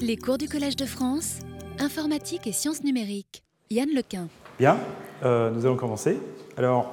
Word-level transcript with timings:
Les 0.00 0.16
cours 0.16 0.36
du 0.36 0.48
Collège 0.48 0.76
de 0.76 0.84
France, 0.84 1.38
informatique 1.78 2.46
et 2.46 2.52
sciences 2.52 2.82
numériques. 2.82 3.44
Yann 3.70 3.88
Lequin. 3.94 4.28
Bien, 4.58 4.76
euh, 5.24 5.50
nous 5.50 5.64
allons 5.64 5.76
commencer. 5.76 6.18
Alors, 6.56 6.92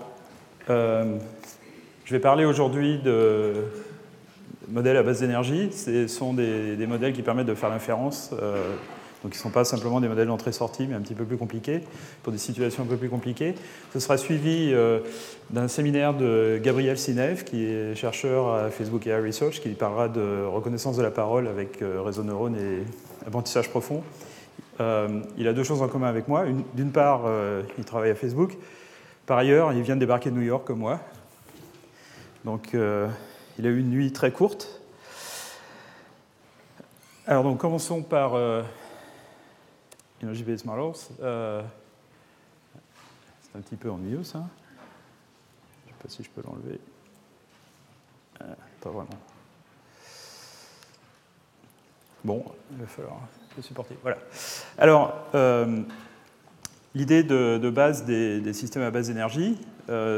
euh, 0.70 1.18
je 2.06 2.14
vais 2.14 2.20
parler 2.20 2.46
aujourd'hui 2.46 3.00
de 3.00 3.56
modèles 4.68 4.98
à 4.98 5.04
base 5.04 5.22
d'énergie. 5.22 5.72
Ce 5.72 6.08
sont 6.08 6.34
des, 6.34 6.86
modèles 6.88 7.14
qui 7.14 7.24
permettent 7.24 7.48
de 7.48 7.56
faire 7.56 7.70
l'inférence. 7.70 8.30
Euh, 8.40 8.76
donc, 9.24 9.34
ils 9.34 9.38
ne 9.38 9.42
sont 9.42 9.50
pas 9.50 9.66
simplement 9.66 10.00
des 10.00 10.08
modèles 10.08 10.28
d'entrée-sortie, 10.28 10.88
mais 10.88 10.96
un 10.96 11.02
petit 11.02 11.14
peu 11.14 11.26
plus 11.26 11.36
compliqués, 11.36 11.82
pour 12.24 12.32
des 12.32 12.40
situations 12.40 12.84
un 12.84 12.86
peu 12.86 12.96
plus 12.96 13.10
compliquées. 13.10 13.54
Ce 13.94 14.00
sera 14.00 14.18
suivi 14.18 14.72
euh, 14.72 15.00
d'un 15.50 15.68
séminaire 15.68 16.14
de 16.14 16.58
Gabriel 16.64 16.98
Sinev, 16.98 17.44
qui 17.44 17.66
est 17.66 17.96
chercheur 17.96 18.54
à 18.54 18.70
Facebook 18.70 19.06
AI 19.08 19.20
Research, 19.20 19.60
qui 19.60 19.70
parlera 19.70 20.08
de 20.08 20.46
reconnaissance 20.46 20.96
de 20.96 21.04
la 21.04 21.12
parole 21.12 21.50
avec 21.50 21.82
euh, 21.82 22.02
réseau 22.02 22.24
neurones 22.24 22.56
et 22.56 23.28
apprentissage 23.28 23.70
profond. 23.70 24.04
Euh, 24.80 25.20
il 25.38 25.50
a 25.50 25.54
deux 25.54 25.64
choses 25.64 25.82
en 25.82 25.90
commun 25.90 26.08
avec 26.08 26.30
moi. 26.30 26.46
D'une 26.74 26.92
part, 26.92 27.24
il 27.78 27.84
travaille 27.84 28.12
à 28.12 28.16
Facebook. 28.16 28.56
Par 29.26 29.38
ailleurs, 29.38 29.74
il 29.74 29.82
vient 29.82 29.96
de 29.96 30.00
débarquer 30.00 30.30
de 30.30 30.36
New 30.36 30.42
York 30.42 30.66
comme 30.66 30.80
moi. 30.80 31.02
Donc, 32.46 32.70
il 32.74 33.68
a 33.68 33.70
eu 33.70 33.80
une 33.80 33.90
nuit 33.90 34.14
très 34.14 34.32
courte. 34.32 34.82
Alors, 37.28 37.44
donc, 37.44 37.58
commençons 37.58 38.02
par 38.02 38.38
euh, 40.24 40.26
Energy 40.26 40.44
Based 40.44 40.66
Models. 40.66 41.02
Euh, 41.22 41.62
C'est 43.42 43.58
un 43.58 43.62
petit 43.62 43.76
peu 43.76 43.90
ennuyeux, 43.90 44.24
ça. 44.24 44.40
Je 45.86 45.92
ne 45.92 45.98
sais 45.98 46.04
pas 46.04 46.10
si 46.10 46.24
je 46.24 46.30
peux 46.30 46.42
l'enlever. 46.46 46.80
Euh, 48.42 48.54
pas 48.82 48.90
vraiment. 48.90 49.10
Bon, 52.24 52.44
il 52.72 52.78
va 52.80 52.88
falloir 52.88 53.20
le 53.56 53.64
supporter. 53.64 53.96
Voilà. 54.02 54.18
Alors, 54.78 55.16
euh, 55.36 55.82
l'idée 56.94 57.24
de, 57.24 57.70
base 57.70 58.04
des, 58.06 58.54
systèmes 58.54 58.84
à 58.84 58.92
base 58.92 59.08
d'énergie, 59.08 59.58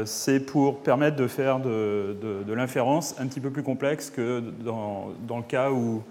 c'est 0.04 0.40
pour 0.40 0.82
permettre 0.82 1.16
de 1.16 1.28
faire 1.28 1.60
de, 1.60 2.44
l'inférence 2.48 3.14
un 3.18 3.26
petit 3.28 3.40
peu 3.40 3.50
plus 3.50 3.62
complexe 3.62 4.10
que 4.10 4.40
dans, 4.40 5.14
le 5.28 5.42
cas 5.42 5.70
où 5.70 6.02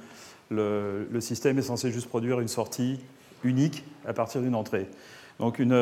le, 0.49 1.19
système 1.19 1.59
est 1.59 1.63
censé 1.63 1.91
juste 1.91 2.07
produire 2.07 2.39
une 2.39 2.47
sortie 2.47 2.99
unique 3.43 3.83
à 4.07 4.13
partir 4.13 4.41
d'une 4.41 4.55
entrée. 4.55 4.87
Donc, 5.39 5.59
une, 5.59 5.73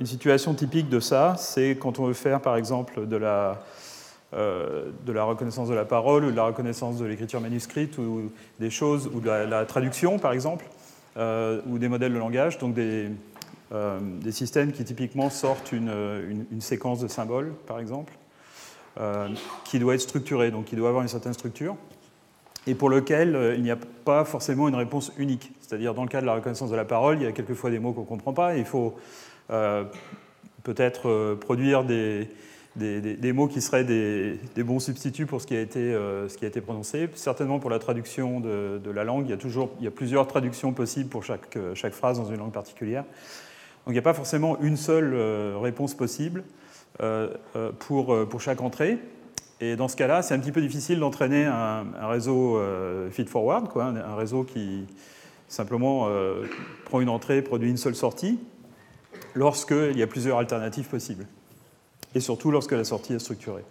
une, 0.00 0.06
situation 0.06 0.54
typique 0.54 0.88
de 0.88 1.00
ça, 1.00 1.34
c'est 1.36 1.76
quand 1.78 1.98
on 1.98 2.06
veut 2.06 2.14
faire, 2.14 2.40
par 2.40 2.56
exemple, 2.56 3.06
de 3.06 3.16
la, 3.16 3.62
euh, 4.32 4.90
de 5.04 5.12
la 5.12 5.24
reconnaissance 5.24 5.68
de 5.68 5.74
la 5.74 5.84
parole 5.84 6.24
ou 6.24 6.30
de 6.30 6.36
la 6.36 6.44
reconnaissance 6.44 6.98
de 6.98 7.04
l'écriture 7.04 7.40
manuscrite 7.40 7.98
ou 7.98 8.32
des 8.58 8.70
choses, 8.70 9.10
ou 9.12 9.20
de 9.20 9.28
la, 9.28 9.66
traduction 9.66 10.18
par 10.18 10.32
exemple, 10.32 10.64
euh, 11.18 11.60
ou 11.66 11.78
des 11.78 11.88
modèles 11.88 12.14
de 12.14 12.18
langage, 12.18 12.56
donc 12.56 12.72
des, 12.72 13.10
euh, 13.72 13.98
des 14.00 14.32
systèmes 14.32 14.72
qui 14.72 14.84
typiquement 14.84 15.28
sortent 15.28 15.72
une, 15.72 15.90
une, 15.90 16.46
une, 16.50 16.60
séquence 16.62 17.00
de 17.00 17.08
symboles 17.08 17.52
par 17.66 17.78
exemple, 17.78 18.14
euh, 19.00 19.28
qui 19.64 19.78
doit 19.78 19.94
être 19.94 20.02
structurée, 20.02 20.50
donc 20.50 20.66
qui 20.66 20.76
doit 20.76 20.88
avoir 20.88 21.02
une 21.02 21.08
certaine 21.08 21.32
structure, 21.32 21.76
et 22.66 22.74
pour 22.74 22.90
lequel 22.90 23.34
euh, 23.34 23.54
il 23.54 23.62
n'y 23.62 23.70
a 23.70 23.78
pas 24.04 24.24
forcément 24.24 24.68
une 24.68 24.74
réponse 24.74 25.12
unique. 25.18 25.52
C'est-à-dire 25.60 25.94
dans 25.94 26.02
le 26.02 26.08
cas 26.08 26.20
de 26.20 26.26
la 26.26 26.34
reconnaissance 26.34 26.70
de 26.70 26.76
la 26.76 26.84
parole, 26.84 27.18
il 27.18 27.24
y 27.24 27.26
a 27.26 27.32
quelquefois 27.32 27.70
des 27.70 27.78
mots 27.78 27.92
qu'on 27.92 28.02
ne 28.02 28.06
comprend 28.06 28.32
pas, 28.32 28.56
et 28.56 28.60
il 28.60 28.64
faut 28.64 28.94
euh, 29.50 29.84
peut-être 30.62 31.34
produire 31.34 31.84
des 31.84 33.32
mots 33.32 33.48
qui 33.48 33.60
seraient 33.60 33.84
des, 33.84 34.38
bons 34.62 34.80
substituts 34.80 35.26
pour 35.26 35.40
ce 35.40 35.46
qui 35.46 35.56
a 35.56 35.60
été, 35.60 35.80
euh, 35.80 36.28
ce 36.28 36.36
qui 36.36 36.44
a 36.44 36.48
été 36.48 36.60
prononcé. 36.60 37.08
Certainement 37.14 37.58
pour 37.58 37.70
la 37.70 37.78
traduction 37.78 38.40
de, 38.40 38.80
de, 38.82 38.90
la 38.90 39.04
langue, 39.04 39.26
il 39.26 39.30
y, 39.30 39.34
a 39.34 39.38
toujours, 39.38 39.70
il 39.78 39.84
y 39.84 39.88
a 39.88 39.90
plusieurs 39.90 40.26
traductions 40.26 40.72
possibles 40.72 41.08
pour 41.08 41.24
chaque, 41.24 41.58
chaque 41.74 41.94
phrase 41.94 42.18
dans 42.18 42.26
une 42.26 42.38
langue 42.38 42.52
particulière. 42.52 43.04
Donc 43.84 43.88
il 43.88 43.92
n'y 43.94 43.98
a 43.98 44.02
pas 44.02 44.14
forcément 44.14 44.60
une 44.60 44.76
seule 44.76 45.12
euh, 45.12 45.58
réponse 45.60 45.94
possible 45.94 46.44
euh, 47.00 47.28
pour, 47.80 48.28
pour 48.28 48.40
chaque 48.40 48.60
entrée. 48.60 48.98
Et 49.62 49.76
dans 49.76 49.86
ce 49.86 49.96
cas-là, 49.96 50.22
c'est 50.22 50.34
un 50.34 50.40
petit 50.40 50.50
peu 50.50 50.60
difficile 50.60 50.98
d'entraîner 50.98 51.44
un, 51.44 51.84
réseau 52.08 52.60
feed-forward, 53.12 53.68
quoi, 53.68 53.84
un 53.84 54.16
réseau 54.16 54.42
qui 54.42 54.86
simplement 55.46 56.08
prend 56.84 57.00
une 57.00 57.08
entrée, 57.08 57.42
produit 57.42 57.70
une 57.70 57.76
seule 57.76 57.94
sortie, 57.94 58.40
lorsqu'il 59.34 59.96
y 59.96 60.02
a 60.02 60.06
plusieurs 60.08 60.38
alternatives 60.38 60.88
possibles 60.88 61.26
et 62.14 62.20
surtout 62.20 62.50
lorsque 62.50 62.72
la 62.72 62.84
sortie 62.84 63.14
est 63.14 63.18
structurée. 63.18 63.64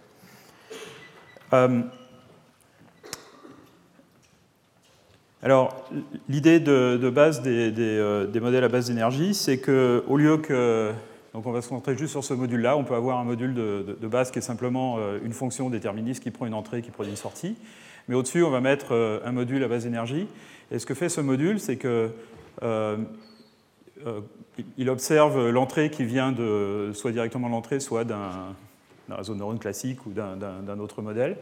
Euh, 1.52 1.82
alors, 5.42 5.88
l'idée 6.28 6.60
de, 6.60 7.10
base 7.10 7.42
des, 7.42 7.72
euh, 7.78 8.26
des, 8.26 8.40
modèles 8.40 8.64
à 8.64 8.68
base 8.68 8.86
d'énergie, 8.86 9.34
c'est 9.34 9.58
qu'au 9.58 10.16
lieu 10.16 10.38
que. 10.38 10.92
Donc, 11.34 11.46
on 11.46 11.52
va 11.52 11.62
se 11.62 11.68
concentrer 11.68 11.96
juste 11.96 12.10
sur 12.10 12.24
ce 12.24 12.34
module-là. 12.34 12.76
On 12.76 12.84
peut 12.84 12.94
avoir 12.94 13.18
un 13.18 13.24
module 13.24 13.54
de, 13.54 14.06
base 14.06 14.30
qui 14.30 14.38
est 14.38 14.42
simplement 14.42 14.96
euh, 14.98 15.18
une 15.24 15.32
fonction 15.32 15.70
déterministe 15.70 16.22
qui 16.22 16.30
prend 16.30 16.44
une 16.44 16.52
entrée, 16.54 16.82
qui 16.82 16.90
produit 16.90 17.10
une 17.10 17.16
sortie. 17.16 17.56
Mais 18.08 18.14
au-dessus, 18.14 18.42
on 18.42 18.50
va 18.50 18.60
mettre 18.60 18.88
euh, 18.92 19.20
un 19.24 19.32
module 19.32 19.64
à 19.64 19.68
base 19.68 19.84
d'énergie. 19.84 20.28
Et 20.70 20.78
ce 20.78 20.84
que 20.84 20.92
fait 20.92 21.08
ce 21.08 21.22
module, 21.22 21.58
c'est 21.58 21.76
que 21.76 22.10
euh, 22.62 22.98
il 24.76 24.90
observe 24.90 25.48
l'entrée 25.48 25.90
qui 25.90 26.04
vient 26.04 26.32
de, 26.32 26.90
soit 26.92 27.12
directement 27.12 27.46
de 27.46 27.52
l'entrée, 27.52 27.80
soit 27.80 28.04
d'un 28.04 28.54
réseau 29.08 29.32
de 29.32 29.38
neurones 29.38 29.58
classique 29.58 30.04
ou 30.04 30.10
d'un 30.10 30.78
autre 30.80 31.00
modèle. 31.00 31.36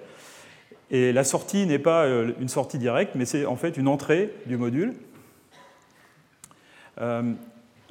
Et 0.93 1.13
la 1.13 1.25
sortie 1.25 1.67
n'est 1.67 1.79
pas 1.79 2.07
une 2.07 2.49
sortie 2.49 2.79
directe, 2.79 3.15
mais 3.15 3.25
c'est 3.25 3.47
en 3.47 3.57
fait 3.57 3.77
une 3.77 3.89
entrée 3.89 4.35
du 4.47 4.57
module. 4.57 4.95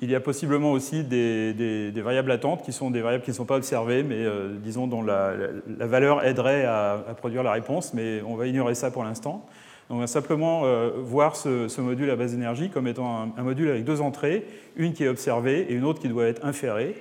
Il 0.01 0.09
y 0.09 0.15
a 0.15 0.19
possiblement 0.19 0.71
aussi 0.71 1.03
des, 1.03 1.91
variables 1.97 2.29
latentes 2.29 2.63
qui 2.63 2.71
sont 2.71 2.89
des 2.91 3.01
variables 3.01 3.23
qui 3.23 3.31
ne 3.31 3.35
sont 3.35 3.45
pas 3.45 3.57
observées, 3.57 4.03
mais 4.03 4.25
euh, 4.25 4.55
disons 4.57 4.87
dont 4.87 5.01
la, 5.01 5.33
valeur 5.79 6.25
aiderait 6.25 6.65
à, 6.65 7.03
produire 7.17 7.43
la 7.43 7.51
réponse, 7.51 7.93
mais 7.93 8.21
on 8.25 8.35
va 8.35 8.47
ignorer 8.47 8.75
ça 8.75 8.91
pour 8.91 9.03
l'instant. 9.03 9.45
On 9.89 9.97
va 9.97 10.07
simplement 10.07 10.65
euh, 10.65 10.91
voir 10.97 11.35
ce, 11.35 11.81
module 11.81 12.09
à 12.11 12.15
base 12.15 12.31
d'énergie 12.31 12.69
comme 12.69 12.87
étant 12.87 13.33
un, 13.35 13.43
module 13.43 13.69
avec 13.69 13.83
deux 13.83 14.01
entrées, 14.01 14.45
une 14.75 14.93
qui 14.93 15.03
est 15.03 15.07
observée 15.07 15.61
et 15.69 15.73
une 15.73 15.83
autre 15.83 15.99
qui 15.99 16.09
doit 16.09 16.27
être 16.27 16.45
inférée. 16.45 16.95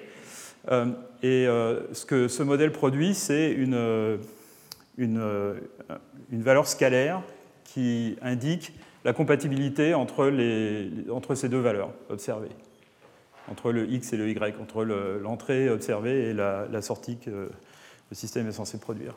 Euh, 0.70 0.87
et 1.22 1.47
ce 1.92 2.04
que 2.04 2.28
ce 2.28 2.42
modèle 2.42 2.72
produit, 2.72 3.14
c'est 3.14 3.50
une, 3.50 4.19
valeur 6.32 6.66
scalaire 6.66 7.22
qui 7.64 8.16
indique 8.22 8.72
la 9.04 9.12
compatibilité 9.12 9.94
entre 9.94 10.31
ces 11.34 11.48
deux 11.48 11.60
valeurs 11.60 11.91
observées, 12.08 12.50
entre 13.50 13.72
le 13.72 13.91
x 13.91 14.12
et 14.12 14.16
le 14.16 14.28
y, 14.28 14.60
entre 14.60 14.84
l'entrée 14.84 15.66
le, 15.66 15.72
observée 15.72 16.31
et 16.31 16.34
la, 16.34 16.82
sortie 16.82 17.19
que 17.19 17.31
le 17.31 18.14
système 18.14 18.48
est 18.48 18.53
censé 18.53 18.78
produire. 18.78 19.14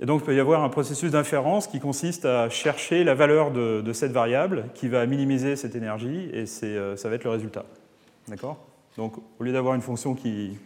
Et 0.00 0.06
donc, 0.06 0.20
il 0.22 0.24
peut 0.26 0.34
y 0.34 0.40
avoir 0.40 0.62
un 0.62 0.68
processus 0.68 1.10
d'inférence 1.10 1.66
qui 1.66 1.80
consiste 1.80 2.24
à 2.24 2.48
chercher 2.48 3.02
la 3.02 3.14
valeur 3.14 3.50
de, 3.50 3.80
de, 3.80 3.92
cette 3.92 4.12
variable 4.12 4.66
qui 4.74 4.88
va 4.88 5.04
minimiser 5.06 5.56
cette 5.56 5.74
énergie, 5.74 6.30
et 6.32 6.44
euh, 6.62 6.96
ça 6.96 7.08
va 7.08 7.16
être 7.16 7.24
le 7.24 7.30
résultat. 7.30 7.64
D'accord? 8.28 8.64
Donc, 8.96 9.16
au 9.38 9.44
lieu 9.44 9.52
d'avoir 9.52 9.74
une 9.74 9.82
fonction 9.82 10.14
qui 10.14 10.56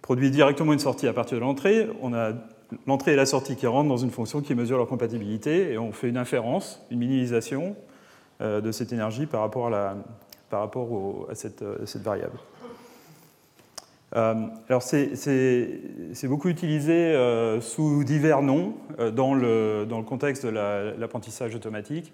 produit 0.00 0.30
directement 0.30 0.72
une 0.72 0.78
sortie 0.78 1.08
à 1.08 1.12
partir 1.12 1.38
de 1.38 1.42
l'entrée, 1.42 1.88
on 2.00 2.14
a 2.14 2.32
l'entrée 2.86 3.12
et 3.12 3.16
la 3.16 3.26
sortie 3.26 3.56
qui 3.56 3.66
rentrent 3.66 3.88
dans 3.88 3.96
une 3.96 4.10
fonction 4.10 4.40
qui 4.40 4.54
mesure 4.54 4.78
leur 4.78 4.86
compatibilité, 4.86 5.72
et 5.72 5.78
on 5.78 5.92
fait 5.92 6.08
une 6.08 6.16
inférence, 6.16 6.84
une 6.90 7.00
minimisation 7.00 7.76
euh, 8.40 8.60
de 8.60 8.70
cette 8.70 8.92
énergie 8.92 9.26
par 9.26 9.40
rapport 9.40 9.68
à, 9.68 9.70
la, 9.70 9.96
par 10.50 10.60
rapport 10.60 11.26
à, 11.30 11.34
cette, 11.34 11.64
cette 11.86 12.02
variable. 12.02 12.38
Euh, 14.14 14.34
alors 14.68 14.82
c'est 14.82 16.28
beaucoup 16.28 16.48
utilisé 16.48 16.92
euh, 16.92 17.60
sous 17.60 18.04
divers 18.04 18.40
noms 18.40 18.74
euh, 19.00 19.10
dans, 19.10 19.34
le, 19.34 19.86
contexte 20.06 20.46
de 20.46 20.50
l'apprentissage 20.50 21.50
la, 21.50 21.56
automatique 21.56 22.12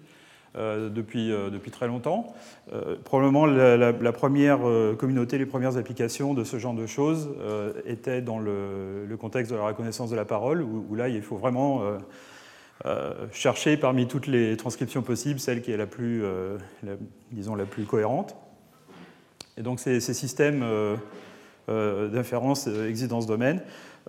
euh, 0.55 0.89
depuis, 0.89 1.31
euh, 1.31 1.49
très 1.71 1.87
longtemps. 1.87 2.33
Euh, 2.73 2.95
probablement 3.03 3.45
la, 3.45 4.11
première 4.11 4.59
communauté, 4.97 5.37
les 5.37 5.45
premières 5.45 5.77
applications 5.77 6.33
de 6.33 6.43
ce 6.43 6.57
genre 6.57 6.73
de 6.73 6.85
choses 6.85 7.29
étaient 7.85 8.21
dans 8.21 8.39
le, 8.39 9.15
contexte 9.19 9.51
de 9.51 9.57
la 9.57 9.65
reconnaissance 9.65 10.09
de 10.09 10.15
la 10.15 10.25
parole, 10.25 10.61
où 10.61 10.95
là 10.95 11.09
il 11.09 11.21
faut 11.21 11.37
vraiment 11.37 11.81
chercher 13.31 13.77
parmi 13.77 14.07
toutes 14.07 14.27
les 14.27 14.57
transcriptions 14.57 15.01
possibles 15.01 15.39
celle 15.39 15.61
qui 15.61 15.71
est 15.71 15.77
la 15.77 15.87
plus, 15.87 16.23
disons, 17.31 17.55
la 17.55 17.65
plus 17.65 17.85
cohérente. 17.85 18.35
Et 19.57 19.61
donc 19.61 19.79
ces, 19.79 19.99
systèmes 20.01 20.63
euh, 21.69 22.09
d'inférence 22.09 22.67
euh, 22.67 22.89
existent 22.89 23.15
dans 23.15 23.21
ce 23.21 23.27
domaine. 23.27 23.61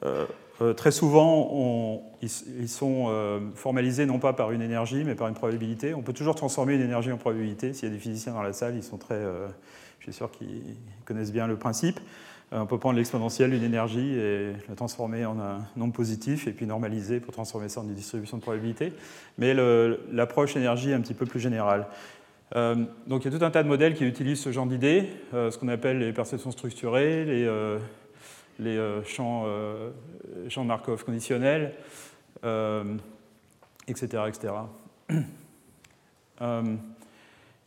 Euh, 0.03 0.26
très 0.75 0.91
souvent, 0.91 2.03
ils, 2.21 2.29
ils, 2.61 2.69
sont 2.69 3.11
formalisés 3.55 4.06
non 4.06 4.21
pas 4.21 4.32
par 4.32 4.53
une 4.53 4.62
énergie, 4.62 5.03
mais 5.05 5.17
par 5.17 5.27
une 5.27 5.35
probabilité. 5.35 5.94
On 5.94 6.03
peut 6.03 6.12
toujours 6.12 6.37
transformer 6.37 6.75
une 6.75 6.81
énergie 6.81 7.11
en 7.11 7.17
probabilité. 7.17 7.73
S'il 7.73 7.88
y 7.88 7.91
a 7.91 7.94
des 7.94 8.00
physiciens 8.00 8.35
dans 8.35 8.43
la 8.43 8.53
salle, 8.53 8.77
ils 8.77 8.85
sont 8.85 8.97
très, 8.97 9.20
je 9.99 10.05
suis 10.05 10.12
sûr 10.12 10.31
qu'ils 10.31 10.77
connaissent 11.05 11.32
bien 11.32 11.49
le 11.49 11.56
principe. 11.56 11.99
On 12.56 12.67
peut 12.67 12.79
prendre 12.79 12.97
l'exponentielle 12.97 13.51
d'une 13.51 13.65
énergie 13.65 14.15
et 14.15 14.53
la 14.69 14.77
transformer 14.77 15.27
en 15.27 15.41
un 15.41 15.59
nombre 15.77 15.93
positif 15.93 16.47
et 16.47 16.53
puis 16.53 16.67
normaliser 16.67 17.19
pour 17.19 17.33
transformer 17.33 17.69
ça 17.69 17.81
en 17.81 17.85
une 17.85 17.95
distribution 17.95 18.37
de 18.37 18.43
probabilité. 18.43 18.93
Mais 19.39 19.55
l'approche 20.12 20.55
énergie 20.55 20.91
est 20.91 20.95
un 20.95 21.01
petit 21.01 21.15
peu 21.15 21.27
plus 21.27 21.41
générale. 21.41 21.87
Euh, 22.55 22.77
donc 23.09 23.25
il 23.25 23.33
y 23.33 23.35
a 23.35 23.39
tout 23.39 23.45
un 23.45 23.51
tas 23.51 23.65
de 23.65 23.69
modèles 23.69 23.95
qui 23.95 24.05
utilisent 24.05 24.41
ce 24.41 24.53
genre 24.53 24.67
d'idées, 24.67 25.09
euh, 25.33 25.51
ce 25.51 25.59
qu'on 25.59 25.67
appelle 25.69 25.99
les 25.99 26.12
perceptions 26.12 26.53
structurées, 26.53 27.25
les, 27.25 27.45
euh, 27.47 27.79
champs, 29.03 29.47
champs, 30.49 30.62
de 30.62 30.69
Markov 30.69 31.05
conditionnels, 31.05 31.73
etc. 33.89 34.06
etc. 34.29 34.53
il 35.11 35.19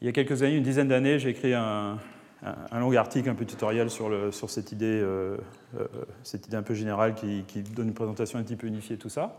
y 0.01 0.07
a 0.07 0.12
quelques 0.13 0.44
années, 0.44 0.56
une 0.56 0.63
dizaine 0.63 0.88
d'années, 0.88 1.19
j'ai 1.19 1.30
écrit 1.30 1.54
un, 1.54 1.98
un, 2.44 2.80
long 2.80 2.92
article, 2.94 3.30
un 3.30 3.36
peu 3.36 3.45
tutoriel 3.45 3.89
sur, 3.89 4.34
sur 4.34 4.50
cette, 4.50 4.72
idée, 4.72 5.04
cette 6.24 6.48
idée 6.48 6.57
un 6.57 6.63
peu 6.63 6.74
générale 6.74 7.16
qui, 7.16 7.62
donne 7.62 7.88
une 7.88 7.94
présentation 7.94 8.39
un 8.39 8.44
petit 8.44 8.56
peu 8.56 8.68
unifiée 8.68 8.98
tout 8.98 9.10
ça. 9.10 9.36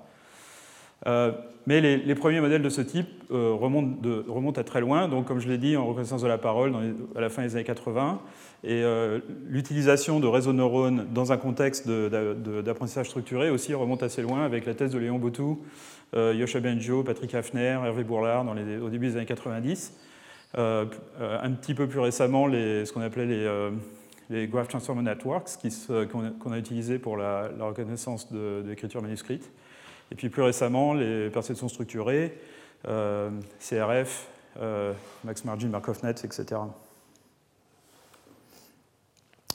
Euh, 1.06 1.30
mais 1.66 1.80
les, 1.80 2.14
premiers 2.14 2.40
modèles 2.40 2.62
de 2.62 2.70
ce 2.70 2.80
type 2.80 3.08
euh, 3.30 3.52
remontent, 3.52 4.60
à 4.60 4.64
très 4.64 4.80
loin, 4.80 5.06
donc 5.06 5.26
comme 5.26 5.38
je 5.38 5.48
l'ai 5.48 5.58
dit, 5.58 5.76
en 5.76 5.86
reconnaissance 5.86 6.22
de 6.22 6.26
la 6.26 6.38
parole 6.38 6.72
à 7.14 7.20
la 7.20 7.28
fin 7.28 7.42
des 7.42 7.54
années 7.54 7.64
80. 7.64 8.20
Et 8.64 8.82
euh, 8.82 9.20
l'utilisation 9.46 10.18
de 10.18 10.26
réseaux 10.26 10.52
de 10.52 10.56
neurones 10.56 11.06
dans 11.12 11.30
un 11.30 11.36
contexte 11.36 11.88
d'apprentissage 11.88 13.08
structuré 13.08 13.50
aussi 13.50 13.74
remonte 13.74 14.02
assez 14.02 14.22
loin 14.22 14.44
avec 14.44 14.66
la 14.66 14.74
thèse 14.74 14.92
de 14.92 14.98
Léon 14.98 15.18
Boutou, 15.18 15.62
Yosha 16.14 16.60
Benjo, 16.60 17.02
Patrick 17.02 17.34
Hafner, 17.34 17.78
Hervé 17.84 18.02
Bourlard 18.02 18.46
au 18.82 18.88
début 18.88 19.08
des 19.08 19.16
années 19.16 19.26
90. 19.26 19.92
Un 20.56 21.52
petit 21.52 21.74
peu 21.74 21.86
plus 21.86 22.00
récemment, 22.00 22.46
ce 22.50 22.90
qu'on 22.92 23.00
appelait 23.00 23.26
les, 24.30 24.46
Graph 24.48 24.68
Transformer 24.68 25.02
Networks, 25.02 25.50
qu'on 26.10 26.52
a 26.52 26.58
utilisé 26.58 26.98
pour 26.98 27.16
la, 27.16 27.50
reconnaissance 27.60 28.32
de 28.32 28.64
l'écriture 28.66 29.02
manuscrite. 29.02 29.50
Et 30.10 30.14
puis 30.14 30.28
plus 30.28 30.42
récemment, 30.42 30.94
les 30.94 31.30
perceptions 31.30 31.68
structurées, 31.68 32.38
euh, 32.86 33.30
CRF, 33.60 34.28
euh, 34.60 34.92
Max 35.24 35.44
Margin, 35.44 35.68
Markov 35.68 36.02
Nets, 36.02 36.24
etc. 36.24 36.60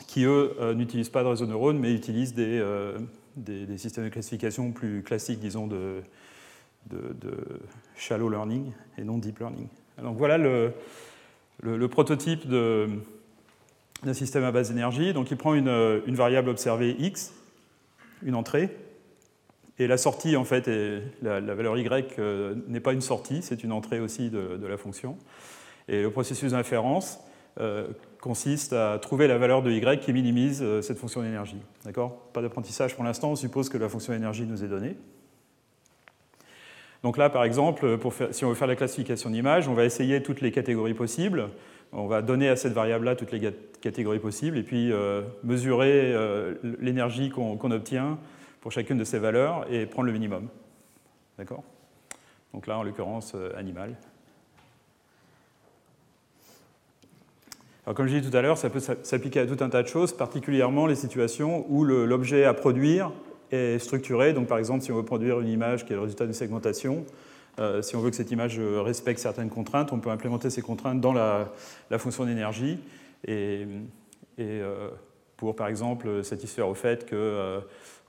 Qui, 0.08 0.26
eux, 0.26 0.56
euh, 0.60 0.74
n'utilisent 0.74 1.10
pas 1.10 1.24
de 1.24 1.30
réseau 1.30 1.46
de 1.46 1.52
neurones, 1.52 1.80
mais 1.80 1.94
utilisent 1.94 2.36
des, 2.36 3.78
systèmes 3.78 4.06
de 4.06 4.10
classification 4.10 4.72
plus 4.72 5.02
classiques, 5.02 5.40
disons, 5.40 5.68
de, 5.68 6.02
de, 6.90 7.62
shallow 7.96 8.30
learning 8.30 8.72
et 8.98 9.04
non 9.04 9.18
deep 9.18 9.40
learning. 9.40 9.68
Donc 10.02 10.18
voilà 10.18 10.38
le, 10.38 10.74
prototype 11.88 12.48
d'un 12.48 14.14
système 14.14 14.44
à 14.44 14.52
base 14.52 14.70
d'énergie. 14.70 15.14
Donc 15.14 15.32
il 15.32 15.38
prend 15.38 15.54
une, 15.54 16.02
une 16.06 16.16
variable 16.16 16.50
observée 16.50 16.96
x, 17.00 17.34
une 18.24 18.36
entrée, 18.36 18.70
et 19.80 19.88
la 19.88 19.98
sortie, 19.98 20.36
en 20.36 20.44
fait, 20.44 20.70
la, 21.22 21.40
valeur 21.40 21.78
y 21.78 21.88
euh, 22.20 22.56
n'est 22.68 22.80
pas 22.80 22.94
une 22.94 23.02
sortie, 23.02 23.42
c'est 23.42 23.64
une 23.64 23.72
entrée 23.72 24.00
aussi 24.00 24.30
de, 24.30 24.66
la 24.68 24.78
fonction. 24.78 25.18
Et 25.88 26.04
le 26.04 26.12
processus 26.12 26.52
d'inférence 26.52 27.20
euh, 27.60 27.88
consiste 28.22 28.74
à 28.74 29.00
trouver 29.00 29.28
la 29.28 29.38
valeur 29.38 29.64
de 29.64 29.72
y 29.72 30.00
qui 30.00 30.14
minimise 30.14 30.62
euh, 30.62 30.82
cette 30.82 31.00
fonction 31.00 31.24
d'énergie. 31.24 31.62
D'accord? 31.86 32.18
Pas 32.34 32.42
d'apprentissage 32.42 32.96
pour 32.96 33.04
l'instant, 33.04 33.32
on 33.32 33.36
suppose 33.36 33.68
que 33.70 33.78
la 33.78 33.90
fonction 33.90 34.14
d'énergie 34.14 34.46
nous 34.46 34.64
est 34.64 34.68
donnée. 34.68 34.96
Donc 37.04 37.18
là, 37.18 37.30
par 37.30 37.44
exemple, 37.44 38.00
si 38.32 38.46
on 38.46 38.50
veut 38.50 38.56
faire 38.56 38.68
la 38.68 38.76
classification 38.76 39.30
d'images, 39.30 39.68
on 39.68 39.74
va 39.74 39.84
essayer 39.86 40.24
toutes 40.24 40.42
les 40.42 40.52
catégories 40.52 40.94
possibles. 40.94 41.50
On 41.92 42.08
va 42.08 42.22
donner 42.22 42.50
à 42.50 42.56
cette 42.56 42.74
variable-là 42.74 43.16
toutes 43.16 43.32
les 43.32 43.54
catégories 43.82 44.20
possibles 44.20 44.58
et 44.58 44.64
puis 44.64 44.92
mesurer 45.44 46.16
l'énergie 46.80 47.30
qu'on 47.30 47.72
obtient 47.72 48.18
pour 48.62 48.72
chacune 48.72 48.98
de 48.98 49.04
ces 49.04 49.20
valeurs 49.20 49.66
et 49.70 49.86
prendre 49.86 50.08
le 50.08 50.14
minimum. 50.14 50.48
D'accord? 51.38 51.64
Donc 52.54 52.68
là, 52.68 52.78
en 52.78 52.84
l'occurrence, 52.84 53.34
euh, 53.36 53.50
animal. 53.58 53.96
Alors, 57.86 57.96
comme 57.96 58.08
je 58.08 58.16
disais 58.16 58.30
tout 58.30 58.38
à 58.38 58.42
l'heure, 58.42 58.58
ça 58.58 58.70
peut 58.70 58.80
s'appliquer 58.80 59.42
à 59.42 59.48
tout 59.48 59.62
un 59.62 59.70
tas 59.70 59.84
de 59.84 59.88
choses, 59.88 60.16
particulièrement 60.16 60.88
les 60.88 60.96
situations 60.96 61.66
où 61.68 61.84
l'objet 61.84 62.46
à 62.46 62.54
produire 62.54 63.12
est 63.54 63.80
structuré. 63.80 64.34
Donc, 64.34 64.48
par 64.48 64.58
exemple, 64.58 64.84
si 64.84 64.92
on 64.92 64.96
veut 64.96 65.06
produire 65.06 65.40
une 65.40 65.50
image 65.50 65.86
qui 65.86 65.94
est 65.94 65.96
le 65.96 66.02
résultat 66.02 66.26
d'une 66.26 66.34
segmentation, 66.34 67.06
euh, 67.60 67.82
si 67.82 67.96
on 67.96 68.02
veut 68.02 68.10
que 68.10 68.16
cette 68.16 68.32
image 68.32 68.60
respecte 68.60 69.20
certaines 69.20 69.50
contraintes, 69.50 69.94
on 69.94 70.00
peut 70.00 70.10
implémenter 70.10 70.50
ces 70.50 70.62
contraintes 70.62 71.02
dans 71.02 71.14
la, 71.14 71.52
fonction 71.98 72.26
d'énergie 72.26 72.80
et, 73.28 73.66
euh, 74.40 74.90
pour, 75.38 75.56
par 75.56 75.68
exemple, 75.68 76.24
satisfaire 76.24 76.68
au 76.68 76.74
fait 76.74 77.06
que 77.06 77.62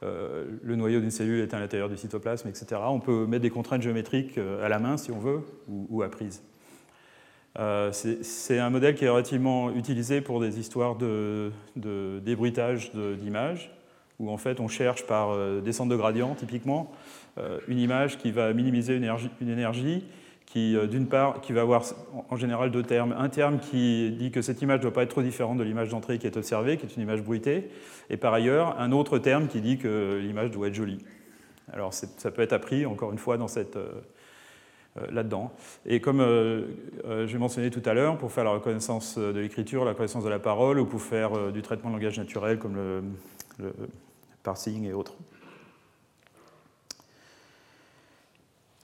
euh, 0.05 0.44
le 0.62 0.76
noyau 0.76 1.00
d'une 1.00 1.11
cellule 1.11 1.41
est 1.41 1.55
à 1.55 1.58
l'intérieur 1.58 1.88
du 1.88 1.97
cytoplasme, 1.97 2.49
etc. 2.49 2.81
On 2.87 3.00
peut 3.00 3.26
mettre 3.26 3.43
des 3.43 3.50
contraintes 3.50 3.82
géométriques 3.82 4.38
euh, 4.38 4.64
à 4.64 4.69
la 4.69 4.79
main 4.79 4.97
si 4.97 5.11
on 5.11 5.19
veut, 5.19 5.40
ou, 5.69 6.02
à 6.02 6.11
prise. 6.11 6.43
Euh, 7.58 7.93
c'est 7.93 8.58
un 8.58 8.69
modèle 8.69 8.97
qui 8.97 9.05
est 9.05 9.08
relativement 9.08 9.70
utilisé 9.70 10.20
pour 10.20 10.40
des 10.40 10.58
histoires 10.58 10.97
de, 10.97 11.52
débruitage 11.76 12.93
d'images, 12.93 13.70
où 14.19 14.31
en 14.31 14.37
fait 14.37 14.61
on 14.61 14.69
cherche 14.69 15.06
par 15.06 15.37
descente 15.62 15.88
de 15.88 15.96
gradient 15.96 16.34
typiquement 16.34 16.93
une 17.66 17.78
image 17.78 18.16
qui 18.19 18.31
va 18.31 18.52
minimiser 18.52 18.96
une 18.96 19.49
énergie 19.49 20.05
qui, 20.55 20.76
euh, 20.76 20.87
d'une 20.87 21.08
part, 21.08 21.40
qui 21.40 21.52
va 21.52 21.62
avoir 21.62 21.82
en 22.31 22.37
général 22.37 22.70
deux 22.70 22.84
termes. 22.84 23.12
Un 23.19 23.28
terme 23.28 23.58
qui 23.58 24.12
dit 24.12 24.31
que 24.31 24.40
cette 24.40 24.62
image 24.62 24.78
ne 24.78 24.82
doit 24.82 24.93
pas 24.93 25.02
être 25.02 25.11
trop 25.11 25.22
différente 25.22 25.58
de 25.58 25.64
l'image 25.64 25.88
d'entrée 25.88 26.19
qui 26.19 26.28
est 26.28 26.37
observée, 26.37 26.76
qui 26.76 26.87
est 26.87 26.96
une 26.96 27.02
image 27.02 27.22
bruitée, 27.22 27.70
et 28.08 28.16
par 28.16 28.32
ailleurs, 28.32 28.78
un 28.78 28.93
autre 28.93 29.19
terme 29.19 29.49
qui 29.49 29.61
dit 29.61 29.78
que 29.78 30.20
l'image 30.22 30.52
doit 30.52 30.69
être 30.69 30.75
jolie. 30.75 31.05
Alors 31.72 31.93
ça 31.93 32.31
peut 32.31 32.43
être 32.43 32.52
appris, 32.52 32.87
encore 32.87 33.11
une 33.11 33.19
fois, 33.19 33.37
dans 33.37 33.49
cette, 33.49 33.75
euh, 33.75 33.88
euh, 34.96 35.06
là-dedans. 35.11 35.50
Et 35.87 36.00
comme 36.00 36.25
j'ai 37.26 37.38
mentionné 37.38 37.70
tout 37.70 37.82
à 37.84 37.94
l'heure, 37.94 38.16
pour 38.16 38.31
faire 38.31 38.44
la 38.44 38.52
reconnaissance 38.52 39.19
de 39.19 39.40
l'écriture, 39.40 39.84
la 39.84 39.90
reconnaissance 39.90 40.22
de 40.22 40.28
la 40.28 40.38
parole, 40.38 40.78
ou 40.78 40.87
pour 40.87 41.02
faire 41.02 41.50
du 41.50 41.62
traitement 41.62 41.90
de 41.90 41.96
langage 41.96 42.19
naturel 42.19 42.61
comme 42.61 42.76
le, 42.76 43.02
le 43.59 43.73
parsing 44.43 44.85
et 44.85 44.93
autres. 44.93 45.15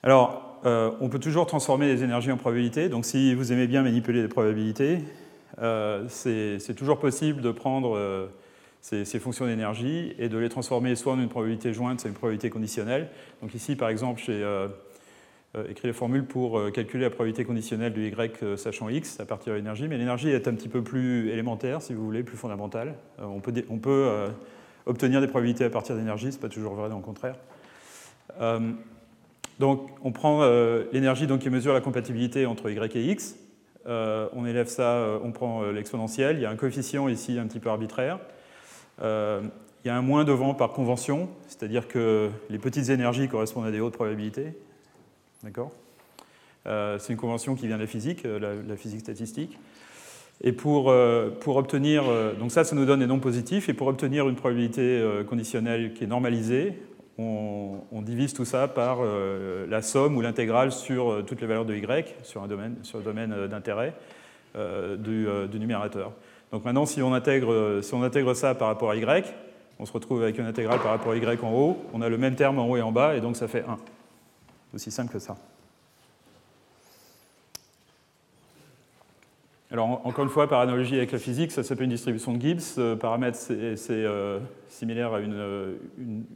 Alors, 0.03 0.59
euh, 0.65 0.91
on 0.99 1.09
peut 1.09 1.19
toujours 1.19 1.45
transformer 1.45 1.87
les 1.87 2.03
énergies 2.03 2.31
en 2.31 2.37
probabilités. 2.37 2.89
Donc 2.89 3.05
si 3.05 3.33
vous 3.33 3.51
aimez 3.51 3.67
bien 3.67 3.83
manipuler 3.83 4.21
les 4.21 4.27
probabilités, 4.27 4.99
euh, 5.61 6.05
c'est 6.07 6.75
toujours 6.75 6.99
possible 6.99 7.41
de 7.41 7.51
prendre 7.51 7.95
euh, 7.95 8.27
ces, 8.81 9.19
fonctions 9.19 9.45
d'énergie 9.45 10.13
et 10.17 10.29
de 10.29 10.37
les 10.37 10.49
transformer 10.49 10.95
soit 10.95 11.13
en 11.13 11.19
une 11.19 11.29
probabilité 11.29 11.73
jointe, 11.73 11.99
soit 11.99 12.09
une 12.09 12.15
probabilité 12.15 12.49
conditionnelle. 12.49 13.09
Donc 13.41 13.53
ici, 13.53 13.75
par 13.75 13.89
exemple, 13.89 14.21
j'ai 14.25 14.43
écrit 15.69 15.87
les 15.87 15.93
formules 15.93 16.25
pour 16.25 16.71
calculer 16.71 17.03
la 17.03 17.09
probabilité 17.09 17.43
conditionnelle 17.43 17.93
de 17.93 18.01
y 18.01 18.57
sachant 18.57 18.89
x 18.89 19.19
à 19.19 19.25
partir 19.25 19.53
de 19.53 19.57
l'énergie. 19.57 19.87
Mais 19.87 19.97
l'énergie 19.97 20.29
est 20.29 20.47
un 20.47 20.53
petit 20.55 20.69
peu 20.69 20.81
plus 20.81 21.29
élémentaire, 21.29 21.81
si 21.81 21.93
vous 21.93 22.03
voulez, 22.03 22.23
plus 22.23 22.37
fondamentale. 22.37 22.95
on 23.19 23.39
peut 23.39 24.29
obtenir 24.85 25.21
des 25.21 25.27
probabilités 25.27 25.65
à 25.65 25.69
partir 25.69 25.95
d'énergie, 25.95 26.31
ce 26.31 26.37
n'est 26.37 26.41
pas 26.41 26.49
toujours 26.49 26.73
vrai, 26.73 26.89
non, 26.89 26.97
au 26.97 27.01
contraire. 27.01 27.35
Donc 29.61 29.91
on 30.03 30.11
prend 30.11 30.41
euh, 30.41 30.85
l'énergie 30.91 31.27
qui 31.39 31.49
mesure 31.51 31.71
la 31.73 31.81
compatibilité 31.81 32.47
entre 32.47 32.71
y 32.71 32.97
et 32.97 33.11
x. 33.11 33.35
Euh, 33.85 34.27
on 34.33 34.47
élève 34.47 34.67
ça, 34.67 34.93
euh, 34.93 35.19
on 35.23 35.31
prend 35.31 35.63
l'exponentielle. 35.65 36.37
Il 36.37 36.41
y 36.41 36.45
a 36.47 36.49
un 36.49 36.55
coefficient 36.55 37.07
ici 37.07 37.37
un 37.37 37.45
petit 37.45 37.59
peu 37.59 37.69
arbitraire. 37.69 38.19
il 38.99 39.07
y 39.85 39.89
a 39.89 39.95
un 39.95 40.01
moins 40.01 40.23
devant 40.23 40.55
par 40.55 40.71
convention, 40.71 41.29
c'est-à-dire 41.47 41.87
que 41.87 42.31
les 42.49 42.57
petites 42.57 42.89
énergies 42.89 43.27
correspondent 43.27 43.67
à 43.67 43.71
des 43.71 43.79
hautes 43.79 43.93
probabilités. 43.93 44.53
D'accord? 45.43 45.71
C'est 46.65 47.09
une 47.09 47.17
convention 47.17 47.55
qui 47.55 47.67
vient 47.67 47.77
de 47.77 47.81
la 47.81 47.87
physique, 47.87 48.23
la, 48.23 48.75
physique 48.75 49.01
statistique. 49.01 49.57
Et 50.43 50.53
pour, 50.53 50.91
pour, 51.39 51.55
obtenir, 51.57 52.03
donc 52.39 52.51
ça, 52.51 52.63
ça 52.63 52.75
nous 52.75 52.85
donne 52.85 53.01
des 53.01 53.05
nombres 53.05 53.21
positifs, 53.21 53.69
et 53.69 53.73
pour 53.73 53.85
obtenir 53.85 54.27
une 54.27 54.35
probabilité 54.35 54.99
conditionnelle 55.27 55.93
qui 55.93 56.05
est 56.05 56.07
normalisée, 56.07 56.73
on, 57.17 58.01
divise 58.01 58.33
tout 58.33 58.45
ça 58.45 58.67
par 58.67 58.99
euh, 59.01 59.65
la 59.67 59.81
somme 59.81 60.17
ou 60.17 60.21
l'intégrale 60.21 60.71
sur 60.71 61.11
euh, 61.11 61.21
toutes 61.21 61.41
les 61.41 61.47
valeurs 61.47 61.65
de 61.65 61.75
y, 61.75 62.05
sur 62.23 62.43
un 62.43 62.47
domaine, 62.47 62.77
sur 62.83 62.97
le 62.97 63.03
domaine 63.03 63.31
euh, 63.31 63.47
d'intérêt 63.47 63.93
du, 64.97 65.27
numérateur. 65.53 66.11
Donc 66.51 66.65
maintenant, 66.65 66.85
si 66.85 67.01
on, 67.01 67.13
intègre, 67.13 67.79
si 67.81 67.93
on 67.93 68.03
intègre 68.03 68.33
ça 68.33 68.53
par 68.53 68.67
rapport 68.67 68.91
à 68.91 68.97
y, 68.97 69.23
on 69.79 69.85
se 69.85 69.93
retrouve 69.93 70.23
avec 70.23 70.37
une 70.37 70.45
intégrale 70.45 70.79
par 70.79 70.91
rapport 70.91 71.13
à 71.13 71.15
y 71.15 71.25
en 71.25 71.53
haut, 71.53 71.77
on 71.93 72.01
a 72.01 72.09
le 72.09 72.17
même 72.17 72.35
terme 72.35 72.59
en 72.59 72.67
haut 72.67 72.75
et 72.75 72.81
en 72.81 72.91
bas, 72.91 73.15
et 73.15 73.21
donc 73.21 73.37
ça 73.37 73.47
fait 73.47 73.63
1. 73.65 73.77
Aussi 74.73 74.91
simple 74.91 75.13
que 75.13 75.19
ça. 75.19 75.37
Alors, 79.71 80.05
encore 80.05 80.25
une 80.25 80.29
fois, 80.29 80.49
par 80.49 80.59
analogie 80.59 80.97
avec 80.97 81.13
la 81.13 81.17
physique, 81.17 81.53
ça 81.53 81.63
s'appelle 81.63 81.85
une 81.85 81.91
distribution 81.91 82.33
de 82.33 82.41
Gibbs. 82.41 82.59
Ce 82.59 82.93
paramètre, 82.95 83.37
c'est 83.37 83.89
euh, 83.89 84.39
similaire 84.67 85.13
à 85.13 85.19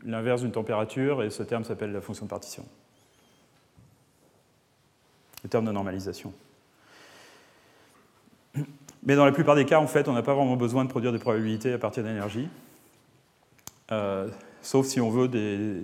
l'inverse 0.06 0.42
d'une 0.42 0.54
température, 0.54 1.22
et 1.22 1.30
ce 1.30 1.44
terme 1.44 1.66
s'appelle 1.66 1.92
la 1.92 2.00
fonction 2.00 2.26
de 2.26 2.30
partition. 2.30 2.64
Le 5.44 5.50
terme 5.50 5.66
de 5.66 5.72
normalisation. 5.74 6.32
Mais 9.04 9.18
dans 9.18 9.26
la 9.26 9.34
plupart 9.34 9.56
des 9.56 9.66
cas, 9.66 9.80
en 9.80 9.88
fait, 9.88 10.08
on 10.08 10.14
n'a 10.14 10.24
pas 10.24 10.34
vraiment 10.34 10.56
besoin 10.56 10.86
de 10.86 10.90
produire 10.90 11.12
des 11.12 11.20
probabilités 11.20 11.74
à 11.74 11.78
partir 11.78 12.04
d'énergie. 12.04 12.48
Euh, 13.92 14.30
sauf 14.62 14.86
si 14.86 15.02
on 15.02 15.10
veut 15.10 15.28
des, 15.28 15.82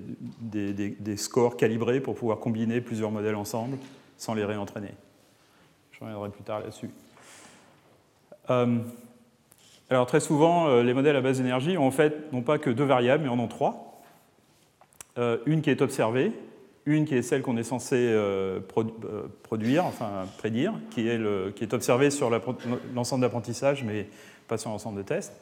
des, 0.72 1.17
scores 1.17 1.58
calibrés 1.58 2.00
pour 2.00 2.15
pouvoir 2.15 2.39
combiner 2.39 2.79
plusieurs 2.79 3.12
modèles 3.12 3.36
ensemble 3.36 3.77
sans 4.17 4.34
les 4.34 4.46
réentraîner. 4.46 4.93
Je 5.91 6.00
reviendrai 6.00 6.29
plus 6.29 6.43
tard 6.43 6.62
là-dessus. 6.62 6.89
Euh, 8.50 8.78
alors 9.90 10.06
très 10.06 10.20
souvent, 10.20 10.68
euh, 10.68 10.84
les 10.84 10.94
modèles 10.94 11.16
à 11.16 11.22
base 11.22 11.38
d'énergie 11.38 11.78
ont 11.78 11.86
en 11.86 11.92
fait 11.92 12.32
non 12.32 12.42
pas 12.42 12.58
que 12.58 12.70
deux 12.70 12.84
variables, 12.84 13.24
mais 13.24 13.30
en 13.30 13.40
ont 13.40 13.48
trois. 13.48 14.02
Euh, 15.18 15.38
une 15.46 15.62
qui 15.62 15.70
est 15.70 15.82
observée, 15.82 16.32
une 16.86 17.06
qui 17.06 17.16
est 17.16 17.22
celle 17.22 17.42
qu'on 17.42 17.58
est 17.58 17.64
censé 17.64 18.16
produire, 19.44 19.86
enfin 19.86 20.26
prédire, 20.38 20.74
qui 20.90 21.08
est, 21.08 21.74
observée 21.74 22.10
sur 22.10 22.32
l'ensemble 22.96 23.22
d'apprentissage, 23.22 23.84
mais 23.84 24.08
pas 24.48 24.58
sur 24.58 24.70
l'ensemble 24.72 24.98
de 24.98 25.04
tests. 25.04 25.34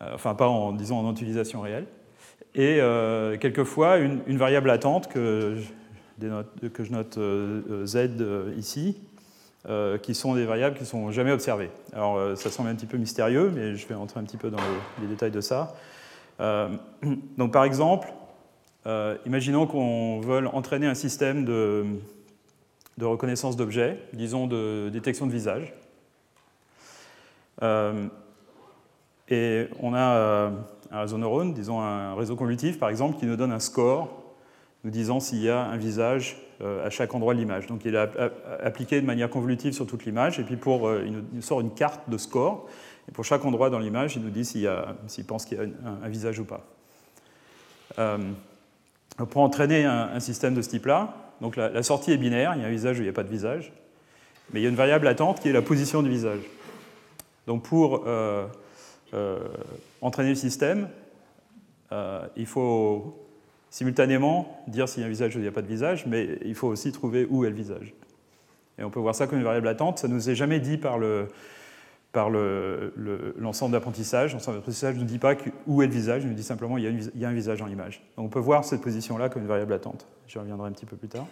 enfin, 0.00 0.34
pas 0.34 0.48
en, 0.48 0.72
disons, 0.72 0.98
en 0.98 1.12
utilisation 1.12 1.60
réelle 1.60 1.86
et 2.54 2.80
quelquefois 3.40 3.98
une, 3.98 4.38
variable 4.38 4.68
latente 4.68 5.08
que 5.08 5.58
je, 6.18 6.92
note 6.92 7.18
Z 7.84 8.08
euh, 9.68 9.98
qui 9.98 10.14
sont 10.14 10.34
des 10.34 10.44
variables 10.44 10.76
qui 10.76 10.82
ne 10.82 10.88
sont 10.88 11.10
jamais 11.10 11.32
observées. 11.32 11.70
Alors 11.92 12.36
ça 12.36 12.50
semble 12.50 12.68
un 12.68 12.74
petit 12.74 12.86
peu 12.86 12.96
mystérieux, 12.96 13.50
mais 13.54 13.76
je 13.76 13.86
vais 13.86 13.94
entrer 13.94 14.20
un 14.20 14.24
petit 14.24 14.36
peu 14.36 14.50
dans 14.50 14.58
les, 15.00 15.06
détails 15.06 15.30
de 15.30 15.40
ça. 15.40 15.74
donc 16.38 17.52
par 17.52 17.64
exemple, 17.64 18.12
imaginons 19.24 19.66
qu'on 19.66 20.20
veuille 20.20 20.46
entraîner 20.46 20.86
un 20.86 20.94
système 20.94 21.44
de, 21.44 21.84
de 22.98 23.04
reconnaissance 23.04 23.56
d'objets, 23.56 23.98
disons 24.12 24.46
de 24.46 24.90
détection 24.92 25.26
de 25.26 25.32
visage. 25.32 25.72
et 29.28 29.68
on 29.80 29.94
a 29.94 30.52
un 30.90 31.00
réseau 31.00 31.18
neurone, 31.18 31.54
disons 31.54 31.80
un 31.80 32.14
réseau 32.14 32.36
convolutif 32.36 32.78
par 32.78 32.90
exemple, 32.90 33.18
qui 33.18 33.26
nous 33.26 33.36
donne 33.36 33.52
un 33.52 33.60
score 33.60 34.26
nous 34.86 34.92
disant 34.92 35.18
s'il 35.18 35.42
y 35.42 35.50
a 35.50 35.64
un 35.64 35.76
visage 35.76 36.36
euh, 36.36 36.45
à 36.62 36.90
chaque 36.90 37.14
endroit 37.14 37.34
de 37.34 37.38
l'image. 37.38 37.66
Donc 37.66 37.84
il 37.84 37.94
est 37.94 38.08
appliqué 38.62 39.00
de 39.00 39.06
manière 39.06 39.28
convolutive 39.28 39.72
sur 39.72 39.86
toute 39.86 40.04
l'image, 40.04 40.38
et 40.38 40.42
puis 40.42 40.56
pour, 40.56 40.88
euh, 40.88 41.02
il 41.04 41.12
nous 41.32 41.42
sort 41.42 41.60
une 41.60 41.74
carte 41.74 42.08
de 42.08 42.16
score, 42.18 42.66
et 43.08 43.12
pour 43.12 43.24
chaque 43.24 43.44
endroit 43.44 43.70
dans 43.70 43.78
l'image, 43.78 44.16
il 44.16 44.22
nous 44.22 44.30
dit 44.30 44.44
s'il 44.44 44.66
pense 45.26 45.44
qu'il 45.44 45.58
y 45.58 45.60
a 45.60 45.64
un, 46.04 46.08
visage 46.08 46.38
ou 46.38 46.44
pas. 46.44 46.64
Euh, 47.98 48.18
pour 49.30 49.42
entraîner 49.42 49.84
un, 49.84 50.20
système 50.20 50.54
de 50.54 50.62
ce 50.62 50.70
type-là, 50.70 51.14
donc 51.40 51.56
la, 51.56 51.82
sortie 51.82 52.12
est 52.12 52.16
binaire, 52.16 52.54
il 52.54 52.62
y 52.62 52.64
a 52.64 52.68
un 52.68 52.70
visage 52.70 52.98
ou 52.98 53.02
il 53.02 53.04
n'y 53.04 53.10
a 53.10 53.14
pas 53.14 53.22
de 53.22 53.30
visage, 53.30 53.72
mais 54.52 54.60
il 54.60 54.62
y 54.62 54.66
a 54.66 54.68
une 54.70 54.76
variable 54.76 55.04
latente 55.04 55.40
qui 55.40 55.48
est 55.48 55.52
la 55.52 55.62
position 55.62 56.02
du 56.02 56.10
visage. 56.10 56.40
Donc 57.46 57.62
pour 57.62 58.04
euh, 59.14 59.38
entraîner 60.00 60.30
le 60.30 60.34
système, 60.34 60.88
euh, 61.92 62.26
il 62.36 62.46
faut 62.46 63.25
simultanément 63.76 64.62
dire 64.68 64.88
s'il 64.88 65.02
y 65.02 65.04
a 65.04 65.06
un 65.06 65.10
visage 65.10 65.36
ou 65.36 65.38
il 65.38 65.42
n'y 65.42 65.48
a 65.48 65.52
pas 65.52 65.60
de 65.60 65.66
visage, 65.66 66.06
mais 66.06 66.38
il 66.46 66.54
faut 66.54 66.68
aussi 66.68 66.92
trouver 66.92 67.26
où 67.28 67.44
est 67.44 67.50
le 67.50 67.54
visage. 67.54 67.92
Et 68.78 68.84
on 68.84 68.88
peut 68.88 69.00
voir 69.00 69.14
ça 69.14 69.26
comme 69.26 69.36
une 69.36 69.44
variable 69.44 69.66
latente. 69.66 69.98
Ça 69.98 70.08
ne 70.08 70.14
nous 70.14 70.30
est 70.30 70.34
jamais 70.34 70.60
dit 70.60 70.78
par 70.78 70.98
le, 70.98 71.28
par 72.10 72.30
l'ensemble 72.30 73.72
le, 73.72 73.78
d'apprentissage. 73.78 74.32
L'ensemble 74.32 74.56
d'apprentissage 74.56 74.94
ne 74.94 75.00
nous 75.00 75.06
dit 75.06 75.18
pas 75.18 75.34
où 75.66 75.82
est 75.82 75.86
le 75.86 75.92
visage, 75.92 76.22
il 76.22 76.30
nous 76.30 76.34
dit 76.34 76.42
simplement 76.42 76.76
qu'il 76.76 77.10
y, 77.14 77.24
a 77.26 77.28
un 77.28 77.34
visage 77.34 77.58
dans 77.58 77.66
l'image. 77.66 78.02
Donc 78.16 78.24
on 78.24 78.28
peut 78.30 78.38
voir 78.38 78.64
cette 78.64 78.80
position-là 78.80 79.28
comme 79.28 79.42
une 79.42 79.48
variable 79.48 79.72
latente. 79.72 80.06
J'y 80.26 80.38
reviendrai 80.38 80.70
un 80.70 80.72
petit 80.72 80.86
peu 80.86 80.96
plus 80.96 81.08
tard. 81.08 81.26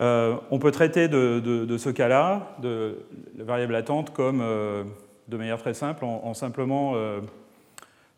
Euh, 0.00 0.36
on 0.50 0.58
peut 0.58 0.70
traiter 0.70 1.08
de, 1.08 1.76
ce 1.76 1.90
cas-là, 1.90 2.56
de 2.62 3.04
la 3.36 3.44
variable 3.44 3.74
latente, 3.74 4.14
comme 4.14 4.38
de 4.38 5.36
manière 5.36 5.58
très 5.58 5.74
simple, 5.74 6.06
en, 6.06 6.32
simplement 6.32 6.92
euh, 6.94 7.20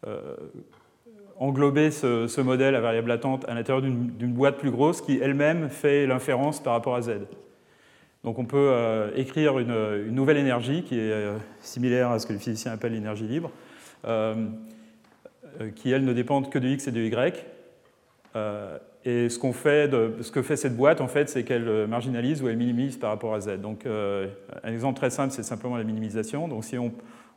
euh, 0.07 0.37
englober 1.39 1.91
ce, 1.91 2.41
modèle 2.41 2.75
à 2.75 2.81
variable 2.81 3.09
latente 3.09 3.49
à 3.49 3.55
l'intérieur 3.55 3.83
d'une 3.83 4.33
boîte 4.33 4.59
plus 4.59 4.71
grosse 4.71 5.01
qui 5.01 5.19
elle-même 5.23 5.69
fait 5.69 6.07
l'inférence 6.07 6.61
par 6.63 6.73
rapport 6.73 6.95
à 6.95 7.03
Z. 7.03 7.13
Donc 8.25 8.39
on 8.39 8.45
peut 8.45 8.57
euh, 8.57 9.11
écrire 9.15 9.59
une, 9.59 10.11
nouvelle 10.11 10.37
énergie 10.37 10.83
qui 10.83 10.99
est 10.99 11.27
similaire 11.61 12.11
à 12.11 12.19
ce 12.19 12.27
que 12.27 12.33
les 12.33 12.39
physiciens 12.39 12.73
appellent 12.73 12.93
l'énergie 12.93 13.27
libre, 13.27 13.51
qui 15.77 15.91
elle 15.91 16.05
ne 16.05 16.13
dépend 16.13 16.43
que 16.43 16.59
de 16.59 16.69
x 16.69 16.89
et 16.89 16.93
de 16.93 17.01
y. 17.01 17.45
Et 19.05 19.29
ce, 19.29 19.53
fait 19.53 19.91
ce, 19.91 20.31
que 20.31 20.43
fait 20.43 20.57
cette 20.57 20.77
boîte, 20.77 21.01
en 21.01 21.09
fait, 21.09 21.31
c'est 21.31 21.45
qu'elle 21.45 21.87
marginalise 21.87 22.43
ou 22.43 22.49
elle 22.49 22.57
minimise 22.57 22.97
par 22.97 23.11
rapport 23.11 23.35
à 23.35 23.41
z. 23.41 23.59
Donc, 23.59 23.87
euh, 23.87 24.27
un 24.63 24.71
exemple 24.71 24.99
très 24.99 25.11
simple, 25.11 25.33
c'est 25.33 25.45
simplement 25.45 25.77
la 25.77 25.85
minimisation. 25.85 26.47
Donc, 26.49 26.65
si 26.65 26.77
on, 26.77 26.93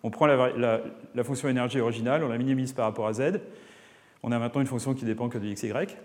prend 0.09 0.25
la, 0.25 0.81
fonction 1.23 1.47
énergie 1.47 1.79
originale, 1.79 2.23
on 2.23 2.27
la 2.27 2.37
minimise 2.37 2.73
par 2.73 2.85
rapport 2.85 3.07
à 3.07 3.13
z, 3.13 3.39
on 4.23 4.31
a 4.31 4.39
maintenant 4.39 4.61
une 4.61 4.67
fonction 4.67 4.93
qui 4.93 5.05
dépend 5.05 5.29
que 5.29 5.37
de 5.37 5.47
x, 5.47 5.63
y. 5.63 5.97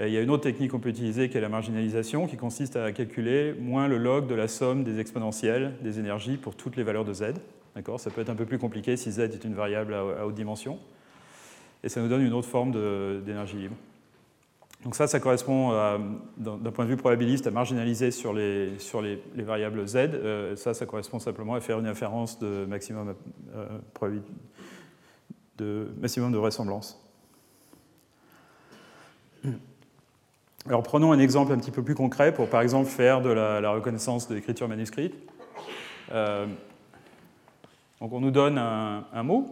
il 0.00 0.10
y 0.10 0.16
a 0.16 0.20
une 0.20 0.30
autre 0.30 0.44
technique 0.44 0.70
qu'on 0.70 0.78
peut 0.78 0.88
utiliser 0.88 1.28
qui 1.28 1.36
est 1.36 1.40
la 1.40 1.48
marginalisation, 1.48 2.26
qui 2.26 2.36
consiste 2.36 2.76
à 2.76 2.92
calculer 2.92 3.54
moins 3.58 3.88
le 3.88 3.98
log 3.98 4.26
de 4.26 4.34
la 4.34 4.48
somme 4.48 4.84
des 4.84 5.00
exponentielles 5.00 5.74
des 5.82 5.98
énergies 5.98 6.36
pour 6.36 6.54
toutes 6.54 6.76
les 6.76 6.82
valeurs 6.82 7.04
de 7.04 7.12
z. 7.12 7.34
Ça 7.98 8.10
peut 8.10 8.20
être 8.20 8.30
un 8.30 8.34
peu 8.34 8.44
plus 8.44 8.58
compliqué 8.58 8.96
si 8.96 9.12
z 9.12 9.20
est 9.20 9.44
une 9.44 9.54
variable 9.54 9.94
à 9.94 10.26
haute 10.26 10.34
dimension. 10.34 10.78
Et 11.84 11.88
ça 11.88 12.00
nous 12.00 12.08
donne 12.08 12.22
une 12.22 12.32
autre 12.32 12.48
forme 12.48 12.72
d'énergie 13.24 13.56
libre. 13.56 13.76
Donc 14.84 14.94
ça, 14.94 15.06
ça 15.08 15.18
correspond, 15.18 15.72
d'un 16.36 16.70
point 16.72 16.84
de 16.84 16.90
vue 16.90 16.96
probabiliste, 16.96 17.46
à 17.46 17.50
marginaliser 17.50 18.10
sur 18.10 18.32
les, 18.32 18.78
sur 18.78 19.02
les, 19.02 19.20
variables 19.36 19.86
z. 19.86 19.96
Euh, 19.96 20.56
ça, 20.56 20.72
ça 20.72 20.86
correspond 20.86 21.18
simplement 21.18 21.54
à 21.54 21.60
faire 21.60 21.80
une 21.80 21.86
inférence 21.86 22.38
de 22.38 22.64
maximum, 22.64 23.14
euh, 23.56 24.20
de, 25.56 25.88
maximum 26.00 26.32
de 26.32 26.38
vraisemblance. 26.38 27.00
Alors 30.66 30.82
prenons 30.82 31.12
un 31.12 31.18
exemple 31.18 31.52
un 31.52 31.58
petit 31.58 31.70
peu 31.70 31.82
plus 31.82 31.94
concret 31.94 32.34
pour, 32.34 32.48
par 32.48 32.60
exemple, 32.60 32.88
faire 32.88 33.22
de 33.22 33.30
la, 33.30 33.70
reconnaissance 33.70 34.28
de 34.28 34.34
l'écriture 34.34 34.68
manuscrite. 34.68 35.14
Euh, 36.12 36.46
donc 38.00 38.12
on 38.12 38.20
nous 38.20 38.30
donne 38.30 38.58
un 38.58 39.22
mot, 39.22 39.46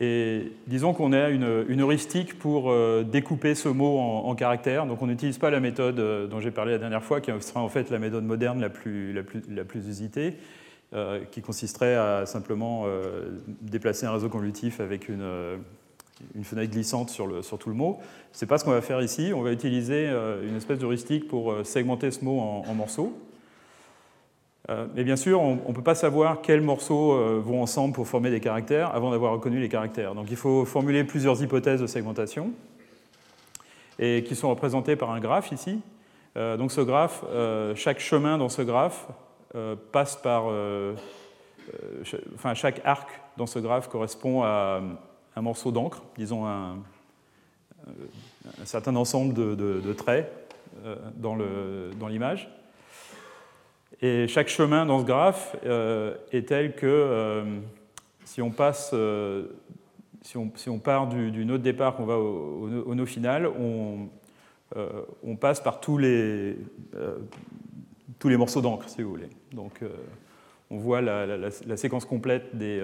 et 0.00 0.52
disons 0.66 0.92
qu'on 0.92 1.12
a 1.12 1.28
une, 1.28 1.80
heuristique 1.80 2.38
pour 2.38 2.70
euh, 2.70 3.04
découper 3.04 3.54
ce 3.54 3.68
mot 3.68 3.98
en, 3.98 4.34
caractères. 4.34 4.86
Donc 4.86 5.00
on 5.02 5.06
n'utilise 5.06 5.38
pas 5.38 5.50
la 5.50 5.60
méthode 5.60 6.00
euh, 6.00 6.26
dont 6.26 6.40
j'ai 6.40 6.50
parlé 6.50 6.72
la 6.72 6.78
dernière 6.78 7.04
fois, 7.04 7.20
qui 7.20 7.30
sera 7.40 7.60
en 7.60 7.68
fait 7.68 7.90
la 7.90 8.00
méthode 8.00 8.24
moderne 8.24 8.60
la 8.60 8.70
plus, 8.70 9.12
la 9.12 9.22
plus, 9.22 9.42
la 9.48 9.64
plus 9.64 9.86
usitée, 9.88 10.36
qui 11.32 11.42
consisterait 11.42 11.96
à 11.96 12.24
simplement 12.24 12.86
déplacer 13.60 14.06
un 14.06 14.12
réseau 14.12 14.28
convolutif 14.28 14.78
avec 14.78 15.08
une, 15.08 15.24
une 16.34 16.44
fenêtre 16.44 16.72
glissante 16.72 17.10
sur, 17.10 17.58
tout 17.58 17.68
le 17.68 17.74
mot. 17.74 17.98
Ce 18.32 18.44
n'est 18.44 18.48
pas 18.48 18.58
ce 18.58 18.64
qu'on 18.64 18.70
va 18.70 18.80
faire 18.80 19.00
ici. 19.02 19.32
On 19.34 19.42
va 19.42 19.52
utiliser 19.52 20.08
une 20.08 20.56
espèce 20.56 20.78
d'heuristique 20.78 21.28
pour 21.28 21.54
segmenter 21.64 22.10
ce 22.10 22.24
mot 22.24 22.40
en 22.40 22.74
morceaux. 22.74 23.12
Euh, 24.70 24.86
mais 24.94 25.04
bien 25.04 25.16
sûr, 25.16 25.42
on 25.42 25.56
ne 25.68 25.74
peut 25.74 25.82
pas 25.82 25.94
savoir 25.94 26.40
quels 26.40 26.62
morceaux 26.62 27.12
euh, 27.12 27.38
vont 27.38 27.62
ensemble 27.62 27.92
pour 27.92 28.08
former 28.08 28.30
des 28.30 28.40
caractères 28.40 28.94
avant 28.94 29.10
d'avoir 29.10 29.32
reconnu 29.32 29.60
les 29.60 29.68
caractères. 29.68 30.14
Donc 30.14 30.28
il 30.30 30.36
faut 30.36 30.64
formuler 30.64 31.04
plusieurs 31.04 31.42
hypothèses 31.42 31.82
de 31.82 31.86
segmentation, 31.86 32.50
et 33.98 34.24
qui 34.24 34.34
sont 34.34 34.48
représentées 34.48 34.96
par 34.96 35.10
un 35.10 35.20
graphe 35.20 35.52
ici. 35.52 35.80
Euh, 36.36 36.56
donc 36.56 36.72
ce 36.72 36.80
graphe, 36.80 37.24
chaque 37.74 38.00
chemin 38.00 38.38
dans 38.38 38.48
ce 38.48 38.62
graphe 38.62 39.06
passe 39.92 40.16
par... 40.16 40.46
enfin, 42.34 42.54
chaque 42.54 42.80
arc 42.84 43.08
dans 43.36 43.46
ce 43.46 43.58
graphe 43.58 43.88
correspond 43.88 44.42
à 44.42 44.80
un 45.36 45.42
morceau 45.42 45.70
d'encre, 45.70 46.02
disons 46.16 46.46
un, 46.46 46.76
certain 48.64 48.96
ensemble 48.96 49.34
de, 49.34 49.92
traits 49.92 50.30
dans 51.16 52.08
l'image. 52.08 52.48
Et 54.02 54.28
chaque 54.28 54.48
chemin 54.48 54.86
dans 54.86 55.00
ce 55.00 55.04
graphe 55.04 55.56
euh, 55.64 56.14
est 56.30 56.48
tel 56.48 56.74
que 56.74 56.86
euh, 56.86 57.44
si, 58.24 58.42
on 58.42 58.50
passe, 58.50 58.90
euh, 58.92 59.46
si, 60.20 60.36
on, 60.36 60.78
part 60.78 61.08
du, 61.08 61.30
du, 61.30 61.46
nœud 61.46 61.58
de 61.58 61.62
départ 61.62 61.96
qu'on 61.96 62.04
va 62.04 62.18
au, 62.18 62.94
nœud 62.94 63.06
final, 63.06 63.46
on, 63.46 65.36
passe 65.36 65.60
par 65.60 65.80
tous 65.80 65.98
les, 65.98 66.56
tous 68.18 68.28
les 68.28 68.36
morceaux 68.36 68.60
d'encre, 68.60 68.88
si 68.88 69.02
vous 69.02 69.10
voulez. 69.10 69.30
Donc 69.52 69.80
on 70.70 70.76
voit 70.76 71.00
la, 71.00 71.50
séquence 71.76 72.04
complète 72.04 72.56
des, 72.56 72.82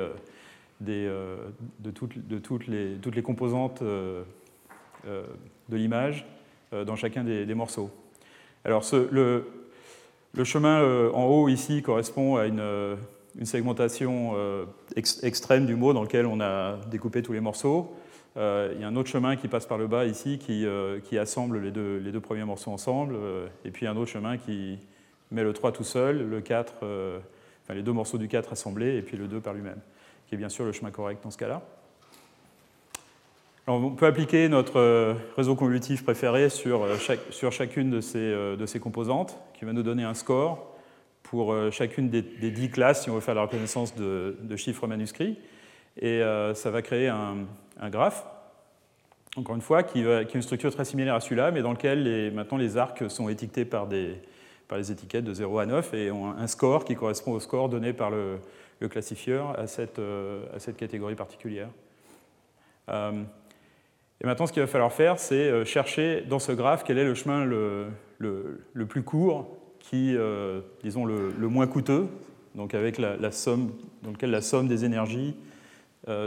des, 0.80 1.10
de, 1.80 1.90
toutes, 1.90 2.66
les, 2.66 2.94
toutes 2.96 3.14
les 3.14 3.22
composantes 3.22 3.82
de 3.82 4.24
l'image 5.70 6.26
dans 6.72 6.96
chacun 6.96 7.24
des, 7.24 7.54
morceaux. 7.54 7.90
Alors 8.64 8.84
le, 9.10 9.44
chemin 10.44 10.82
euh, 10.82 11.10
en 11.12 11.24
haut 11.24 11.48
ici 11.48 11.82
correspond 11.82 12.36
à 12.36 12.46
une, 12.46 12.60
euh, 12.60 12.96
segmentation 13.44 14.32
euh, 14.34 14.66
extrême 14.96 15.64
du 15.64 15.76
mot 15.76 15.92
dans 15.92 16.02
lequel 16.02 16.26
on 16.26 16.40
a 16.40 16.76
découpé 16.90 17.22
tous 17.22 17.32
les 17.32 17.40
morceaux. 17.40 17.94
il 18.36 18.80
y 18.80 18.84
a 18.84 18.86
un 18.86 18.96
autre 18.96 19.08
chemin 19.08 19.36
qui 19.36 19.48
passe 19.48 19.66
par 19.66 19.78
le 19.78 19.86
bas 19.86 20.04
ici 20.04 20.38
qui, 20.38 21.18
assemble 21.18 21.58
les 21.60 21.70
deux, 21.70 21.98
les 21.98 22.12
deux, 22.12 22.20
premiers 22.20 22.44
morceaux 22.44 22.70
ensemble, 22.70 23.16
et 23.64 23.70
puis 23.70 23.86
un 23.86 23.96
autre 23.96 24.10
chemin 24.10 24.36
qui, 24.36 24.78
met 25.30 25.44
le 25.44 25.52
3 25.52 25.70
tout 25.70 25.84
seul, 25.84 26.28
le 26.28 26.40
4, 26.40 26.74
enfin 27.62 27.74
les 27.74 27.82
deux 27.82 27.92
morceaux 27.92 28.18
du 28.18 28.26
4 28.26 28.52
assemblés, 28.52 28.96
et 28.96 29.02
puis 29.02 29.16
le 29.16 29.28
2 29.28 29.40
par 29.40 29.54
lui-même, 29.54 29.78
qui 30.30 30.36
est 30.36 30.38
bien 30.38 30.48
sûr 30.48 30.64
le 30.64 30.70
chemin 30.70 30.92
correct 30.92 31.24
dans 31.24 31.32
ce 31.32 31.38
cas-là. 31.38 31.60
on 33.66 33.90
peut 33.90 34.06
appliquer 34.06 34.48
notre 34.48 35.16
réseau 35.36 35.56
convolutif 35.56 36.04
préféré 36.04 36.48
sur, 36.50 36.86
sur 37.30 37.50
chacune 37.50 37.90
de 37.90 38.00
ces, 38.00 38.56
de 38.56 38.64
ces 38.64 38.78
composantes, 38.78 39.36
qui 39.54 39.64
va 39.64 39.72
nous 39.72 39.82
donner 39.82 40.04
un 40.04 40.14
score 40.14 40.72
pour 41.24 41.52
chacune 41.72 42.10
des, 42.10 42.22
des 42.22 42.52
10 42.52 42.70
classes 42.70 43.02
si 43.02 43.10
on 43.10 43.14
veut 43.14 43.20
faire 43.20 43.34
la 43.34 43.42
reconnaissance 43.42 43.96
de, 43.96 44.36
chiffres 44.54 44.86
manuscrits. 44.86 45.36
Et 46.00 46.22
ça 46.54 46.70
va 46.70 46.80
créer 46.80 47.08
un, 47.08 47.38
un 47.80 47.90
graphe 47.90 48.24
encore 49.36 49.56
une 49.56 49.62
fois, 49.62 49.82
qui, 49.82 50.04
a 50.04 50.22
une 50.22 50.42
structure 50.42 50.72
très 50.72 50.84
similaire 50.84 51.14
à 51.14 51.20
celui-là, 51.20 51.50
mais 51.50 51.62
dans 51.62 51.72
lequel 51.72 52.04
les, 52.04 52.30
maintenant 52.30 52.58
les 52.58 52.76
arcs 52.76 53.10
sont 53.10 53.28
étiquetés 53.28 53.64
par 53.64 53.86
des, 53.88 54.14
par 54.68 54.78
les 54.78 54.92
étiquettes 54.92 55.24
de 55.24 55.34
0 55.34 55.58
à 55.58 55.66
9 55.66 55.94
et 55.94 56.10
ont 56.10 56.30
un 56.30 56.46
score 56.46 56.84
qui 56.84 56.94
correspond 56.94 57.32
au 57.32 57.40
score 57.40 57.68
donné 57.68 57.92
par 57.92 58.10
le, 58.10 58.38
classifieur 58.88 59.58
à 59.58 59.66
cette, 59.66 59.98
euh, 59.98 60.44
à 60.54 60.58
cette, 60.58 60.76
catégorie 60.76 61.14
particulière. 61.14 61.68
Euh, 62.88 63.22
et 64.20 64.26
maintenant, 64.26 64.46
ce 64.46 64.52
qu'il 64.52 64.62
va 64.62 64.68
falloir 64.68 64.92
faire, 64.92 65.18
c'est 65.18 65.34
euh, 65.34 65.64
chercher 65.64 66.22
dans 66.22 66.38
ce 66.38 66.52
graphe 66.52 66.84
quel 66.84 66.98
est 66.98 67.04
le 67.04 67.14
chemin 67.14 67.44
le, 67.44 67.86
le, 68.18 68.86
plus 68.86 69.02
court, 69.02 69.56
qui, 69.78 70.16
disons, 70.82 71.04
le, 71.04 71.48
moins 71.48 71.66
coûteux, 71.66 72.08
donc 72.54 72.74
avec 72.74 72.98
la, 72.98 73.30
somme, 73.30 73.72
dans 74.02 74.10
lequel 74.10 74.30
la 74.30 74.42
somme 74.42 74.68
des 74.68 74.84
énergies 74.84 75.34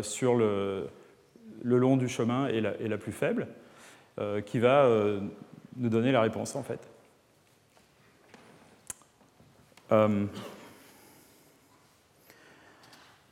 sur 0.02 0.36
le, 0.36 0.88
le 1.64 1.78
long 1.78 1.96
du 1.96 2.10
chemin 2.10 2.48
est 2.48 2.62
la, 2.62 2.98
plus 2.98 3.12
faible, 3.12 3.48
qui 4.46 4.60
va 4.60 4.90
nous 5.78 5.90
donner 5.90 6.12
la 6.12 6.22
réponse 6.22 6.56
en 6.56 6.64
fait. 6.64 6.80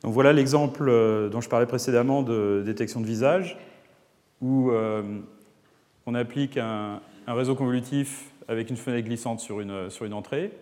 Euh, 0.02 0.06
donc 0.06 0.14
voilà 0.14 0.32
l'exemple 0.32 0.84
dont 1.30 1.40
je 1.40 1.48
parlais 1.48 1.66
précédemment 1.66 2.22
de 2.22 2.62
détection 2.64 3.00
de 3.00 3.06
visage, 3.06 3.58
où 4.40 4.72
on 6.06 6.14
applique 6.14 6.56
un, 6.56 7.00
réseau 7.28 7.54
convolutif 7.54 8.30
avec 8.48 8.70
une 8.70 8.76
fenêtre 8.76 9.06
glissante 9.06 9.40
sur 9.40 9.60
une, 9.60 9.88
sur 9.90 10.04
une 10.04 10.14
entrée, 10.14 10.52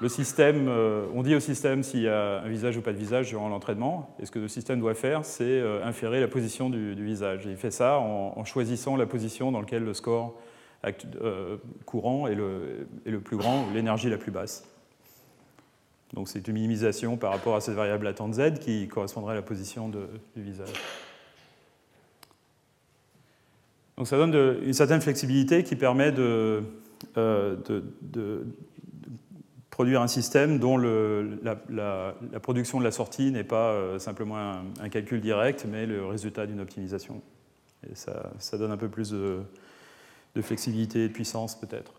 le 0.00 0.08
système, 0.08 0.68
euh, 0.68 1.06
on 1.12 1.22
dit 1.22 1.34
au 1.34 1.40
système 1.40 1.82
s'il 1.82 2.02
y 2.02 2.08
a 2.08 2.40
un 2.40 2.48
visage 2.48 2.76
ou 2.76 2.82
pas 2.82 2.92
de 2.92 2.98
visage 2.98 3.28
durant 3.28 3.48
l'entraînement. 3.48 4.14
Et 4.20 4.26
ce 4.26 4.30
que 4.30 4.38
le 4.38 4.46
système 4.46 4.78
doit 4.78 4.94
faire, 4.94 5.24
c'est 5.24 5.42
euh, 5.44 5.84
inférer 5.84 6.20
la 6.20 6.28
position 6.28 6.70
du, 6.70 6.94
visage. 6.94 7.46
Il 7.46 7.56
fait 7.56 7.72
ça 7.72 7.98
en, 7.98 8.44
choisissant 8.44 8.96
la 8.96 9.06
position 9.06 9.50
dans 9.50 9.60
laquelle 9.60 9.84
le 9.84 9.94
score 9.94 10.38
euh, 11.20 11.56
courant 11.84 12.28
est 12.28 12.36
le, 12.36 13.20
plus 13.20 13.36
grand 13.36 13.64
ou 13.64 13.74
l'énergie 13.74 14.08
la 14.08 14.18
plus 14.18 14.30
basse. 14.30 14.64
Donc 16.14 16.28
c'est 16.28 16.46
une 16.48 16.54
minimisation 16.54 17.16
par 17.16 17.32
rapport 17.32 17.56
à 17.56 17.60
cette 17.60 17.74
variable 17.74 18.04
latente 18.04 18.34
z 18.34 18.58
qui 18.60 18.88
correspondrait 18.88 19.32
à 19.32 19.36
la 19.36 19.42
position 19.42 19.88
du 19.88 20.42
visage. 20.42 20.72
Donc 23.96 24.06
ça 24.06 24.16
donne 24.16 24.62
une 24.62 24.72
certaine 24.72 25.00
flexibilité 25.00 25.64
qui 25.64 25.76
permet 25.76 26.12
de, 26.12 26.62
de 27.16 28.46
produire 29.78 30.02
un 30.02 30.08
système 30.08 30.58
dont 30.58 30.76
la, 30.76 32.16
production 32.42 32.80
de 32.80 32.84
la 32.84 32.90
sortie 32.90 33.30
n'est 33.30 33.44
pas 33.44 33.70
euh, 33.70 34.00
simplement 34.00 34.56
un, 34.80 34.88
calcul 34.88 35.20
direct, 35.20 35.66
mais 35.70 35.86
le 35.86 36.04
résultat 36.04 36.48
d'une 36.48 36.58
optimisation. 36.58 37.22
Et 37.88 37.94
ça, 37.94 38.58
donne 38.58 38.72
un 38.72 38.76
peu 38.76 38.88
plus 38.88 39.12
de, 39.12 39.38
flexibilité 40.42 41.04
et 41.04 41.08
de 41.08 41.12
puissance 41.12 41.54
peut-être. 41.54 41.97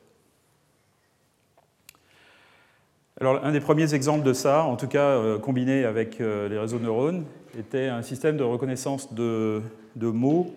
Un 3.21 3.51
des 3.51 3.59
premiers 3.59 3.93
exemples 3.93 4.25
de 4.25 4.31
ça, 4.33 4.63
en 4.63 4.77
tout 4.77 4.87
cas 4.87 5.09
euh, 5.09 5.37
combiné 5.39 5.83
avec 5.83 6.21
euh, 6.21 6.47
les 6.47 6.57
réseaux 6.57 6.79
de 6.79 6.83
neurones, 6.83 7.25
était 7.57 7.87
un 7.87 8.01
système 8.01 8.37
de 8.37 8.43
reconnaissance 8.43 9.13
de, 9.13 9.61
mots 10.01 10.53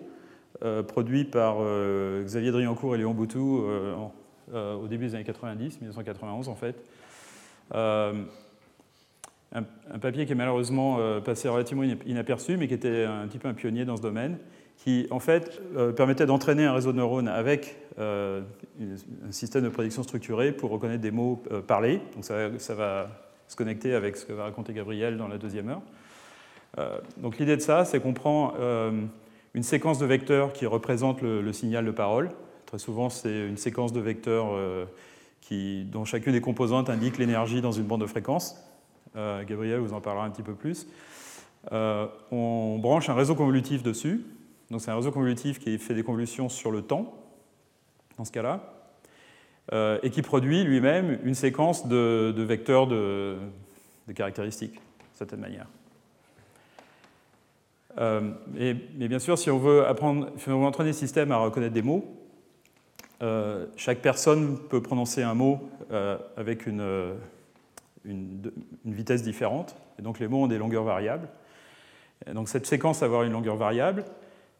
produit 0.87 1.25
par 1.25 1.57
Xavier 2.23 2.51
Driancourt 2.51 2.95
et 2.95 2.99
Léon 2.99 3.13
Boutou 3.13 3.65
au 4.53 4.87
début 4.87 5.07
des 5.07 5.15
années 5.15 5.25
90, 5.25 5.81
1991 5.81 6.47
en 6.47 6.55
fait, 6.55 6.75
euh, 7.73 8.23
un, 9.53 9.99
papier 9.99 10.25
qui 10.25 10.31
est 10.31 10.35
malheureusement 10.35 10.97
euh, 10.99 11.19
passé 11.19 11.47
relativement 11.47 11.83
inaperçu, 12.05 12.57
mais 12.57 12.67
qui 12.67 12.73
était 12.73 13.03
un 13.03 13.27
petit 13.27 13.37
peu 13.37 13.47
un 13.47 13.53
pionnier 13.53 13.85
dans 13.85 13.97
ce 13.97 14.01
domaine, 14.01 14.37
qui 14.83 15.07
en 15.11 15.19
fait 15.19 15.61
euh, 15.75 15.91
permettait 15.91 16.25
d'entraîner 16.25 16.65
un 16.65 16.73
réseau 16.73 16.91
de 16.91 16.97
neurones 16.97 17.27
avec 17.27 17.77
un 17.99 18.41
système 19.29 19.63
de 19.63 19.69
prédiction 19.69 20.01
structurée 20.01 20.51
pour 20.51 20.71
reconnaître 20.71 21.01
des 21.01 21.11
mots 21.11 21.43
parlés. 21.67 22.01
Donc 22.15 22.25
ça, 22.25 22.73
va 22.73 23.07
se 23.47 23.55
connecter 23.55 23.93
avec 23.93 24.17
ce 24.17 24.25
que 24.25 24.33
va 24.33 24.45
raconter 24.45 24.73
Gabriel 24.73 25.15
dans 25.15 25.27
la 25.27 25.37
deuxième 25.37 25.69
heure. 25.69 25.81
donc 27.17 27.37
l'idée 27.37 27.55
de 27.55 27.61
ça, 27.61 27.85
c'est 27.85 27.99
qu'on 27.99 28.13
prend 28.13 28.55
une 29.53 29.61
séquence 29.61 29.99
de 29.99 30.07
vecteurs 30.07 30.53
qui 30.53 30.65
représente 30.65 31.21
le, 31.21 31.53
signal 31.53 31.85
de 31.85 31.91
parole. 31.91 32.31
Très 32.65 32.79
souvent, 32.79 33.11
c'est 33.11 33.47
une 33.47 33.57
séquence 33.57 33.93
de 33.93 33.99
vecteurs 33.99 34.57
dont 35.91 36.05
chacune 36.05 36.33
des 36.33 36.41
composantes 36.41 36.89
indique 36.89 37.17
l'énergie 37.17 37.61
dans 37.61 37.71
une 37.71 37.83
bande 37.83 38.01
de 38.01 38.07
fréquence. 38.07 38.55
Euh, 39.15 39.43
Gabriel 39.43 39.79
vous 39.79 39.93
en 39.93 40.01
parlera 40.01 40.25
un 40.25 40.29
petit 40.29 40.41
peu 40.41 40.53
plus. 40.53 40.87
Euh, 41.71 42.07
on 42.31 42.77
branche 42.79 43.09
un 43.09 43.13
réseau 43.13 43.35
convolutif 43.35 43.83
dessus. 43.83 44.25
Donc 44.73 44.81
c'est 44.81 44.91
un 44.91 44.95
réseau 44.95 45.11
convolutif 45.11 45.59
qui 45.59 45.77
fait 45.77 45.93
des 45.93 46.03
convolutions 46.03 46.49
sur 46.49 46.71
le 46.71 46.81
temps, 46.81 47.13
dans 48.17 48.25
ce 48.25 48.31
cas-là, 48.33 48.73
euh, 49.71 49.97
et 50.03 50.09
qui 50.09 50.21
produit 50.21 50.65
lui-même 50.65 51.19
une 51.23 51.35
séquence 51.35 51.87
de, 51.87 52.33
vecteurs 52.35 52.87
de, 52.87 53.37
caractéristiques, 54.13 54.73
d'une 54.73 54.81
certaine 55.13 55.39
manière. 55.39 55.67
mais 57.97 59.07
bien 59.07 59.19
sûr, 59.19 59.37
si 59.37 59.49
on 59.49 59.59
veut 59.59 59.87
apprendre, 59.87 60.31
si 60.37 60.49
on 60.49 60.59
veut 60.59 60.65
entraîner 60.65 60.89
le 60.89 60.95
système 60.95 61.31
à 61.31 61.37
reconnaître 61.37 61.73
des 61.73 61.81
mots, 61.81 62.19
euh, 63.23 63.67
chaque 63.77 63.99
personne 63.99 64.57
peut 64.69 64.81
prononcer 64.81 65.23
un 65.23 65.33
mot 65.33 65.69
euh, 65.91 66.17
avec 66.35 66.67
euh, 66.67 67.15
une, 68.03 68.51
vitesse 68.85 69.23
différente, 69.23 69.77
et 69.97 70.01
donc 70.01 70.19
les 70.19 70.27
mots 70.27 70.43
ont 70.43 70.47
des 70.47 70.57
longueurs 70.57 70.83
variables. 70.83 71.29
donc 72.33 72.49
cette 72.49 72.65
séquence 72.65 72.99
va 72.99 73.05
avoir 73.05 73.23
une 73.23 73.31
longueur 73.31 73.55
variable, 73.55 74.03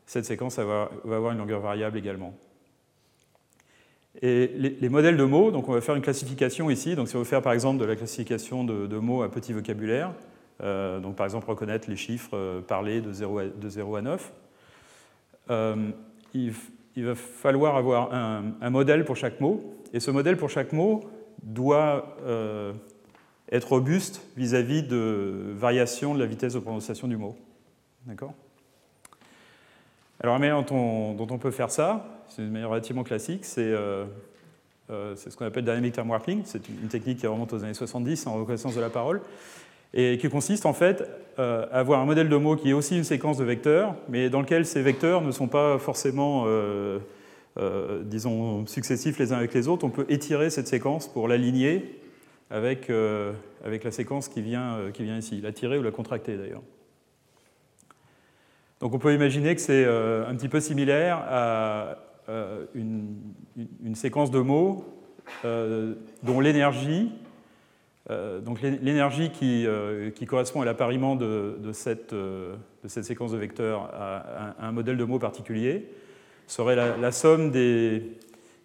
cette 0.06 0.26
séquence 0.26 0.60
va 0.60 0.89
avoir 1.06 1.32
une 1.32 1.38
longueur 1.38 1.62
variable 1.62 1.98
également. 1.98 2.34
Et 4.22 4.48
les, 4.56 4.89
modèles 4.89 5.18
de 5.18 5.24
mots, 5.24 5.50
donc 5.52 5.68
on 5.68 5.74
va 5.74 5.82
faire 5.82 5.96
une 5.96 6.02
classification 6.02 6.70
ici. 6.70 6.96
Donc 6.96 7.08
si 7.10 7.16
on 7.16 7.20
veut 7.20 7.26
faire 7.26 7.42
par 7.42 7.54
exemple 7.54 7.80
de 7.80 7.86
la 7.86 7.96
classification 7.96 8.63
de, 8.63 8.98
mots 8.98 9.24
à 9.24 9.32
petit 9.32 9.54
vocabulaire, 9.54 10.13
donc 10.60 11.16
par 11.16 11.26
exemple 11.26 11.50
reconnaître 11.50 11.89
les 11.89 11.96
chiffres 11.96 12.62
parlés 12.68 13.02
de 13.02 13.12
0 13.12 13.39
à, 13.39 13.46
de 13.46 13.70
0 13.70 13.96
à 13.96 14.02
9, 14.02 14.34
il, 16.36 16.54
il 16.96 17.06
va 17.06 17.16
falloir 17.16 17.76
avoir 17.76 18.13
un, 18.13 18.70
modèle 18.70 19.06
pour 19.06 19.16
chaque 19.16 19.39
mot, 19.42 19.76
et 19.94 20.00
ce 20.00 20.12
modèle 20.12 20.38
pour 20.38 20.50
chaque 20.50 20.74
mot 20.74 21.04
doit 21.42 22.16
euh, 22.24 22.74
être 23.52 23.70
robuste 23.70 24.22
vis-à-vis 24.38 24.84
de 24.84 25.54
variations 25.56 26.13
de 26.13 26.20
la 26.20 26.26
vitesse 26.26 26.54
de 26.54 26.60
prononciation 26.60 27.08
du 27.08 27.18
mot. 27.18 27.36
D'accord? 28.06 28.34
Alors 30.23 30.36
la 30.36 30.39
manière 30.39 30.63
dont 30.63 31.27
on, 31.29 31.38
peut 31.38 31.51
faire 31.51 31.69
ça, 31.69 32.05
c'est 32.29 32.41
une 32.41 32.51
manière 32.51 32.69
relativement 32.69 33.03
classique, 33.03 33.43
c'est 33.43 33.59
euh, 33.62 34.05
euh, 34.89 35.17
ce 35.17 35.36
qu'on 35.36 35.45
appelle 35.45 35.65
dynamic 35.65 35.93
term 35.93 36.09
warping, 36.09 36.43
c'est 36.45 36.65
une 36.69 36.88
technique 36.88 37.19
qui 37.19 37.27
remonte 37.27 37.51
aux 37.51 37.62
années 37.62 37.73
70 37.73 38.25
en 38.27 38.36
reconnaissance 38.36 38.73
de 38.73 38.79
la 38.79 38.89
parole 38.89 39.19
et 39.93 40.17
qui 40.17 40.29
consiste 40.29 40.65
en 40.65 40.71
fait 40.71 41.03
euh, 41.39 41.65
à 41.73 41.79
avoir 41.79 41.99
un 41.99 42.05
modèle 42.05 42.29
de 42.29 42.38
mots 42.38 42.55
qui 42.55 42.69
est 42.69 42.73
aussi 42.73 42.95
une 42.95 43.03
séquence 43.03 43.38
de 43.38 43.43
vecteurs, 43.43 43.95
mais 44.07 44.29
dans 44.29 44.39
lequel 44.39 44.65
ces 44.65 44.81
vecteurs 44.81 45.21
ne 45.23 45.31
sont 45.31 45.49
pas 45.49 45.77
forcément, 45.77 46.47
disons, 48.05 48.65
successifs 48.65 49.19
les 49.19 49.33
uns 49.33 49.38
avec 49.38 49.53
les 49.53 49.67
autres. 49.67 49.83
On 49.83 49.89
peut 49.89 50.05
étirer 50.07 50.49
cette 50.49 50.69
séquence 50.69 51.09
pour 51.09 51.27
l'aligner 51.27 51.99
avec, 52.49 52.89
avec 53.65 53.83
la 53.83 53.91
séquence 53.91 54.29
qui 54.29 54.41
vient, 54.41 54.89
qui 54.93 55.03
vient 55.03 55.17
ici, 55.17 55.41
la 55.41 55.51
tirer 55.51 55.77
ou 55.77 55.83
la 55.83 55.91
contracter 55.91 56.38
d'ailleurs. 56.38 56.62
Donc 58.84 58.93
on 58.93 59.00
peut 59.00 59.15
imaginer 59.15 59.56
que 59.56 59.62
c'est 59.62 59.86
un 59.86 60.36
petit 60.36 60.50
peu 60.50 60.60
similaire 60.60 61.24
à 61.26 61.96
une, 62.76 63.15
une, 63.82 63.96
séquence 63.96 64.30
de 64.30 64.39
mots 64.39 64.84
dont 65.43 66.39
l'énergie 66.41 67.10
euh, 68.10 68.41
donc 68.41 68.62
l'énergie 68.62 69.32
euh, 69.41 70.12
qui, 70.12 70.26
correspond 70.26 70.62
à 70.62 70.65
l'appariement 70.65 71.17
euh, 71.22 71.58
de, 71.58 71.72
cette, 71.72 72.13
séquence 73.04 73.32
de 73.32 73.38
vecteurs 73.38 73.89
à, 73.93 74.56
un 74.60 74.72
modèle 74.72 74.98
de 74.98 75.06
mots 75.06 75.19
particulier 75.19 75.88
serait 76.48 76.76
la, 76.76 77.12
somme 77.12 77.52
des, 77.52 78.17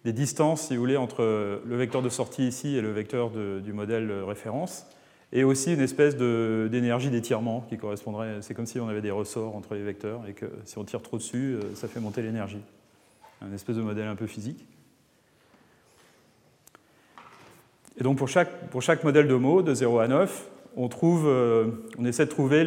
distances, 0.05 0.67
si 0.67 0.75
vous 0.75 0.81
voulez, 0.81 0.97
entre 0.97 1.23
le 1.65 1.75
vecteur 1.77 2.01
de 2.01 2.09
sortie 2.09 2.47
ici 2.47 2.75
et 2.75 2.81
le 2.81 2.91
vecteur 2.91 3.29
du 3.29 3.71
modèle 3.71 4.11
référence, 4.23 4.85
et 5.31 5.43
aussi 5.43 5.73
une 5.73 5.81
espèce 5.81 6.15
d'énergie 6.15 7.09
d'étirement 7.09 7.65
qui 7.69 7.77
correspondrait, 7.77 8.37
c'est 8.41 8.53
comme 8.53 8.65
si 8.65 8.79
on 8.79 8.87
avait 8.87 9.01
des 9.01 9.11
ressorts 9.11 9.55
entre 9.55 9.75
les 9.75 9.83
vecteurs 9.83 10.21
et 10.27 10.33
que 10.33 10.45
si 10.65 10.77
on 10.77 10.83
tire 10.83 11.01
trop 11.01 11.17
dessus, 11.17 11.57
ça 11.75 11.87
fait 11.87 11.99
monter 11.99 12.21
l'énergie. 12.21 12.61
Un 13.41 13.53
espèce 13.53 13.75
de 13.75 13.81
modèle 13.81 14.07
un 14.07 14.15
peu 14.15 14.27
physique. 14.27 14.65
Et 17.99 18.03
donc 18.03 18.17
pour 18.17 18.27
chaque, 18.27 18.69
pour 18.69 18.81
chaque 18.81 19.03
modèle 19.03 19.27
de 19.27 19.35
mot, 19.35 19.61
de 19.61 19.73
0 19.73 19.99
à 19.99 20.07
9, 20.07 20.49
on, 20.75 20.87
trouve, 20.87 21.27
on 21.27 22.05
essaie 22.05 22.25
de 22.25 22.31
trouver 22.31 22.63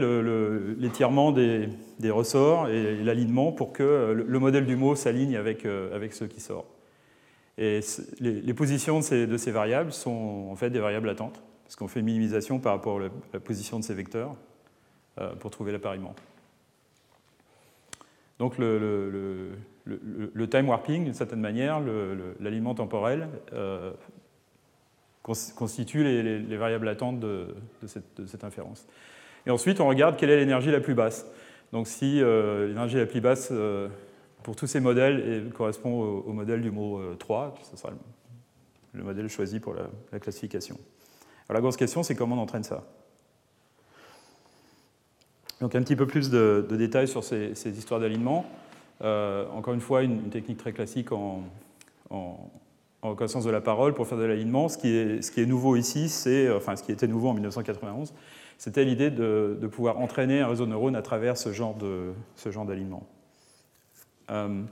l'étirement 0.79 1.33
des, 1.33 1.69
des, 1.99 2.11
ressorts 2.11 2.69
et 2.69 3.03
l'alignement 3.03 3.51
pour 3.51 3.73
que 3.73 4.25
le 4.27 4.39
modèle 4.39 4.67
du 4.67 4.77
mot 4.77 4.95
s'aligne 4.95 5.37
avec, 5.37 5.67
avec 5.67 6.13
ce 6.13 6.25
qui 6.25 6.41
sort. 6.41 6.67
Et 7.59 7.81
les, 8.21 8.55
positions 8.55 9.01
de 9.01 9.05
ces, 9.05 9.27
de 9.27 9.37
ces, 9.37 9.51
variables 9.51 9.93
sont 9.93 10.49
en 10.51 10.57
fait 10.57 10.71
des 10.71 10.81
variables 10.81 11.07
latentes, 11.07 11.43
parce 11.73 11.79
qu'on 11.79 11.89
fait 11.89 12.01
une 12.01 12.07
minimisation 12.07 12.59
par 12.59 12.75
rapport 12.75 13.01
à 13.01 13.09
la, 13.33 13.41
position 13.41 13.79
de 13.79 13.85
ces 13.85 13.95
vecteurs 13.95 14.37
pour 15.41 15.51
trouver 15.51 15.73
l'appariement. 15.73 16.15
Donc 18.43 18.59
le, 18.59 19.53
time 20.51 20.69
warping, 20.69 21.05
d'une 21.05 21.15
certaine 21.15 21.41
manière, 21.41 21.81
l'alignement 22.41 22.75
temporel, 22.75 23.29
euh, 23.53 23.93
constitue 25.23 26.03
les, 26.03 26.57
variables 26.57 26.87
latentes 26.87 27.21
de, 27.21 27.55
cette, 27.87 28.43
inférence. 28.43 28.85
Et 29.47 29.51
ensuite, 29.51 29.81
on 29.81 29.87
regarde 29.87 30.17
quelle 30.17 30.31
est 30.31 30.39
l'énergie 30.39 30.73
la 30.73 30.81
plus 30.81 30.95
basse. 30.95 31.25
Donc 31.73 31.87
si 31.87 32.21
euh, 32.21 32.67
l'énergie 32.67 32.97
la 32.97 33.07
plus 33.07 33.21
basse 33.21 33.51
euh, 33.53 33.89
pour 34.43 34.57
tous 34.57 34.67
ces 34.67 34.81
modèles 34.81 35.51
correspond 35.55 36.03
au, 36.03 36.33
modèle 36.33 36.63
du 36.63 36.73
mot 36.73 37.01
3, 37.15 37.55
ce 37.63 37.77
sera 37.77 37.93
le, 38.93 39.05
modèle 39.05 39.29
choisi 39.29 39.61
pour 39.61 39.75
la, 39.75 40.19
classification. 40.19 40.77
La 41.53 41.61
grosse 41.61 41.77
question, 41.77 42.03
c'est 42.03 42.15
comment 42.15 42.37
on 42.37 42.41
entraîne 42.41 42.65
ça 42.65 42.85
donc 45.61 45.77
un 45.77 45.83
petit 45.83 45.95
peu 45.95 46.09
plus 46.09 46.29
de, 46.29 46.67
détails 46.73 47.07
sur 47.07 47.23
ces 47.23 47.79
histoires 47.79 48.01
d'alignement. 48.01 48.45
Euh, 49.01 49.47
encore 49.55 49.75
une 49.75 49.81
fois, 49.81 50.03
une, 50.03 50.29
technique 50.29 50.59
très 50.59 50.73
classique 50.73 51.13
en, 51.13 51.45
reconnaissance 53.03 53.45
de 53.45 53.51
la 53.51 53.61
parole 53.61 53.95
pour 53.95 54.07
faire 54.09 54.19
de 54.19 54.25
l'alignement. 54.25 54.69
Ce, 54.69 54.77
qui 54.77 54.89
est, 54.89 55.47
nouveau 55.47 55.77
ici, 55.77 56.09
c'est, 56.09 56.51
enfin 56.53 56.75
ce 56.75 56.83
qui 56.83 56.93
était 56.93 57.07
nouveau 57.07 57.29
en 57.29 57.35
1991, 57.35 58.13
c'était 58.59 58.85
l'idée 58.85 59.11
de, 59.11 59.57
pouvoir 59.71 59.99
entraîner 59.99 60.41
un 60.41 60.49
réseau 60.49 60.67
de 60.67 60.71
neurones 60.71 60.97
à 60.97 61.03
travers 61.03 61.37
ce 61.37 61.53
genre, 61.53 61.77
d'alignement. 62.67 63.07
Euh, 64.31 64.63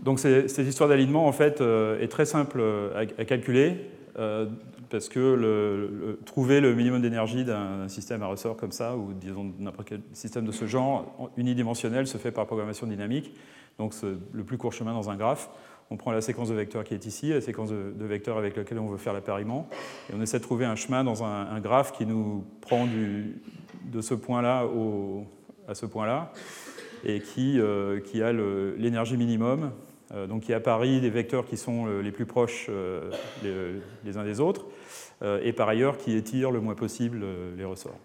donc 0.00 0.18
cette 0.18 0.58
histoire 0.58 0.90
d'alignement 0.90 1.26
en 1.26 1.32
fait 1.32 1.60
euh, 1.62 1.98
est 2.00 2.08
très 2.08 2.26
simple 2.26 2.62
à, 2.94 3.24
calculer 3.24 3.90
parce 4.90 5.08
que 5.08 6.18
trouver 6.24 6.60
le 6.60 6.74
minimum 6.74 7.02
d'énergie 7.02 7.44
d'un 7.44 7.88
système 7.88 8.22
à 8.22 8.26
ressort 8.26 8.56
comme 8.56 8.72
ça, 8.72 8.96
ou 8.96 9.12
disons 9.12 9.52
n'importe 9.58 9.88
quel 9.88 10.00
système 10.12 10.44
de 10.46 10.52
ce 10.52 10.66
genre, 10.66 11.30
unidimensionnel, 11.36 12.06
se 12.06 12.18
fait 12.18 12.30
par 12.30 12.46
programmation 12.46 12.86
dynamique. 12.86 13.34
Donc 13.78 13.94
le 14.32 14.44
plus 14.44 14.58
court 14.58 14.72
chemin 14.72 14.94
dans 14.94 15.10
un 15.10 15.16
graphe. 15.16 15.50
On 15.90 15.96
prend 15.96 16.10
la 16.10 16.20
séquence 16.20 16.48
de 16.48 16.54
vecteurs 16.54 16.82
qui 16.82 16.94
est 16.94 17.06
ici, 17.06 17.28
la 17.28 17.40
séquence 17.40 17.70
de, 17.70 18.04
vecteurs 18.04 18.38
avec 18.38 18.56
laquelle 18.56 18.80
on 18.80 18.88
veut 18.88 18.96
faire 18.96 19.12
l'appariement, 19.12 19.68
et 20.10 20.14
on 20.16 20.20
essaie 20.20 20.38
de 20.38 20.42
trouver 20.42 20.64
un 20.64 20.74
chemin 20.74 21.04
dans 21.04 21.22
un, 21.22 21.60
graphe 21.60 21.92
qui 21.92 22.06
nous 22.06 22.44
prend 22.60 22.86
de 22.86 24.00
ce 24.00 24.14
point-là 24.14 24.66
à 25.68 25.74
ce 25.74 25.86
point-là, 25.86 26.32
et 27.04 27.20
qui, 27.20 27.60
euh, 27.60 28.00
qui 28.00 28.20
a 28.22 28.32
l'énergie 28.32 29.16
minimum 29.16 29.70
euh, 30.12 30.26
donc 30.26 30.42
qui 30.42 30.54
apparie 30.54 31.00
des 31.00 31.10
vecteurs 31.10 31.46
qui 31.46 31.56
sont 31.56 31.86
euh, 31.86 32.00
les 32.00 32.12
plus 32.12 32.26
proches 32.26 32.70
les, 33.42 34.16
uns 34.16 34.24
des 34.24 34.40
autres, 34.40 34.66
euh, 35.22 35.40
et 35.42 35.52
par 35.52 35.68
ailleurs 35.68 35.98
qui 35.98 36.14
étire 36.14 36.50
le 36.50 36.60
moins 36.60 36.74
possible 36.74 37.20
euh, 37.22 37.56
les 37.56 37.64
ressorts. 37.64 37.98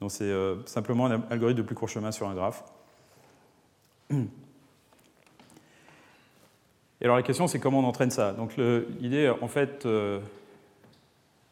Donc 0.00 0.10
c'est 0.10 0.24
euh, 0.24 0.64
simplement 0.66 1.06
un 1.06 1.22
algorithme 1.30 1.58
de 1.58 1.66
plus 1.66 1.74
court 1.74 1.88
chemin 1.88 2.10
sur 2.10 2.28
un 2.28 2.34
graphe. 2.34 2.64
Et 4.10 4.26
alors 7.02 7.16
la 7.16 7.22
question 7.22 7.46
c'est 7.46 7.60
comment 7.60 7.80
on 7.80 7.84
entraîne 7.84 8.10
ça? 8.10 8.32
Donc 8.32 8.56
l'idée 8.56 9.32
en 9.40 9.48
fait 9.48 9.86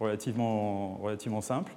relativement, 0.01 0.97
relativement 0.97 1.41
simple. 1.41 1.73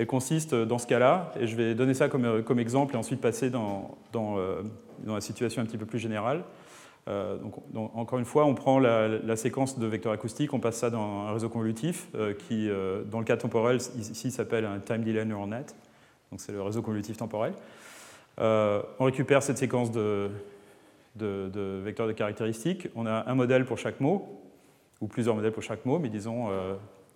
Elle 0.00 0.06
consiste 0.06 0.54
dans 0.54 0.78
ce 0.78 0.86
cas-là, 0.86 1.30
et 1.38 1.46
je 1.46 1.54
vais 1.54 1.74
donner 1.74 1.92
ça 1.92 2.08
comme, 2.08 2.42
comme 2.42 2.58
exemple 2.58 2.94
et 2.94 2.96
ensuite 2.96 3.20
passer 3.20 3.50
dans, 3.50 3.98
euh, 4.16 4.62
dans, 5.00 5.14
la 5.14 5.20
situation 5.20 5.60
un 5.60 5.66
petit 5.66 5.76
peu 5.76 5.84
plus 5.84 5.98
générale. 5.98 6.42
Euh, 7.06 7.36
donc, 7.36 7.56
encore 7.94 8.18
une 8.18 8.24
fois, 8.24 8.46
on 8.46 8.54
prend 8.54 8.78
la, 8.78 9.36
séquence 9.36 9.78
de 9.78 9.86
vecteurs 9.86 10.12
acoustiques, 10.12 10.54
on 10.54 10.58
passe 10.58 10.76
ça 10.76 10.88
dans 10.88 11.26
un 11.26 11.34
réseau 11.34 11.50
convolutif 11.50 12.08
euh, 12.14 12.32
qui, 12.32 12.70
dans 13.10 13.18
le 13.18 13.26
cas 13.26 13.36
temporel, 13.36 13.76
ici 13.98 14.30
s'appelle 14.30 14.64
un 14.64 14.78
time 14.78 15.04
delay 15.04 15.22
neural 15.26 15.50
net. 15.50 15.76
Donc 16.30 16.40
c'est 16.40 16.52
le 16.52 16.62
réseau 16.62 16.80
convolutif 16.80 17.18
temporel. 17.18 17.52
on 18.38 19.04
récupère 19.04 19.42
cette 19.42 19.58
séquence 19.58 19.92
de, 19.92 20.30
de, 21.16 21.82
vecteurs 21.84 22.06
de 22.06 22.12
caractéristiques. 22.12 22.88
On 22.96 23.04
a 23.04 23.28
un 23.30 23.34
modèle 23.34 23.66
pour 23.66 23.76
chaque 23.76 24.00
mot, 24.00 24.40
ou 25.02 25.08
plusieurs 25.08 25.34
modèles 25.34 25.52
pour 25.52 25.62
chaque 25.62 25.84
mot, 25.84 25.98
mais 25.98 26.08
disons 26.08 26.48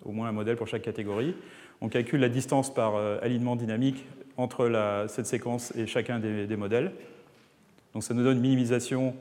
au 0.05 0.11
moins 0.11 0.29
un 0.29 0.33
modèle 0.33 0.55
pour 0.55 0.67
chaque 0.67 0.83
catégorie. 0.83 1.35
On 1.81 1.89
calcule 1.89 2.21
la 2.21 2.29
distance 2.29 2.73
par 2.73 2.95
euh, 2.95 3.17
alignement 3.21 3.55
dynamique 3.55 4.05
entre 4.37 5.05
cette 5.07 5.25
séquence 5.25 5.73
et 5.75 5.87
chacun 5.87 6.19
des, 6.19 6.57
modèles. 6.57 6.91
Donc 7.93 8.03
ça 8.03 8.13
nous 8.13 8.23
donne 8.23 8.37
une 8.37 8.41
minimisation 8.41 9.15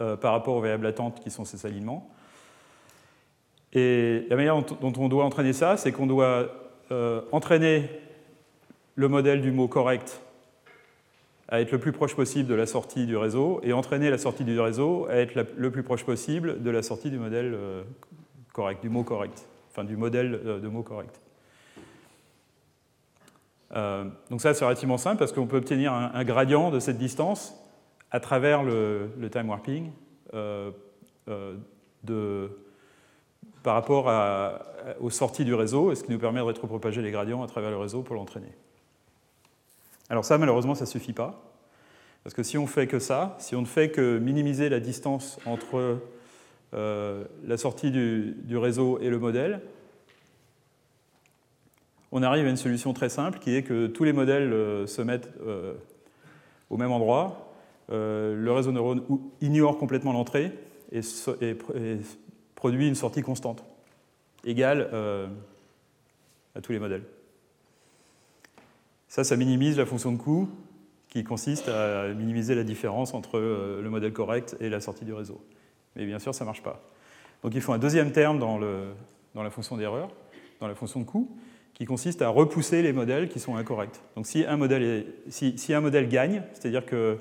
euh, 0.00 0.16
par 0.16 0.32
rapport 0.32 0.56
aux 0.56 0.60
variables 0.60 0.84
latentes 0.84 1.20
qui 1.20 1.30
sont 1.30 1.44
ces 1.44 1.64
alignements. 1.64 2.10
Et 3.72 4.26
la 4.28 4.34
manière 4.34 4.60
dont, 4.60 4.92
on 4.96 5.08
doit 5.08 5.24
entraîner 5.24 5.52
ça, 5.52 5.76
c'est 5.76 5.92
qu'on 5.92 6.08
doit 6.08 6.48
euh, 6.90 7.20
entraîner 7.30 7.88
le 8.96 9.06
modèle 9.06 9.42
du 9.42 9.52
mot 9.52 9.68
correct 9.68 10.20
à 11.46 11.60
être 11.60 11.70
le 11.70 11.78
plus 11.78 11.92
proche 11.92 12.16
possible 12.16 12.48
de 12.48 12.54
la 12.54 12.66
sortie 12.66 13.06
du 13.06 13.16
réseau 13.16 13.60
et 13.62 13.72
entraîner 13.72 14.10
la 14.10 14.18
sortie 14.18 14.44
du 14.44 14.58
réseau 14.58 15.06
à 15.08 15.16
être 15.16 15.34
le 15.56 15.70
plus 15.70 15.84
proche 15.84 16.04
possible 16.04 16.62
de 16.62 16.70
la 16.70 16.82
sortie 16.82 17.10
du 17.10 17.18
modèle 17.18 17.56
correct, 18.52 18.82
du 18.82 18.88
mot 18.88 19.02
correct, 19.02 19.46
enfin 19.70 19.82
du 19.82 19.96
modèle 19.96 20.60
de 20.62 20.68
mot 20.68 20.82
correct. 20.82 21.20
Euh, 23.76 24.04
donc 24.30 24.40
ça, 24.40 24.54
c'est 24.54 24.64
relativement 24.64 24.98
simple 24.98 25.18
parce 25.18 25.32
qu'on 25.32 25.46
peut 25.46 25.58
obtenir 25.58 25.92
un, 25.92 26.24
gradient 26.24 26.70
de 26.70 26.80
cette 26.80 26.98
distance 26.98 27.54
à 28.10 28.20
travers 28.20 28.62
le, 28.62 29.10
time 29.30 29.48
warping 29.48 29.90
euh, 30.34 30.70
euh, 31.28 32.48
par 33.62 33.74
rapport 33.74 34.10
aux 35.00 35.10
sorties 35.10 35.44
du 35.44 35.54
réseau, 35.54 35.94
ce 35.94 36.02
qui 36.02 36.10
nous 36.10 36.18
permet 36.18 36.40
de 36.40 36.44
rétropropager 36.44 37.02
les 37.02 37.10
gradients 37.10 37.42
à 37.42 37.46
travers 37.46 37.70
le 37.70 37.76
réseau 37.76 38.02
pour 38.02 38.16
l'entraîner. 38.16 38.52
Alors 40.08 40.24
ça, 40.24 40.38
malheureusement, 40.38 40.74
ça 40.74 40.84
ne 40.84 40.90
suffit 40.90 41.12
pas. 41.12 41.42
Parce 42.24 42.34
que 42.34 42.42
si 42.42 42.58
on 42.58 42.66
fait 42.66 42.86
que 42.86 42.98
ça, 42.98 43.36
si 43.38 43.54
on 43.54 43.60
ne 43.60 43.66
fait 43.66 43.90
que 43.90 44.18
minimiser 44.18 44.68
la 44.68 44.80
distance 44.80 45.38
entre 45.46 45.98
la 46.72 47.56
sortie 47.56 47.90
du 47.90 48.56
réseau 48.56 48.98
et 49.00 49.10
le 49.10 49.18
modèle, 49.18 49.60
on 52.12 52.22
arrive 52.22 52.46
à 52.46 52.50
une 52.50 52.56
solution 52.56 52.92
très 52.92 53.08
simple 53.08 53.38
qui 53.38 53.54
est 53.54 53.62
que 53.62 53.86
tous 53.86 54.04
les 54.04 54.12
modèles 54.12 54.52
euh, 54.52 54.86
se 54.86 55.02
mettent 55.02 55.30
euh, 55.46 55.74
au 56.68 56.76
même 56.76 56.90
endroit. 56.90 57.52
Euh, 57.90 58.34
le 58.34 58.52
réseau 58.52 58.72
neurone 58.72 59.02
ignore 59.40 59.78
complètement 59.78 60.12
l'entrée 60.12 60.52
et, 60.92 61.00
produit 62.54 62.88
une 62.88 62.94
sortie 62.94 63.22
constante, 63.22 63.64
égale 64.44 64.90
à 66.54 66.60
tous 66.60 66.72
les 66.72 66.78
modèles. 66.78 67.04
Ça, 69.08 69.24
ça 69.24 69.34
minimise 69.36 69.78
la 69.78 69.86
fonction 69.86 70.12
de 70.12 70.18
coût 70.18 70.50
qui 71.08 71.24
consiste 71.24 71.68
à 71.68 72.08
minimiser 72.08 72.54
la 72.54 72.64
différence 72.64 73.14
entre 73.14 73.38
le 73.38 73.88
modèle 73.88 74.12
correct 74.12 74.56
et 74.60 74.68
la 74.68 74.80
sortie 74.80 75.06
du 75.06 75.14
réseau. 75.14 75.40
Mais 75.96 76.04
bien 76.04 76.18
sûr, 76.18 76.34
ça 76.34 76.44
ne 76.44 76.48
marche 76.48 76.62
pas. 76.62 76.82
Donc 77.42 77.54
il 77.54 77.62
faut 77.62 77.72
un 77.72 77.78
deuxième 77.78 78.12
terme 78.12 78.38
dans, 78.38 78.60
dans 79.34 79.42
la 79.42 79.50
fonction 79.50 79.78
d'erreur, 79.78 80.10
dans 80.60 80.68
la 80.68 80.74
fonction 80.74 81.00
de 81.00 81.06
coût, 81.06 81.34
qui 81.80 81.86
consiste 81.86 82.20
à 82.20 82.28
repousser 82.28 82.82
les 82.82 82.92
modèles 82.92 83.30
qui 83.30 83.40
sont 83.40 83.56
incorrects. 83.56 84.02
Donc 84.14 84.26
si 84.26 84.44
un 84.44 84.58
modèle, 84.58 86.08
gagne, 86.10 86.42
c'est-à-dire 86.52 86.84
que 86.84 87.16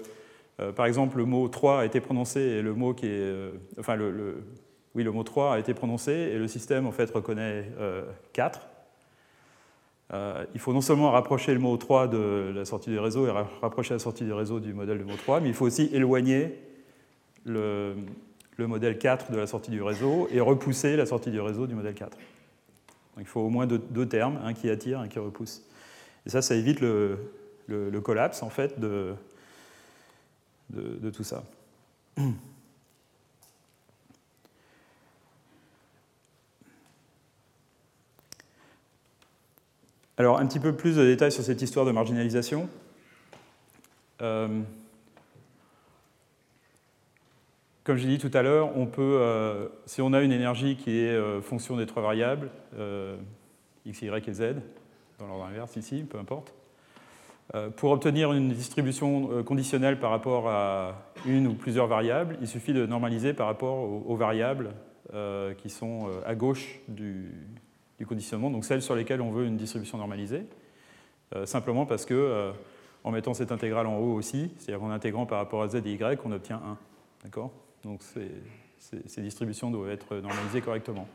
euh, 0.60 0.74
par 0.74 0.86
exemple 0.86 1.18
le 1.18 1.24
mot 1.24 1.48
3 1.48 1.80
a 1.80 1.86
été 1.86 2.02
prononcé 2.02 2.42
et 2.42 2.62
le 2.62 2.74
mot 2.74 2.94
qui 2.94 3.06
est, 3.06 3.10
euh, 3.10 3.52
enfin 3.80 3.96
le, 3.96 4.44
oui 4.96 5.04
le 5.06 5.14
mot 5.14 5.24
3 5.24 5.54
a 5.54 5.60
été 5.60 5.74
prononcé 5.74 6.12
et 6.12 6.38
le 6.38 6.50
système 6.50 6.86
en 6.88 6.92
fait 6.92 7.10
reconnaît 7.10 7.72
4. 8.34 8.68
Euh, 10.12 10.44
il 10.54 10.60
faut 10.60 10.74
non 10.74 10.82
seulement 10.82 11.12
rapprocher 11.12 11.54
le 11.54 11.62
mot 11.62 11.78
3 11.78 12.10
de 12.10 12.52
la 12.54 12.66
sortie 12.66 12.90
du 12.90 13.00
réseau 13.00 13.28
et 13.28 13.32
rapprocher 13.62 13.94
la 13.94 14.00
sortie 14.00 14.26
du 14.26 14.34
réseau 14.34 14.60
du 14.60 14.74
modèle 14.74 15.00
de 15.00 15.06
mot 15.06 15.16
3, 15.16 15.40
mais 15.40 15.48
il 15.48 15.56
faut 15.56 15.68
aussi 15.68 15.90
éloigner 15.94 16.60
le, 17.46 17.96
le 18.58 18.68
modèle 18.68 18.98
4 18.98 19.32
de 19.32 19.38
la 19.38 19.48
sortie 19.48 19.72
du 19.72 19.82
réseau 19.82 20.28
et 20.34 20.42
repousser 20.42 20.98
la 20.98 21.06
sortie 21.06 21.32
du 21.32 21.40
réseau 21.40 21.66
du 21.66 21.76
modèle 21.76 21.94
4 21.94 22.18
il 23.20 23.26
faut 23.26 23.42
au 23.42 23.50
moins 23.50 23.68
deux, 23.68 24.06
termes, 24.06 24.40
un 24.44 24.54
qui 24.54 24.70
attire, 24.70 25.00
un 25.00 25.08
qui 25.08 25.20
repousse. 25.20 25.64
Et 26.26 26.30
ça, 26.30 26.42
ça 26.42 26.56
évite 26.56 26.80
le, 26.82 27.18
collapse 28.04 28.42
en 28.44 28.50
fait 28.50 28.80
de, 28.80 29.14
de, 30.70 31.10
tout 31.10 31.24
ça. 31.24 31.44
Alors, 40.18 40.40
un 40.40 40.46
petit 40.46 40.60
peu 40.60 40.76
plus 40.76 40.98
de 40.98 41.06
détails 41.06 41.32
sur 41.32 41.44
cette 41.44 41.62
histoire 41.62 41.86
de 41.86 41.92
marginalisation. 41.92 42.68
Comme 47.84 47.98
j'ai 47.98 48.08
dit 48.08 48.18
tout 48.18 48.32
à 48.38 48.42
l'heure, 48.42 48.72
peut, 48.92 49.70
si 49.86 50.02
on 50.02 50.14
a 50.14 50.22
une 50.22 50.32
énergie 50.32 50.76
qui 50.76 51.00
est 51.00 51.42
fonction 51.42 51.78
des 51.78 51.86
trois 51.86 52.04
variables, 52.04 52.50
x, 53.86 54.02
y 54.02 54.30
et 54.30 54.34
z, 54.34 54.56
dans 55.18 55.28
l'ordre 55.28 55.46
inverse 55.46 55.76
ici, 55.76 56.06
peu 56.08 56.20
importe, 56.20 56.54
pour 57.78 57.92
obtenir 57.92 58.32
une 58.32 58.50
distribution 58.50 59.44
conditionnelle 59.44 60.00
par 60.00 60.12
rapport 60.12 60.50
à 60.50 61.14
une 61.26 61.48
ou 61.48 61.54
plusieurs 61.54 61.88
variables, 61.88 62.38
il 62.42 62.48
suffit 62.48 62.74
de 62.74 62.86
normaliser 62.86 63.34
par 63.34 63.48
rapport 63.48 64.08
aux 64.08 64.16
variables 64.16 64.72
euh, 65.16 65.56
qui 65.56 65.72
sont 65.72 66.08
euh, 66.08 66.22
à 66.24 66.36
gauche 66.36 66.82
du, 66.88 67.32
conditionnement, 68.08 68.52
donc 68.52 68.64
celles 68.64 68.84
sur 68.84 68.94
lesquelles 68.94 69.22
on 69.22 69.32
veut 69.32 69.44
une 69.44 69.58
distribution 69.58 69.98
normalisée, 69.98 70.46
euh, 71.34 71.48
simplement 71.48 71.88
parce 71.88 72.06
que 72.06 72.54
en 73.04 73.10
mettant 73.10 73.34
cette 73.34 73.52
intégrale 73.52 73.88
en 73.88 73.98
haut 73.98 74.14
aussi, 74.14 74.52
c'est-à-dire 74.58 74.84
en 74.84 74.92
intégrant 74.92 75.26
par 75.26 75.40
rapport 75.40 75.64
à 75.64 75.68
z 75.68 75.78
et 75.78 75.94
y, 75.94 76.20
on 76.24 76.32
obtient 76.32 76.58
1. 76.58 76.78
D'accord? 77.24 77.52
Donc 77.84 78.02
ces 78.02 79.22
distributions 79.22 79.72
doivent 79.72 79.92
être 79.92 80.16
normalisées 80.18 80.62
correctement. 80.62 81.08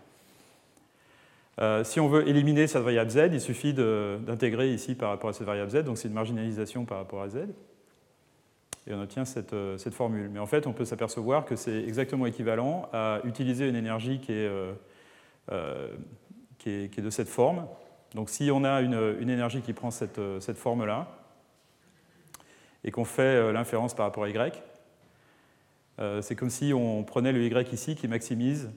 si 1.85 2.01
on 2.01 2.09
veut 2.09 2.29
éliminer 2.29 2.67
cette 2.67 2.83
variable 2.83 3.11
z, 3.11 3.29
il 3.33 3.41
suffit 3.41 3.75
d'intégrer 3.75 4.73
ici 4.73 4.95
par 4.95 5.11
rapport 5.11 5.31
à 5.31 5.33
cette 5.33 5.47
variable 5.47 5.71
z, 5.71 5.85
donc 5.85 5.99
c'est 5.99 6.09
une 6.09 6.15
marginalisation 6.15 6.85
par 6.85 6.99
rapport 6.99 7.23
à 7.23 7.29
z 7.29 7.47
et 8.87 8.95
on 8.95 9.01
obtient 9.01 9.25
euh, 9.53 9.79
cette, 9.79 9.95
formule. 9.95 10.29
Mais 10.29 10.39
en 10.39 10.47
fait, 10.47 10.67
on 10.67 10.73
peut 10.73 10.85
s'apercevoir 10.85 11.45
que 11.45 11.57
c'est 11.57 11.83
exactement 11.85 12.27
équivalent 12.27 12.89
à 12.93 13.21
utiliser 13.25 13.69
une 13.69 13.77
énergie 13.77 14.19
qui 14.19 14.33
est, 14.33 14.47
euh, 14.47 14.73
euh, 15.53 15.89
de 16.67 17.11
cette 17.11 17.29
forme. 17.29 17.67
Donc 18.15 18.31
si 18.31 18.51
on 18.51 18.65
a 18.65 18.81
une, 18.81 19.29
énergie 19.29 19.61
qui 19.61 19.73
prend 19.73 19.91
cette, 19.91 20.21
cette 20.41 20.57
forme-là, 20.57 21.09
et 22.87 22.91
qu'on 22.91 23.05
fait 23.05 23.53
l'inférence 23.53 23.95
par 23.95 24.07
rapport 24.07 24.25
à 24.25 24.29
y, 24.29 24.53
c'est 25.99 26.35
comme 26.35 26.51
si 26.51 26.73
on 26.73 27.05
prenait 27.05 27.33
le 27.33 27.45
y 27.45 27.75
ici 27.75 27.95
qui 27.95 28.09
maximise 28.09 28.71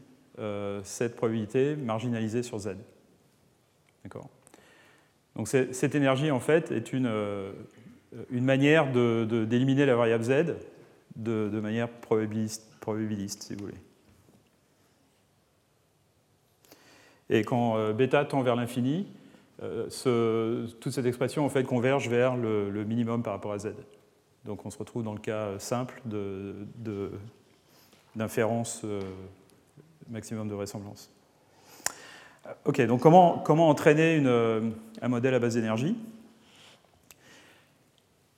cette 0.83 1.15
probabilité 1.15 1.75
marginalisée 1.75 2.43
sur 2.43 2.59
z. 2.59 2.75
D'accord? 4.03 4.29
Donc 5.35 5.47
cette 5.47 5.95
énergie, 5.95 6.31
en 6.31 6.39
fait, 6.39 6.71
est 6.71 6.93
une, 6.93 7.11
une 8.29 8.45
manière 8.45 8.91
d'éliminer 8.91 9.85
la 9.85 9.95
variable 9.95 10.23
z 10.23 10.55
de, 11.17 11.59
manière 11.59 11.89
probabiliste, 11.89 12.69
probabiliste, 12.79 13.43
si 13.43 13.55
vous 13.55 13.65
voulez. 13.65 13.77
Et 17.29 17.43
quand 17.43 17.77
euh, 17.77 17.93
bêta 17.93 18.23
tend 18.23 18.41
vers 18.41 18.55
l'infini, 18.55 19.07
euh, 19.61 20.67
toute 20.79 20.93
cette 20.93 21.05
expression 21.05 21.43
en 21.43 21.49
fait 21.49 21.63
converge 21.63 22.07
vers 22.07 22.37
le, 22.37 22.83
minimum 22.85 23.23
par 23.23 23.33
rapport 23.33 23.51
à 23.51 23.59
z. 23.59 23.73
Donc 24.47 24.65
on 24.65 24.71
se 24.71 24.77
retrouve 24.79 25.03
dans 25.03 25.13
le 25.13 25.19
cas 25.19 25.59
simple 25.59 26.01
d'inférence 28.15 28.81
euh, 28.85 29.01
maximum 30.09 30.47
de 30.47 30.55
vraisemblance. 30.55 31.11
Ok, 32.63 32.81
donc 32.87 33.01
comment, 33.01 33.43
entraîner 33.69 34.23
un 35.01 35.07
modèle 35.09 35.33
à 35.33 35.39
base 35.39 35.55
d'énergie? 35.55 35.97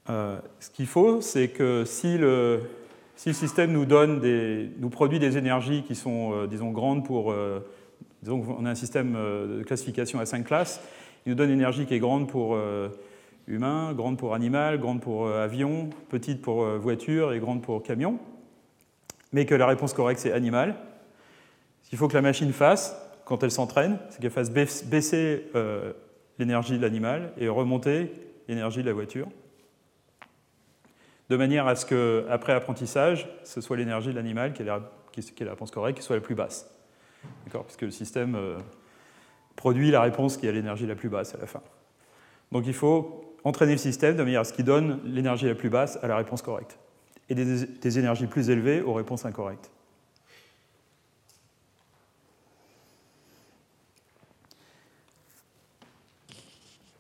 Euh, 0.10 0.40
ce 0.60 0.72
qu'il 0.72 0.88
faut, 0.88 1.22
c'est 1.22 1.50
que 1.50 1.86
si 1.86 2.18
le, 2.18 2.62
système 3.16 3.72
nous, 3.72 3.86
donne 3.86 4.20
des, 4.20 4.72
nous 4.80 4.90
produit 4.90 5.20
des 5.20 5.38
énergies 5.38 5.84
qui 5.84 5.94
sont, 5.94 6.34
euh, 6.34 6.48
disons, 6.48 6.72
grandes 6.72 7.06
pour... 7.06 7.32
Euh, 7.32 7.60
disons 8.24 8.42
qu'on 8.42 8.66
a 8.66 8.72
un 8.72 8.76
système 8.76 9.14
de 9.14 9.64
classification 9.64 10.20
à 10.20 10.26
5 10.26 10.44
classes, 10.44 10.82
il 11.26 11.30
nous 11.30 11.36
donne 11.36 11.52
une 11.52 11.60
énergie 11.60 11.86
qui 11.86 11.94
est 11.94 12.00
grande 12.00 12.28
pour 12.28 12.58
humain, 13.50 13.94
grande 13.94 14.18
pour 14.18 14.34
animal, 14.34 14.80
grande 14.80 15.02
pour 15.02 15.28
avion, 15.28 15.90
petite 16.10 16.42
pour 16.42 16.64
voiture 16.78 17.34
et 17.34 17.40
grande 17.40 17.62
pour 17.62 17.84
camion, 17.84 18.20
mais 19.34 19.46
que 19.46 19.56
la 19.56 19.68
réponse 19.68 19.94
correcte, 19.94 20.22
c'est 20.22 20.32
animal. 20.32 20.76
Ce 21.84 21.90
qu'il 21.90 22.00
faut 22.00 22.08
que 22.08 22.14
la 22.14 22.22
machine 22.22 22.54
fasse, 22.54 22.96
quand 23.26 23.44
elle 23.44 23.52
s'entraîne, 23.52 24.00
c'est 24.10 24.22
qu'elle 24.22 24.32
fasse 24.32 24.52
baisser 24.52 25.52
l'énergie 26.38 26.78
de 26.78 26.82
l'animal 26.82 27.34
et 27.38 27.48
remonter 27.50 28.12
l'énergie 28.48 28.82
de 28.82 28.88
la 28.88 28.94
voiture 28.94 29.28
de 31.30 31.38
manière 31.38 31.68
à 31.68 31.76
ce 31.76 31.86
qu'après 31.86 32.54
apprentissage, 32.54 33.30
ce 33.44 33.62
soit 33.62 33.78
l'énergie 33.78 34.10
de 34.10 34.16
l'animal 34.16 34.54
qui, 34.54 34.64
est 34.64 34.66
la 34.66 35.52
réponse 35.52 35.72
correcte, 35.72 36.00
qui 36.00 36.04
soit 36.04 36.16
la 36.16 36.22
plus 36.22 36.36
basse. 36.36 36.70
Puisque 37.66 37.82
le 37.82 37.92
système 37.92 38.36
euh, 38.36 38.58
produit 39.56 39.92
la 39.92 40.02
réponse 40.02 40.38
qui 40.38 40.48
a 40.48 40.52
l'énergie 40.52 40.88
la 40.88 40.96
plus 40.96 41.10
basse 41.10 41.36
à 41.36 41.38
la 41.38 41.46
fin. 41.46 41.62
Donc 42.52 42.66
il 42.66 42.74
faut 42.74 43.29
entraîner 43.44 43.74
le 43.74 43.78
système 43.78 44.16
de 44.16 44.24
manière 44.24 44.42
à 44.42 44.44
ce 44.44 44.54
qu'il 44.54 44.66
donne 44.66 45.00
l'énergie 45.06 45.48
la 45.48 45.56
plus 45.56 45.70
basse 45.70 45.98
à 46.02 46.08
la 46.08 46.18
réponse 46.18 46.42
correcte, 46.42 46.78
et 47.30 47.36
des 47.36 48.00
énergies 48.00 48.28
plus 48.28 48.50
élevées 48.50 48.82
aux 48.82 48.94
réponses 48.94 49.26
incorrectes. 49.26 49.72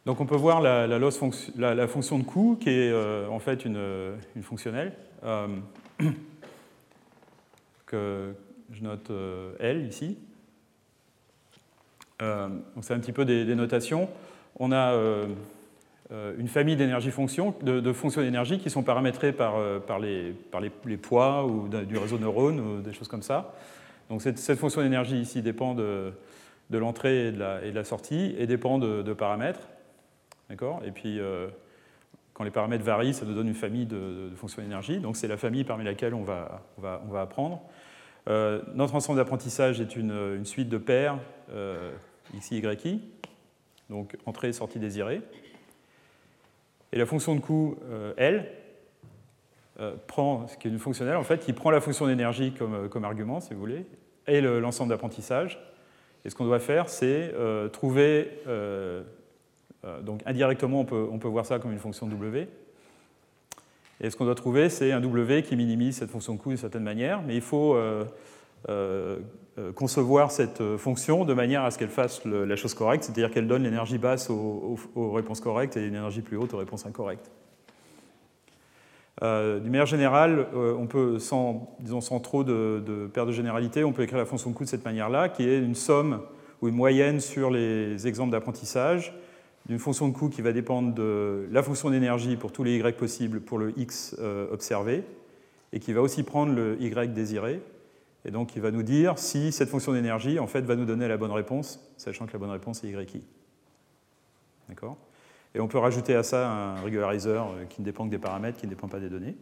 Donc 0.10 0.19
on 0.21 0.25
peut 0.25 0.36
voir 0.36 0.60
la, 0.60 0.88
la, 0.88 1.88
fonction 1.88 2.17
de 2.17 2.23
coût 2.23 2.58
qui 2.60 2.71
est 2.71 2.89
euh, 2.89 3.28
en 3.28 3.38
fait 3.38 3.63
une, 3.63 4.17
fonctionnelle 4.41 4.93
euh, 5.23 5.47
que 7.86 8.34
je 8.71 8.82
note 8.82 9.12
euh, 9.12 9.54
L 9.60 9.86
ici. 9.86 10.17
donc 12.19 12.63
c'est 12.82 12.95
un 12.95 12.99
petit 12.99 13.12
peu 13.12 13.23
des, 13.23 13.54
notations. 13.54 14.10
On 14.56 14.71
a 14.71 14.97
une 16.12 16.48
famille 16.48 16.76
d'énergie-fonctions, 16.76 17.54
de, 17.62 17.93
fonctions 17.93 18.22
d'énergie 18.22 18.58
qui 18.58 18.72
sont 18.72 18.82
paramétrées 18.82 19.32
par, 19.32 19.56
par, 19.82 20.00
les, 20.00 20.34
poids 21.02 21.45
ou 21.45 21.67
du 21.67 21.98
réseau 21.98 22.17
neurone 22.17 22.60
ou 22.60 22.82
des 22.82 22.93
choses 22.93 23.08
comme 23.08 23.22
ça. 23.22 23.54
Donc 24.10 24.24
cette, 24.24 24.56
fonction 24.56 24.82
d'énergie 24.82 25.17
ici 25.17 25.43
dépend 25.43 25.76
de, 25.76 26.12
de 26.72 26.78
l'entrée 26.80 27.28
et, 27.28 27.32
de 27.32 27.76
la 27.76 27.84
sortie 27.84 28.36
et 28.39 28.48
dépend 28.48 28.80
de 28.80 29.13
paramètres. 29.13 29.67
Et 30.52 30.91
puis, 30.91 31.19
euh, 31.19 31.48
quand 32.34 32.43
les 32.43 32.52
paramètres 32.52 32.84
varient, 32.84 33.13
ça 33.13 33.26
nous 33.26 33.36
donne 33.36 33.48
une 33.48 33.54
famille 33.54 33.86
de, 33.86 34.30
fonctions 34.36 34.62
d'énergie. 34.62 35.00
Donc, 35.00 35.15
c'est 35.15 35.28
la 35.28 35.38
famille 35.38 35.63
parmi 35.63 35.84
laquelle 35.84 36.13
on 36.13 36.24
va, 36.24 36.63
apprendre. 37.15 37.62
Euh, 38.28 38.62
notre 38.74 38.95
ensemble 38.95 39.17
d'apprentissage 39.17 39.80
est 39.80 39.95
une, 39.95 40.43
suite 40.45 40.69
de 40.69 40.78
paires 40.78 41.19
euh, 41.52 41.91
x, 42.34 42.52
y, 42.52 42.86
i, 42.86 43.02
donc 43.89 44.17
entrée 44.26 44.50
et 44.50 44.54
sortie 44.54 44.80
désirée. 44.80 45.22
Et 46.91 46.97
la 46.97 47.06
fonction 47.06 47.36
de 47.36 47.39
coût 47.39 47.78
L 48.17 48.52
prend, 50.08 50.47
ce 50.47 50.58
qui 50.58 50.67
est 50.67 50.71
une 50.71 50.80
fonctionnelle, 50.80 51.15
en 51.15 51.23
fait, 51.23 51.39
qui 51.39 51.54
prend 51.54 51.69
la 51.69 51.82
fonction 51.82 52.08
d'énergie 52.08 52.52
comme, 52.52 52.89
comme, 52.89 53.06
argument, 53.06 53.39
si 53.39 53.54
vous 53.54 53.60
voulez, 53.60 53.86
et 54.28 54.41
l'ensemble 54.41 54.89
d'apprentissage. 54.89 55.60
Et 56.25 56.30
ce 56.30 56.36
qu'on 56.36 56.45
doit 56.45 56.60
faire, 56.60 56.89
c'est 56.89 57.34
trouver 57.71 58.32
euh, 59.86 60.02
donc 60.02 60.21
indirectement, 60.25 60.82
on 60.82 60.86
peut, 60.86 61.08
on 61.12 61.19
peut, 61.19 61.28
voir 61.28 61.45
ça 61.45 61.60
comme 61.60 61.71
une 61.71 61.80
fonction 61.80 62.08
W. 62.08 62.47
Et 64.02 64.10
ce 64.10 64.15
qu'on 64.15 64.25
doit 64.25 64.36
trouver, 64.36 64.69
c'est 64.69 64.91
un 64.91 65.02
W 65.02 65.43
qui 65.43 65.56
minimise 65.56 65.97
cette 65.97 66.10
fonction 66.10 66.34
de 66.34 66.39
coût 66.39 66.49
d'une 66.49 66.58
certaine 66.58 66.84
manière, 66.84 67.21
mais 67.21 67.36
il 67.36 67.41
faut 67.41 67.75
euh, 67.75 68.04
euh, 68.04 68.06
concevoir 69.76 70.32
cette 70.32 70.62
fonction 70.78 71.26
de 71.26 71.34
manière 71.34 71.63
à 71.63 71.72
ce 71.72 71.78
qu'elle 71.78 71.89
fasse 71.89 72.24
la 72.26 72.56
chose 72.56 72.74
correcte, 72.74 73.04
c'est-à-dire 73.04 73.32
qu'elle 73.32 73.48
donne 73.48 73.63
l'énergie 73.63 73.98
basse 73.98 74.30
aux, 74.30 74.78
réponses 75.13 75.41
correctes 75.41 75.76
et 75.78 75.82
une 75.82 75.95
énergie 75.95 76.22
plus 76.22 76.38
haute 76.38 76.54
aux 76.54 76.58
réponses 76.58 76.86
incorrectes. 76.86 77.32
D'une 79.22 79.63
manière 79.63 79.86
générale, 79.86 80.48
on 80.54 80.88
peut, 80.88 81.19
sans, 81.19 81.78
trop 82.24 82.43
de, 82.43 82.84
de 82.86 83.26
de 83.26 83.32
généralité, 83.32 83.84
on 83.84 83.91
peut 83.91 84.04
écrire 84.04 84.19
la 84.19 84.26
fonction 84.26 84.50
de 84.50 84.56
coût 84.56 84.63
de 84.63 84.69
cette 84.69 84.86
manière-là, 84.86 85.30
qui 85.30 85.43
est 85.43 85.60
une 85.60 85.76
somme 85.76 86.22
ou 86.62 86.67
une 86.67 86.76
moyenne 86.76 87.19
sur 87.19 87.50
les 87.50 88.08
exemples 88.08 88.32
d'apprentissage 88.32 89.13
d'une 89.69 89.80
fonction 89.80 90.08
de 90.08 90.13
coût 90.13 90.30
qui 90.30 90.41
va 90.41 90.52
dépendre 90.52 90.93
de 90.93 91.48
la 91.52 91.62
fonction 91.62 91.91
d'énergie 91.91 92.36
pour 92.36 92.52
tous 92.52 92.63
les 92.63 92.78
y 92.78 92.93
possibles 92.93 93.39
pour 93.39 93.60
le 93.60 93.78
x 93.78 94.15
euh, 94.19 94.52
observé, 94.52 95.04
et 95.74 95.80
qui 95.80 95.93
va 95.93 96.02
aussi 96.02 96.24
prendre 96.24 96.54
le 96.54 96.78
y 96.82 97.13
désiré, 97.13 97.62
et 98.25 98.32
donc 98.32 98.49
qui 98.49 98.60
va 98.60 98.71
nous 98.71 98.84
dire 98.84 99.17
si 99.17 99.51
cette 99.51 99.69
fonction 99.69 99.93
d'énergie 99.93 100.39
en 100.39 100.47
fait 100.47 100.62
va 100.62 100.75
nous 100.75 100.86
donner 100.86 101.08
la 101.08 101.17
bonne 101.17 101.32
réponse, 101.32 101.79
sachant 101.97 102.25
que 102.25 102.34
la 102.34 102.39
bonne 102.39 102.51
réponse 102.51 102.84
est 102.84 102.89
y. 102.89 103.23
D'accord? 104.67 104.97
Et 105.55 105.60
on 105.60 105.67
peut 105.67 105.79
rajouter 105.79 106.15
à 106.15 106.23
ça 106.23 106.49
un 106.49 106.82
régulariseur 106.82 107.47
euh, 107.47 107.65
qui 107.67 107.82
ne 107.82 107.86
dépend 107.86 108.05
que 108.05 108.12
des 108.12 108.19
paramètres, 108.19 108.60
qui 108.60 108.67
ne 108.67 108.69
dépend 108.69 108.88
pas 108.88 108.99
des 108.99 109.10
données. 109.10 109.36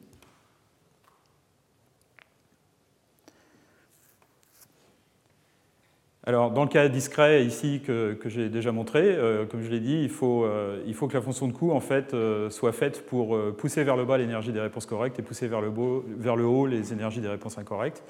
Alors, 6.23 6.51
dans 6.51 6.63
le 6.63 6.69
cas 6.69 6.89
discret 6.89 7.45
ici 7.45 7.81
que, 7.85 8.17
j'ai 8.25 8.49
déjà 8.49 8.73
montré, 8.73 9.01
euh, 9.01 9.45
comme 9.45 9.61
je 9.61 9.69
l'ai 9.69 9.79
dit, 9.79 10.01
il 10.01 10.09
faut, 10.09 10.43
euh, 10.43 10.83
il 10.85 10.93
faut, 10.93 11.07
que 11.07 11.13
la 11.13 11.21
fonction 11.21 11.47
de 11.47 11.53
coût 11.53 11.71
en 11.71 11.79
fait, 11.79 12.13
soit 12.49 12.73
faite 12.73 13.05
pour 13.05 13.37
pousser 13.55 13.85
vers 13.85 13.95
le 13.95 14.03
bas 14.03 14.17
l'énergie 14.17 14.51
des 14.51 14.59
réponses 14.59 14.85
correctes 14.85 15.19
et 15.19 15.21
pousser 15.21 15.47
vers 15.47 15.61
le, 15.61 15.71
vers 16.17 16.35
le, 16.35 16.45
haut 16.45 16.67
les 16.67 16.91
énergies 16.91 17.21
des 17.21 17.29
réponses 17.29 17.57
incorrectes. 17.57 18.03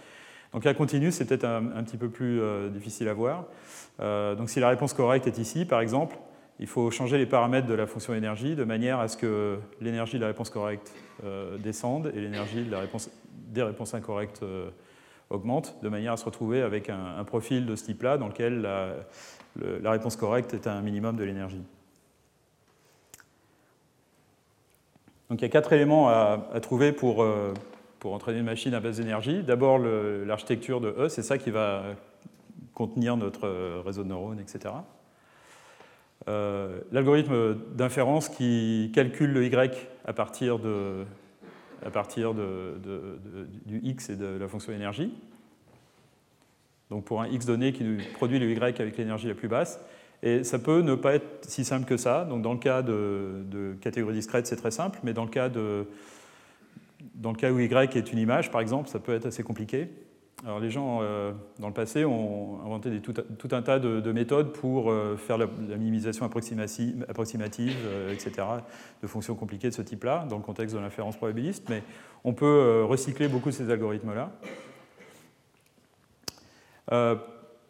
Donc, 0.57 0.63
la 0.63 0.73
continue, 0.73 1.11
c'est 1.11 1.25
peut-être 1.25 1.43
un, 1.43 1.83
petit 1.83 1.97
peu 1.97 2.09
plus 2.09 2.41
difficile 2.71 3.07
à 3.09 3.13
voir. 3.13 3.45
donc, 3.99 4.49
si 4.49 4.59
la 4.59 4.69
réponse 4.69 4.91
correcte 4.91 5.27
est 5.27 5.37
ici, 5.37 5.65
par 5.65 5.81
exemple, 5.81 6.17
il 6.59 6.65
faut 6.65 6.89
changer 6.89 7.19
les 7.19 7.27
paramètres 7.27 7.67
de 7.67 7.75
la 7.75 7.85
fonction 7.85 8.15
énergie 8.15 8.55
de 8.55 8.63
manière 8.63 8.99
à 8.99 9.07
ce 9.07 9.17
que 9.17 9.59
l'énergie 9.81 10.15
de 10.15 10.21
la 10.21 10.27
réponse 10.29 10.49
correcte 10.49 10.95
descende 11.59 12.11
et 12.15 12.21
l'énergie 12.21 12.65
des 13.49 13.61
réponses 13.61 13.93
incorrectes 13.93 14.43
augmente, 15.29 15.75
de 15.83 15.89
manière 15.89 16.13
à 16.13 16.17
se 16.17 16.25
retrouver 16.25 16.63
avec 16.63 16.89
un, 16.89 17.23
profil 17.23 17.67
de 17.67 17.75
ce 17.75 17.85
type-là 17.85 18.17
dans 18.17 18.27
lequel 18.27 18.61
la, 18.61 19.91
réponse 19.91 20.15
correcte 20.15 20.55
est 20.55 20.67
un 20.67 20.81
minimum 20.81 21.15
de 21.17 21.23
l'énergie. 21.23 21.63
Donc 25.29 25.39
il 25.39 25.43
y 25.43 25.45
a 25.45 25.49
quatre 25.49 25.73
éléments 25.73 26.09
à, 26.09 26.59
trouver 26.61 26.93
pour, 26.93 27.21
euh, 27.21 27.53
pour 27.99 28.13
entraîner 28.13 28.39
une 28.39 28.45
machine 28.45 28.73
à 28.73 28.79
base 28.79 28.97
d'énergie. 28.97 29.43
D'abord 29.43 29.79
l'architecture 29.79 30.81
de 30.81 30.93
E, 30.97 31.09
c'est 31.09 31.23
ça 31.23 31.37
qui 31.37 31.51
va 31.51 31.83
contenir 32.73 33.17
notre 33.17 33.47
euh, 33.47 33.81
réseau 33.83 34.03
de 34.03 34.09
neurones, 34.09 34.39
etc. 34.39 34.75
Euh, 36.27 36.79
l'algorithme 36.91 37.55
d'inférence 37.73 38.29
qui 38.29 38.91
calcule 38.93 39.31
le 39.31 39.45
Y 39.45 39.87
à 40.05 40.13
partir, 40.13 40.59
de, 40.59 41.03
à 41.83 41.89
partir 41.89 42.33
de, 42.33 42.75
du 43.65 43.79
X 43.83 44.09
et 44.09 44.15
de 44.15 44.37
la 44.37 44.47
fonction 44.47 44.73
énergie. 44.73 45.11
Donc 46.91 47.03
pour 47.03 47.21
un 47.21 47.27
X 47.27 47.45
donné 47.45 47.73
qui 47.73 47.83
produit 48.13 48.39
le 48.39 48.49
Y 48.51 48.79
avec 48.79 48.97
l'énergie 48.97 49.27
la 49.27 49.33
plus 49.33 49.47
basse. 49.47 49.79
Et 50.21 50.43
ça 50.43 50.59
peut 50.59 50.81
ne 50.81 50.95
pas 50.95 51.15
être 51.15 51.45
si 51.47 51.65
simple 51.65 51.85
que 51.85 51.97
ça. 51.97 52.25
Donc 52.25 52.41
dans 52.41 52.53
le 52.53 52.59
cas 52.59 52.81
de 52.81 53.75
catégories 53.81 54.13
discrètes, 54.15 54.47
c'est 54.47 54.55
très 54.55 54.71
simple, 54.71 54.99
mais 55.03 55.13
dans 55.13 55.23
le, 55.23 55.29
cas 55.29 55.49
de, 55.49 55.87
dans 57.17 57.31
le 57.31 57.37
cas 57.37 57.51
où 57.51 57.59
Y 57.59 57.95
est 57.97 58.11
une 58.11 58.19
image, 58.19 58.51
par 58.51 58.61
exemple, 58.61 58.89
ça 58.89 58.99
peut 58.99 59.13
être 59.13 59.25
assez 59.25 59.43
compliqué. 59.43 59.89
Alors 60.45 60.59
les 60.59 60.69
gens, 60.69 60.99
euh, 61.01 61.31
dans 61.57 61.67
le 61.67 61.73
passé, 61.73 62.05
ont 62.05 62.59
inventé 62.63 63.01
tout, 63.01 63.15
un 63.51 63.61
tas 63.63 63.79
de, 63.79 64.11
méthodes 64.11 64.53
pour 64.53 64.91
euh, 64.91 65.17
faire 65.17 65.39
la, 65.39 65.47
minimisation 65.47 66.25
approximative, 66.25 67.75
euh, 67.85 68.13
etc., 68.13 68.31
de 69.01 69.07
fonctions 69.07 69.33
compliquées 69.33 69.69
de 69.69 69.73
ce 69.73 69.81
type-là, 69.81 70.27
dans 70.29 70.37
le 70.37 70.43
contexte 70.43 70.75
de 70.75 70.79
l'inférence 70.79 71.17
probabiliste, 71.17 71.67
mais 71.69 71.81
on 72.23 72.33
peut 72.33 72.83
recycler 72.83 73.27
beaucoup 73.27 73.49
de 73.49 73.55
ces 73.55 73.71
algorithmes-là. 73.71 74.31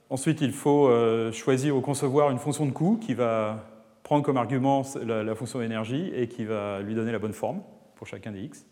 Ensuite, 0.09 0.41
il 0.41 0.51
faut 0.51 0.89
choisir 1.31 1.75
ou 1.75 1.81
concevoir 1.81 2.31
une 2.31 2.37
fonction 2.37 2.65
de 2.65 2.71
coût 2.71 2.97
qui 2.99 3.13
va 3.13 3.63
prendre 4.03 4.23
comme 4.23 4.37
argument 4.37 4.83
la, 5.03 5.35
fonction 5.35 5.61
énergie 5.61 6.11
et 6.13 6.27
qui 6.27 6.45
va 6.45 6.81
lui 6.81 6.95
donner 6.95 7.11
la 7.11 7.19
bonne 7.19 7.33
forme 7.33 7.61
pour 7.95 8.07
chacun 8.07 8.31
des 8.31 8.41
x. 8.41 8.65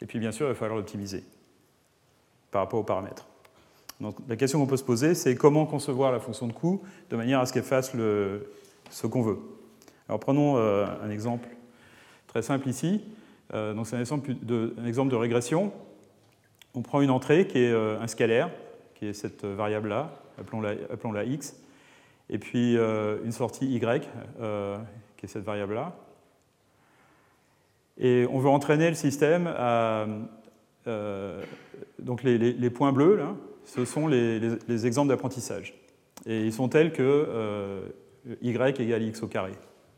Et 0.00 0.06
puis, 0.06 0.18
bien 0.18 0.32
sûr, 0.32 0.46
il 0.46 0.50
va 0.50 0.54
falloir 0.54 0.78
l'optimiser 0.78 1.24
par 2.50 2.62
rapport 2.62 2.80
aux 2.80 2.84
paramètres. 2.84 3.26
Donc, 4.00 4.16
la 4.28 4.36
question 4.36 4.60
qu'on 4.60 4.66
peut 4.66 4.76
se 4.76 4.84
poser, 4.84 5.14
c'est 5.14 5.34
comment 5.34 5.66
concevoir 5.66 6.12
la 6.12 6.20
fonction 6.20 6.46
de 6.46 6.52
coût 6.52 6.82
de 7.10 7.16
manière 7.16 7.40
à 7.40 7.46
ce 7.46 7.52
qu'elle 7.52 7.64
fasse 7.64 7.92
ce 7.92 9.06
qu'on 9.06 9.22
veut. 9.22 9.38
Alors, 10.08 10.20
prenons 10.20 10.56
euh, 10.56 10.86
un 11.02 11.10
exemple 11.10 11.48
très 12.28 12.42
simple 12.42 12.68
ici. 12.68 13.02
Euh, 13.54 13.74
c'est 13.84 13.96
un 13.96 14.00
exemple, 14.00 14.34
de, 14.42 15.16
régression. 15.16 15.72
On 16.74 16.82
prend 16.82 17.00
une 17.00 17.10
entrée 17.10 17.46
qui 17.46 17.58
est 17.58 17.72
un 17.72 18.06
scalaire, 18.06 18.50
qui 18.94 19.06
est 19.06 19.12
cette 19.12 19.44
variable-là, 19.44 20.12
appelons-la 20.38 21.24
x, 21.24 21.56
et 22.30 22.38
puis 22.38 22.76
euh, 22.76 23.18
une 23.24 23.32
sortie 23.32 23.66
y, 23.66 24.08
euh, 24.40 24.78
qui 25.16 25.26
est 25.26 25.28
cette 25.28 25.44
variable-là. 25.44 25.96
Et 27.98 28.26
on 28.30 28.38
veut 28.38 28.48
entraîner 28.48 28.88
le 28.88 28.94
système 28.94 29.46
à... 29.56 30.06
Euh, 30.86 31.42
donc 31.98 32.22
les, 32.22 32.70
points 32.70 32.92
bleus, 32.92 33.16
là, 33.16 33.34
ce 33.64 33.84
sont 33.84 34.06
les, 34.06 34.86
exemples 34.86 35.08
d'apprentissage. 35.08 35.74
Et 36.26 36.44
ils 36.44 36.52
sont 36.52 36.68
tels 36.68 36.92
que 36.92 37.82
y 38.42 38.50
égale 38.50 39.02
x 39.02 39.22
au 39.22 39.26
carré. 39.26 39.52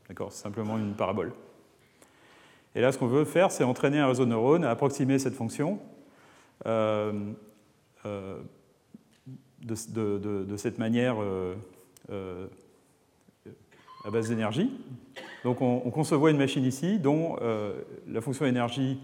D'accord 0.09 0.33
C'est 0.33 0.43
simplement 0.43 0.79
une 0.79 0.95
parabole. 0.95 1.33
Et 2.75 2.81
là, 2.81 2.93
ce 2.93 2.99
qu'on 2.99 3.07
veut 3.07 3.25
faire, 3.25 3.51
c'est 3.51 3.65
entraîner 3.65 3.99
un 3.99 4.07
réseau 4.09 4.25
de 4.25 4.31
neurones 4.31 4.65
à 4.65 4.71
approximer 4.71 5.19
cette 5.19 5.35
fonction 5.35 5.79
de, 9.63 10.57
cette 10.57 10.79
manière 10.79 11.17
euh, 11.21 11.55
euh, 12.11 12.47
à 14.05 14.11
base 14.11 14.29
d'énergie. 14.29 14.71
Donc 15.45 15.63
on, 15.63 15.79
concevoit 15.91 16.31
une 16.31 16.37
machine 16.37 16.65
ici 16.65 16.99
dont 16.99 17.37
euh, 17.41 17.73
la 18.09 18.21
fonction 18.21 18.47
énergie 18.47 18.99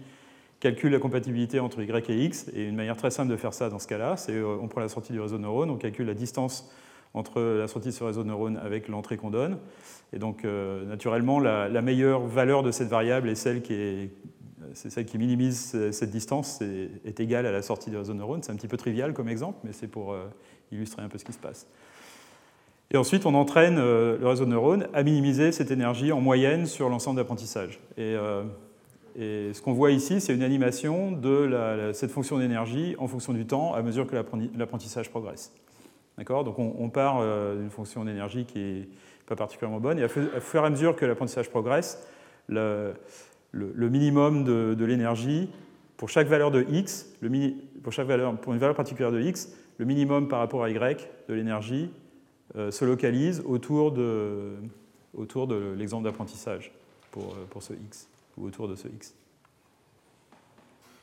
calcule 0.59 0.91
la 0.91 0.99
compatibilité 0.99 1.59
entre 1.59 1.81
y 1.81 2.11
et 2.11 2.25
x. 2.25 2.47
Et 2.55 2.65
une 2.65 2.75
manière 2.75 2.97
très 2.97 3.11
simple 3.11 3.29
de 3.31 3.37
faire 3.37 3.53
ça 3.53 3.69
dans 3.69 3.79
ce 3.79 3.87
cas-là, 3.87 4.17
c'est 4.17 4.41
on 4.41 4.67
prend 4.67 4.81
la 4.81 4.89
sortie 4.89 5.13
du 5.13 5.19
réseau 5.19 5.37
de 5.37 5.43
neurones, 5.43 5.69
on 5.69 5.77
calcule 5.77 6.07
la 6.07 6.13
distance 6.13 6.71
entre 7.13 7.41
la 7.41 7.67
sortie 7.67 7.89
de 7.89 7.93
ce 7.93 8.03
réseau 8.03 8.23
de 8.23 8.27
neurones 8.27 8.57
avec 8.57 8.87
l'entrée 8.87 9.17
qu'on 9.17 9.29
donne. 9.29 9.57
Et 10.13 10.19
donc, 10.19 10.43
naturellement, 10.43 11.39
la, 11.39 11.81
meilleure 11.81 12.21
valeur 12.21 12.63
de 12.63 12.71
cette 12.71 12.87
variable 12.87 13.29
est 13.29 13.35
celle 13.35 13.61
qui 13.61 15.17
minimise 15.17 15.91
cette 15.91 16.11
distance, 16.11 16.61
est, 16.61 16.89
est, 17.05 17.19
égale 17.19 17.45
à 17.45 17.51
la 17.51 17.61
sortie 17.61 17.89
du 17.89 17.97
réseau 17.97 18.13
de 18.13 18.19
neurones. 18.19 18.43
C'est 18.43 18.51
un 18.51 18.55
petit 18.55 18.67
peu 18.67 18.77
trivial 18.77 19.13
comme 19.13 19.29
exemple, 19.29 19.59
mais 19.63 19.73
c'est 19.73 19.87
pour 19.87 20.13
euh, 20.13 20.25
illustrer 20.71 21.01
un 21.01 21.09
peu 21.09 21.17
ce 21.17 21.25
qui 21.25 21.33
se 21.33 21.39
passe. 21.39 21.67
Et 22.91 22.97
ensuite, 22.97 23.25
on 23.25 23.33
entraîne 23.33 23.77
euh, 23.79 24.17
le 24.17 24.27
réseau 24.27 24.45
de 24.45 24.49
neurones 24.49 24.87
à 24.93 25.03
minimiser 25.03 25.51
cette 25.51 25.71
énergie 25.71 26.11
en 26.11 26.21
moyenne 26.21 26.65
sur 26.65 26.87
l'ensemble 26.89 27.17
d'apprentissage. 27.17 27.79
Et, 27.97 28.15
euh, 28.15 28.43
ce 29.17 29.61
qu'on 29.61 29.73
voit 29.73 29.91
ici, 29.91 30.21
c'est 30.21 30.33
une 30.33 30.43
animation 30.43 31.11
de 31.11 31.91
cette 31.93 32.11
fonction 32.11 32.37
d'énergie 32.37 32.95
en 32.99 33.07
fonction 33.07 33.33
du 33.33 33.47
temps 33.47 33.73
à 33.73 33.81
mesure 33.81 34.05
que 34.05 34.15
l'apprentissage 34.55 35.09
progresse. 35.09 35.51
D'accord? 36.19 36.43
Donc 36.43 36.59
on, 36.59 36.89
part 36.89 37.23
d'une 37.55 37.71
fonction 37.71 38.05
d'énergie 38.05 38.45
qui 38.45 38.59
n'est 38.59 38.87
pas 39.25 39.35
particulièrement 39.35 39.79
bonne, 39.79 39.97
et 39.97 40.03
à 40.03 40.07
fur 40.07 40.63
et 40.63 40.67
à 40.67 40.69
mesure 40.69 40.95
que 40.95 41.03
l'apprentissage 41.03 41.49
progresse, 41.49 42.07
le, 42.47 42.93
minimum 43.53 44.43
de, 44.43 44.85
l'énergie 44.85 45.49
pour 45.97 46.09
chaque 46.09 46.27
valeur 46.27 46.51
de 46.51 46.65
x, 46.69 47.11
pour, 47.83 48.53
une 48.53 48.59
valeur 48.59 48.75
particulière 48.75 49.11
de 49.11 49.19
x, 49.19 49.51
le 49.79 49.85
minimum 49.85 50.27
par 50.27 50.37
rapport 50.39 50.63
à 50.63 50.69
y 50.69 50.73
de 51.27 51.33
l'énergie 51.33 51.89
euh, 51.89 52.06
se 52.71 52.85
localise 52.85 53.43
autour 53.45 53.91
de, 53.91 54.55
l'exemple 55.77 56.03
d'apprentissage 56.03 56.71
pour, 57.11 57.33
euh, 57.33 57.45
pour, 57.49 57.61
ce 57.63 57.73
x, 57.73 58.07
ou 58.37 58.45
autour 58.45 58.67
de 58.67 58.75
ce 58.75 58.87
x. 58.87 59.13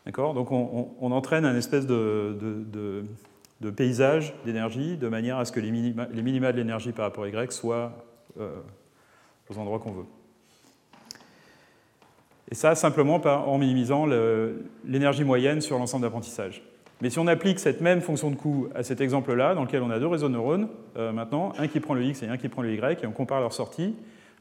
D'accord? 0.04 0.34
Donc 0.34 0.50
on, 0.52 1.12
entraîne 1.12 1.44
un 1.44 1.56
espèce 1.56 1.86
de, 1.86 3.04
paysage 3.76 4.34
d'énergie 4.44 4.96
de 4.96 5.08
manière 5.08 5.38
à 5.38 5.44
ce 5.44 5.52
que 5.52 5.60
les 5.60 5.70
minima, 5.70 6.08
les 6.12 6.22
minima 6.22 6.52
de 6.52 6.58
l'énergie 6.58 6.92
par 6.92 7.06
rapport 7.06 7.24
à 7.24 7.28
y 7.28 7.52
soient 7.52 8.04
euh, 8.38 8.50
aux 9.48 9.58
endroits 9.58 9.78
qu'on 9.78 9.92
veut. 9.92 10.06
Et 12.50 12.54
ça, 12.54 12.74
simplement 12.74 13.16
en 13.16 13.58
minimisant 13.58 14.06
l'énergie 14.84 15.24
moyenne 15.24 15.60
sur 15.62 15.78
l'ensemble 15.78 16.02
d'apprentissage. 16.02 16.62
Mais 17.04 17.10
si 17.10 17.18
on 17.18 17.26
applique 17.26 17.58
cette 17.58 17.82
même 17.82 18.00
fonction 18.00 18.30
de 18.30 18.34
coût 18.34 18.68
à 18.74 18.82
cet 18.82 19.02
exemple-là, 19.02 19.54
dans 19.54 19.64
lequel 19.64 19.82
on 19.82 19.90
a 19.90 19.98
deux 19.98 20.06
réseaux 20.06 20.28
de 20.28 20.32
neurones, 20.32 20.70
euh, 20.96 21.12
maintenant, 21.12 21.52
un 21.58 21.68
qui 21.68 21.78
prend 21.78 21.92
le 21.92 22.02
x 22.02 22.22
et 22.22 22.28
un 22.28 22.38
qui 22.38 22.48
prend 22.48 22.62
le 22.62 22.72
y, 22.72 23.02
et 23.02 23.06
on 23.06 23.12
compare 23.12 23.42
leurs 23.42 23.52
sorties, 23.52 23.94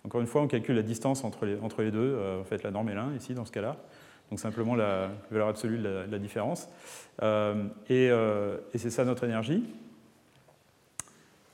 encore 0.05 0.21
une 0.21 0.27
fois, 0.27 0.43
on 0.43 0.47
calcule 0.47 0.77
la 0.77 0.81
distance 0.81 1.25
entre 1.25 1.45
les, 1.45 1.91
deux, 1.91 1.99
euh, 1.99 2.39
en 2.39 2.45
fait 2.45 2.63
la 2.63 2.71
norme 2.71 2.87
est 2.87 2.95
l'un 2.95 3.13
ici, 3.17 3.33
dans 3.33 3.43
ce 3.43 3.51
cas-là, 3.51 3.75
donc 4.29 4.39
simplement 4.39 4.75
la 4.75 5.09
valeur 5.29 5.49
absolue 5.49 5.77
de 5.77 6.05
la, 6.09 6.19
différence. 6.19 6.69
Euh, 7.21 7.65
et, 7.89 8.09
c'est 8.77 8.91
ça 8.91 9.03
notre 9.03 9.25
énergie. 9.25 9.65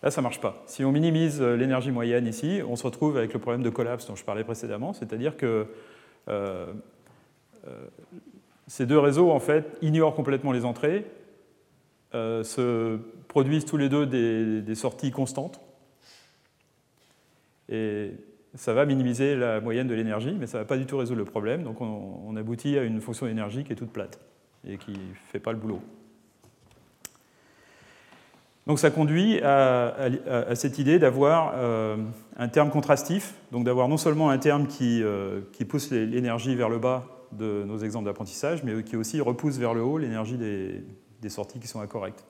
Là, 0.03 0.11
ça 0.11 0.21
ne 0.21 0.25
marche 0.25 0.39
pas. 0.39 0.61
Si 0.67 0.85
on 0.85 0.91
minimise 0.91 1.41
l'énergie 1.41 1.89
moyenne 1.89 2.27
ici, 2.27 2.61
on 2.69 2.75
se 2.75 2.83
retrouve 2.83 3.17
avec 3.17 3.33
le 3.33 3.39
problème 3.39 3.63
de 3.63 3.71
collapse 3.71 4.05
dont 4.05 4.15
je 4.15 4.23
parlais 4.23 4.43
précédemment, 4.43 4.93
c'est-à-dire 4.93 5.37
que 5.37 5.65
ces 8.69 8.85
deux 8.85 8.99
réseaux, 8.99 9.31
en 9.31 9.39
fait, 9.39 9.77
ignorent 9.81 10.13
complètement 10.13 10.51
les 10.51 10.63
entrées, 10.63 11.03
euh, 12.13 12.43
se 12.43 12.97
produisent 13.27 13.65
tous 13.65 13.77
les 13.77 13.89
deux 13.89 14.05
des, 14.05 14.75
sorties 14.75 15.09
constantes. 15.09 15.59
Et 17.67 18.11
ça 18.53 18.73
va 18.73 18.85
minimiser 18.85 19.35
la 19.35 19.59
moyenne 19.59 19.87
de 19.87 19.95
l'énergie, 19.95 20.35
mais 20.39 20.45
ça 20.45 20.59
ne 20.59 20.63
va 20.63 20.67
pas 20.67 20.77
du 20.77 20.85
tout 20.85 20.97
résoudre 20.97 21.17
le 21.17 21.25
problème. 21.25 21.63
Donc 21.63 21.81
on, 21.81 22.35
aboutit 22.35 22.77
à 22.77 22.83
une 22.83 23.01
fonction 23.01 23.25
d'énergie 23.25 23.63
qui 23.63 23.73
est 23.73 23.75
toute 23.75 23.91
plate 23.91 24.19
et 24.67 24.77
qui 24.77 24.91
ne 24.91 25.15
fait 25.31 25.39
pas 25.39 25.51
le 25.51 25.57
boulot. 25.57 25.81
Donc 28.67 28.77
ça 28.77 28.91
conduit 28.91 29.41
à, 29.41 29.95
cette 30.53 30.77
idée 30.77 30.99
d'avoir 30.99 31.53
euh, 31.55 31.97
un 32.37 32.47
terme 32.49 32.69
contrastif, 32.69 33.33
donc 33.51 33.65
d'avoir 33.65 33.87
non 33.87 33.97
seulement 33.97 34.29
un 34.29 34.37
terme 34.37 34.67
qui, 34.67 35.01
euh, 35.01 35.41
pousse 35.67 35.89
l'énergie 35.89 36.53
vers 36.55 36.69
le 36.69 36.77
bas 36.77 37.18
de 37.31 37.63
nos 37.65 37.77
exemples 37.77 38.05
d'apprentissage, 38.05 38.63
mais 38.63 38.83
qui 38.83 38.95
aussi 38.95 39.21
repousse 39.21 39.57
vers 39.57 39.73
le 39.73 39.81
haut 39.81 39.97
l'énergie 39.97 40.37
des, 40.37 41.29
sorties 41.29 41.59
qui 41.59 41.67
sont 41.67 41.81
incorrectes. 41.81 42.25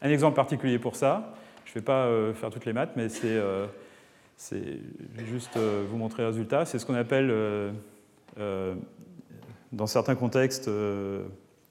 Un 0.00 0.10
exemple 0.10 0.36
particulier 0.36 0.78
pour 0.78 0.96
ça, 0.96 1.34
je 1.64 1.70
ne 1.72 1.74
vais 1.74 1.84
pas 1.84 2.06
euh, 2.06 2.32
faire 2.34 2.50
toutes 2.50 2.64
les 2.64 2.72
maths, 2.72 2.92
mais 2.96 3.08
c'est 3.08 3.40
juste 5.26 5.58
vous 5.58 5.96
montrer 5.96 6.22
le 6.22 6.28
résultat, 6.28 6.64
c'est 6.64 6.78
ce 6.78 6.86
qu'on 6.86 6.94
appelle 6.94 7.32
dans 9.72 9.86
certains 9.86 10.14
contextes 10.14 10.70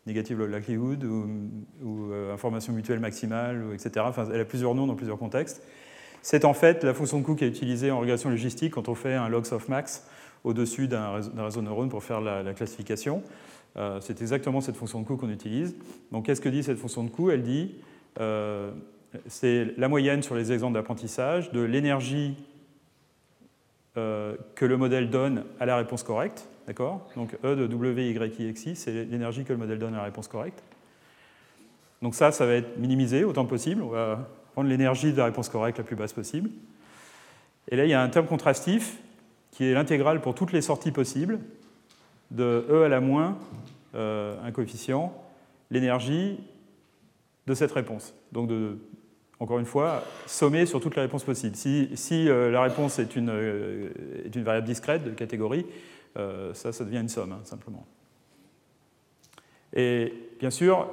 negative 0.07 0.41
likelihood 0.45 1.03
ou, 1.03 2.11
euh, 2.11 2.33
information 2.33 2.73
mutuelle 2.73 2.99
maximale, 2.99 3.63
etc. 3.73 4.05
Enfin, 4.07 4.27
elle 4.33 4.39
a 4.39 4.45
plusieurs 4.45 4.73
noms 4.73 4.87
dans 4.87 4.95
plusieurs 4.95 5.19
contextes. 5.19 5.61
c'est 6.21 6.45
en 6.45 6.53
fait 6.53 6.83
la 6.83 6.93
fonction 6.93 7.19
de 7.19 7.23
coût 7.23 7.35
qui 7.35 7.43
est 7.43 7.49
utilisée 7.49 7.91
en 7.91 7.99
régression 7.99 8.29
logistique 8.29 8.73
quand 8.73 8.89
on 8.89 8.95
fait 8.95 9.13
un 9.13 9.29
log 9.29 9.45
softmax 9.45 10.07
au-dessus 10.47 10.87
d'un 10.87 11.11
réseau, 11.11 11.61
de 11.61 11.65
neurones 11.65 11.89
pour 11.89 12.03
faire 12.03 12.21
la, 12.21 12.53
classification. 12.53 13.21
Euh, 13.75 13.99
c'est 14.01 14.21
exactement 14.21 14.61
cette 14.61 14.77
fonction 14.77 15.01
de 15.01 15.05
coût 15.05 15.17
qu'on 15.17 15.29
utilise. 15.29 15.75
Donc 16.11 16.25
qu'est-ce 16.25 16.41
que 16.41 16.49
dit 16.49 16.63
cette 16.63 16.79
fonction 16.79 17.03
de 17.03 17.09
coût 17.09 17.29
Elle 17.29 17.43
dit 17.43 17.75
euh, 18.19 18.71
c'est 19.27 19.73
la 19.77 19.87
moyenne 19.87 20.23
sur 20.23 20.35
les 20.35 20.51
exemples 20.51 20.73
d'apprentissage 20.73 21.51
de 21.51 21.61
l'énergie 21.61 22.35
euh, 23.97 24.35
que 24.55 24.65
le 24.65 24.77
modèle 24.77 25.09
donne 25.09 25.43
à 25.59 25.65
la 25.65 25.77
réponse 25.77 26.03
correcte. 26.03 26.47
D'accord? 26.65 27.07
Donc 27.15 27.37
E 27.43 27.55
de 27.55 27.67
W, 27.67 28.09
Y, 28.11 28.39
X, 28.39 28.79
c'est 28.79 29.05
l'énergie 29.05 29.43
que 29.43 29.53
le 29.53 29.59
modèle 29.59 29.79
donne 29.79 29.93
à 29.93 29.97
la 29.97 30.03
réponse 30.03 30.27
correcte. 30.27 30.63
Donc 32.01 32.15
ça, 32.15 32.31
ça 32.31 32.45
va 32.45 32.53
être 32.53 32.77
minimisé 32.77 33.23
autant 33.23 33.45
que 33.45 33.49
possible. 33.49 33.81
On 33.81 33.89
va 33.89 34.27
rendre 34.55 34.69
l'énergie 34.69 35.11
de 35.11 35.17
la 35.17 35.25
réponse 35.25 35.49
correcte 35.49 35.77
la 35.77 35.83
plus 35.83 35.95
basse 35.95 36.13
possible. 36.13 36.49
Et 37.69 37.75
là, 37.75 37.85
il 37.85 37.89
y 37.89 37.93
a 37.93 38.01
un 38.01 38.09
terme 38.09 38.27
contrastif 38.27 38.97
qui 39.51 39.65
est 39.65 39.73
l'intégrale 39.73 40.21
pour 40.21 40.35
toutes 40.35 40.53
les 40.53 40.61
sorties 40.61 40.91
possibles 40.91 41.39
de 42.31 42.65
E 42.69 42.83
à 42.83 42.89
la 42.89 42.99
moins 42.99 43.37
euh, 43.95 44.35
un 44.43 44.51
coefficient, 44.51 45.13
l'énergie 45.71 46.39
de 47.47 47.53
cette 47.53 47.71
réponse. 47.71 48.13
Donc, 48.31 48.47
de, 48.47 48.77
encore 49.39 49.59
une 49.59 49.65
fois, 49.65 50.03
sommer 50.25 50.65
sur 50.65 50.81
toutes 50.81 50.95
les 50.95 51.01
réponses 51.01 51.23
possibles. 51.23 51.55
Si, 51.55 51.89
euh, 52.29 52.51
la 52.51 52.61
réponse 52.61 52.99
est 52.99 53.15
une, 53.15 53.29
euh, 53.29 53.89
est 54.25 54.35
une, 54.35 54.43
variable 54.43 54.67
discrète 54.67 55.03
de 55.03 55.11
catégorie, 55.11 55.65
ça, 56.53 56.73
ça 56.73 56.83
devient 56.83 56.97
une 56.97 57.09
somme, 57.09 57.31
hein, 57.31 57.41
simplement. 57.43 57.85
Et 59.71 60.11
bien 60.39 60.49
sûr, 60.49 60.89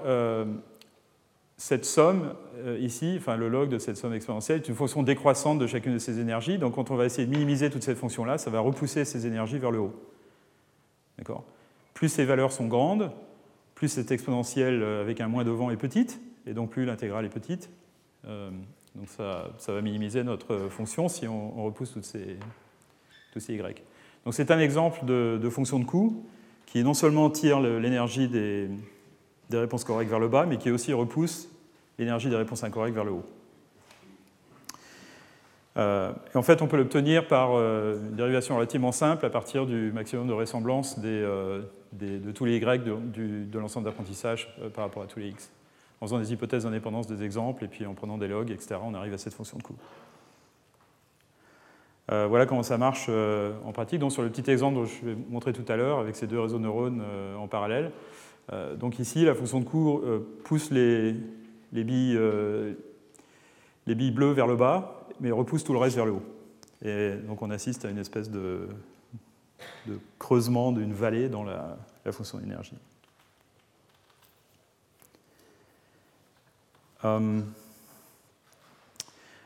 cette 1.65 1.87
somme 1.87 2.35
euh, 2.59 2.77
ici, 2.79 3.15
enfin 3.17 3.39
le 3.39 3.49
log 3.49 3.71
de 3.71 3.79
cette 3.79 3.97
somme 3.97 4.12
exponentielle, 4.12 4.59
est 4.59 4.69
une 4.69 4.75
fonction 4.75 5.03
décroissante 5.03 5.59
de 5.59 5.67
chacune 5.67 5.95
de 5.95 5.99
ces 5.99 6.21
énergies. 6.21 6.59
Donc 6.59 6.75
quand 6.75 6.91
on 6.91 6.95
va 6.95 7.07
essayer 7.07 7.27
de 7.27 7.33
minimiser 7.33 7.71
toute 7.71 7.83
cette 7.83 7.97
fonction-là, 7.97 8.37
ça 8.37 8.51
va 8.51 8.61
repousser 8.61 9.07
ces 9.07 9.27
énergies 9.27 9.57
vers 9.57 9.71
le 9.71 9.79
haut. 9.79 9.95
D'accord? 11.17 11.43
Plus 11.95 12.11
ces 12.11 12.27
valeurs 12.27 12.53
sont 12.53 12.67
grandes, 12.67 13.11
plus 13.75 13.89
cette 13.89 14.11
exponentielle 14.11 14.83
euh, 14.83 15.01
avec 15.01 15.23
un 15.23 15.29
moins 15.29 15.43
devant 15.43 15.71
est 15.71 15.79
petite, 15.79 16.21
et 16.47 16.53
donc 16.53 16.69
plus 16.69 16.85
l'intégrale 16.85 17.25
est 17.25 17.31
petite. 17.31 17.71
Euh, 18.27 18.51
donc 18.95 19.09
ça, 19.09 19.55
va 19.67 19.81
minimiser 19.81 20.23
notre 20.23 20.69
fonction 20.69 21.09
si 21.09 21.27
on, 21.27 21.65
repousse 21.65 21.95
toutes 21.95 22.05
ces, 22.05 22.37
tous 23.33 23.41
ces 23.41 23.55
y. 23.55 23.59
Donc 24.27 24.35
c'est 24.35 24.51
un 24.51 24.59
exemple 24.59 25.07
de, 25.07 25.49
fonction 25.49 25.79
de 25.79 25.87
coût 25.87 26.27
qui 26.67 26.85
non 26.85 26.93
seulement 26.93 27.31
tire 27.31 27.59
l'énergie 27.59 28.29
des, 28.29 28.69
des 29.49 29.57
réponses 29.57 29.85
correctes 29.85 30.11
vers 30.11 30.21
le 30.21 30.29
bas, 30.29 30.45
mais 30.45 30.59
qui 30.59 30.71
aussi 30.71 30.93
repousse 30.93 31.49
l'énergie 31.99 32.29
des 32.29 32.37
réponses 32.37 32.65
incorrectes 32.65 32.95
vers 32.95 33.05
le 33.05 33.13
haut. 33.13 33.25
Euh, 35.77 36.13
en 36.35 36.43
fait, 36.43 36.63
on 36.63 36.69
peut 36.69 36.77
l'obtenir 36.77 37.27
par 37.27 37.51
euh, 37.53 37.97
une 37.97 38.15
dérivation 38.15 38.55
relativement 38.55 38.93
simple 38.93 39.27
à 39.27 39.31
partir 39.31 39.67
du 39.67 39.91
maximum 39.93 40.29
de 40.29 40.33
ressemblance 40.33 40.97
euh, 41.03 41.63
de 41.93 42.31
tous 42.33 42.45
les 42.45 42.57
y 42.57 42.61
de, 42.61 43.59
l'ensemble 43.59 43.87
d'apprentissage 43.87 44.55
par 44.73 44.85
rapport 44.85 45.03
à 45.03 45.07
tous 45.07 45.19
les 45.19 45.29
x. 45.29 45.51
En 46.01 46.07
faisant 46.07 46.19
des 46.19 46.33
hypothèses 46.33 46.65
d'indépendance 46.65 47.07
des 47.07 47.25
exemples 47.25 47.65
et 47.65 47.69
puis 47.69 47.87
en 47.87 47.95
prenant 47.95 48.19
des 48.19 48.29
logs, 48.29 48.51
etc., 48.51 48.77
on 48.83 48.95
arrive 48.95 49.15
à 49.15 49.19
cette 49.19 49.35
fonction 49.35 49.59
de 49.59 49.63
coût. 49.63 49.77
voilà 52.09 52.47
comment 52.47 52.63
ça 52.63 52.79
marche 52.79 53.09
en 53.09 53.73
pratique. 53.73 54.01
Donc, 54.01 54.13
sur 54.13 54.23
le 54.23 54.29
petit 54.29 54.49
exemple 54.51 54.75
dont 54.75 54.85
je 54.85 55.07
vais 55.07 55.17
montrer 55.31 55.53
tout 55.53 55.65
à 55.69 55.77
l'heure, 55.77 55.99
avec 55.99 56.15
ces 56.15 56.27
deux 56.27 56.39
réseaux 56.39 56.59
de 56.59 56.65
neurones 56.65 57.03
en 57.39 57.47
parallèle, 57.49 57.91
donc 58.77 58.99
ici, 58.99 59.25
la 59.25 59.35
fonction 59.35 59.61
de 59.61 59.67
euh, 59.67 60.19
pousse 60.45 60.71
les, 60.71 61.15
euh, 61.75 62.75
les 63.87 63.95
billes 63.95 64.11
bleues 64.11 64.33
vers 64.33 64.47
le 64.47 64.57
bas, 64.57 65.07
mais 65.20 65.31
repousse 65.31 65.64
tout 65.64 65.72
le 65.72 65.79
reste 65.79 65.97
vers 65.97 66.07
le 66.07 66.12
haut. 66.12 66.22
Et 66.85 67.14
donc 67.27 67.43
on 67.43 67.51
assiste 67.51 67.85
à 67.85 67.91
une 67.91 67.99
espèce 67.99 68.31
de, 68.31 68.68
creusement 70.18 70.72
d'une 70.72 70.93
vallée 70.93 71.29
dans 71.29 71.45
la, 71.45 71.77
fonction 72.12 72.39
d'énergie. 72.39 72.77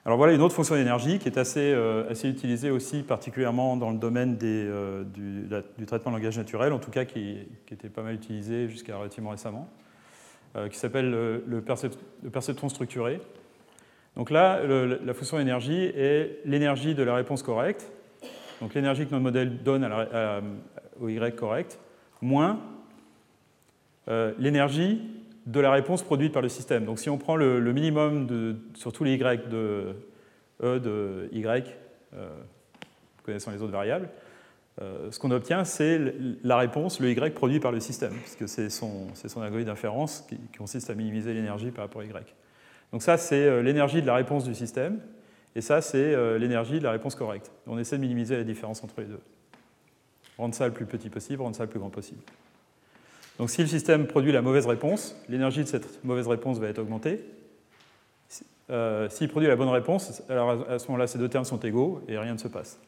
Alors 0.09 0.17
voilà 0.17 0.33
une 0.33 0.41
autre 0.41 0.55
fonction 0.55 0.75
d'énergie 0.75 1.19
qui 1.19 1.29
est 1.29 1.37
assez, 1.37 1.61
euh, 1.61 2.11
utilisée 2.25 2.71
aussi 2.71 3.03
particulièrement 3.03 3.77
dans 3.77 3.91
le 3.91 3.99
domaine 3.99 4.39
euh, 4.43 5.05
du, 5.05 5.85
traitement 5.85 6.13
de 6.13 6.17
langage 6.17 6.39
naturel, 6.39 6.73
en 6.73 6.79
tout 6.79 6.91
cas 6.91 7.05
qui, 7.05 7.41
était 7.71 7.91
pas 7.91 8.01
mal 8.01 8.15
utilisé 8.15 8.71
jusqu'à 8.71 8.97
relativement 8.97 9.29
récemment, 9.29 9.69
euh, 9.69 9.88
qui 10.71 10.79
s'appelle 10.79 11.11
le, 11.11 11.61
perceptron 12.33 12.69
structuré. 12.69 13.21
Donc 14.17 14.31
là, 14.31 14.61
la 14.65 15.15
fonction 15.15 15.39
d'énergie 15.39 15.85
est 15.95 16.41
l'énergie 16.45 16.95
de 16.95 17.03
la 17.03 17.15
réponse 17.15 17.43
correcte, 17.43 17.93
donc 18.61 18.75
l'énergie 18.75 19.07
que 19.07 19.13
notre 19.13 19.23
modèle 19.23 19.63
donne 19.63 19.89
au 21.01 21.09
Y 21.09 21.37
correct, 21.37 21.79
moins 22.21 22.59
l'énergie 24.39 25.01
de 25.49 25.61
la 25.61 25.71
réponse 25.71 26.03
produite 26.03 26.33
par 26.33 26.43
le 26.43 26.49
système. 26.49 26.85
Donc 26.85 26.99
si 26.99 27.09
on 27.09 27.17
prend 27.17 27.35
le, 27.35 27.61
minimum 27.73 28.27
de, 28.27 28.57
sur 28.75 28.93
tous 28.93 29.05
les 29.05 29.15
y 29.15 29.19
de 29.19 29.97
e 30.63 30.79
de 30.79 31.29
y, 31.33 31.45
euh, 32.15 32.29
connaissant 33.25 33.51
les 33.51 33.63
autres 33.63 33.73
variables, 33.73 34.07
euh, 34.07 34.28
ce 34.81 35.19
qu'on 35.19 35.31
obtient, 35.33 35.65
c'est 35.65 36.01
la 36.45 36.57
réponse, 36.57 37.01
le 37.01 37.11
y 37.11 37.31
produit 37.31 37.59
par 37.59 37.73
le 37.73 37.81
système, 37.81 38.13
puisque 38.13 38.49
c'est 38.49 38.71
son, 38.71 39.09
son 39.15 39.43
algorithme 39.43 39.71
d'inférence 39.71 40.25
qui, 40.29 40.39
consiste 40.57 40.91
à 40.91 40.95
minimiser 40.95 41.35
l'énergie 41.35 41.71
par 41.71 41.85
rapport 41.85 42.03
à 42.03 42.05
y. 42.05 42.13
Donc 42.93 43.03
ça, 43.03 43.17
c'est 43.17 43.45
euh, 43.45 43.63
l'énergie 43.63 44.01
de 44.01 44.07
la 44.07 44.15
réponse 44.15 44.45
du 44.45 44.55
système, 44.55 45.01
et 45.55 45.61
ça, 45.61 45.81
c'est 45.81 46.15
euh, 46.15 46.39
l'énergie 46.39 46.79
de 46.79 46.85
la 46.85 46.93
réponse 46.93 47.15
correcte. 47.15 47.51
On 47.67 47.79
essaie 47.79 47.97
de 47.97 48.03
minimiser 48.03 48.37
la 48.37 48.45
différence 48.45 48.83
entre 48.85 49.01
les 49.01 49.07
deux. 49.07 49.21
Rendre 50.39 50.55
ça 50.55 50.67
le 50.67 50.73
plus 50.73 50.87
petit 50.87 51.11
possible, 51.11 51.43
rendre 51.43 51.57
ça 51.57 51.65
le 51.65 51.71
plus 51.71 51.81
grand 51.81 51.91
possible. 51.91 52.21
Donc 53.39 53.51
si 53.51 53.61
le 53.61 53.69
système 53.69 54.07
produit 54.07 54.33
la 54.33 54.43
mauvaise 54.43 54.67
réponse, 54.67 55.17
l'énergie 55.29 55.63
de 55.63 55.69
cette 55.69 56.05
mauvaise 56.05 56.27
réponse 56.27 56.59
va 56.59 56.69
être 56.69 56.79
augmentée. 56.79 57.25
Euh, 58.71 59.09
s'il 59.09 59.29
produit 59.29 59.49
la 59.49 59.57
bonne 59.57 59.69
réponse, 59.69 60.23
alors 60.29 60.69
à 60.69 60.79
ce 60.79 60.87
moment-là, 60.89 61.07
ces 61.07 61.19
deux 61.19 61.29
termes 61.29 61.45
sont 61.45 61.61
égaux 61.61 62.03
et 62.09 62.19
rien 62.19 62.35
ne 62.35 62.39
se 62.39 62.49
passe. 62.49 62.79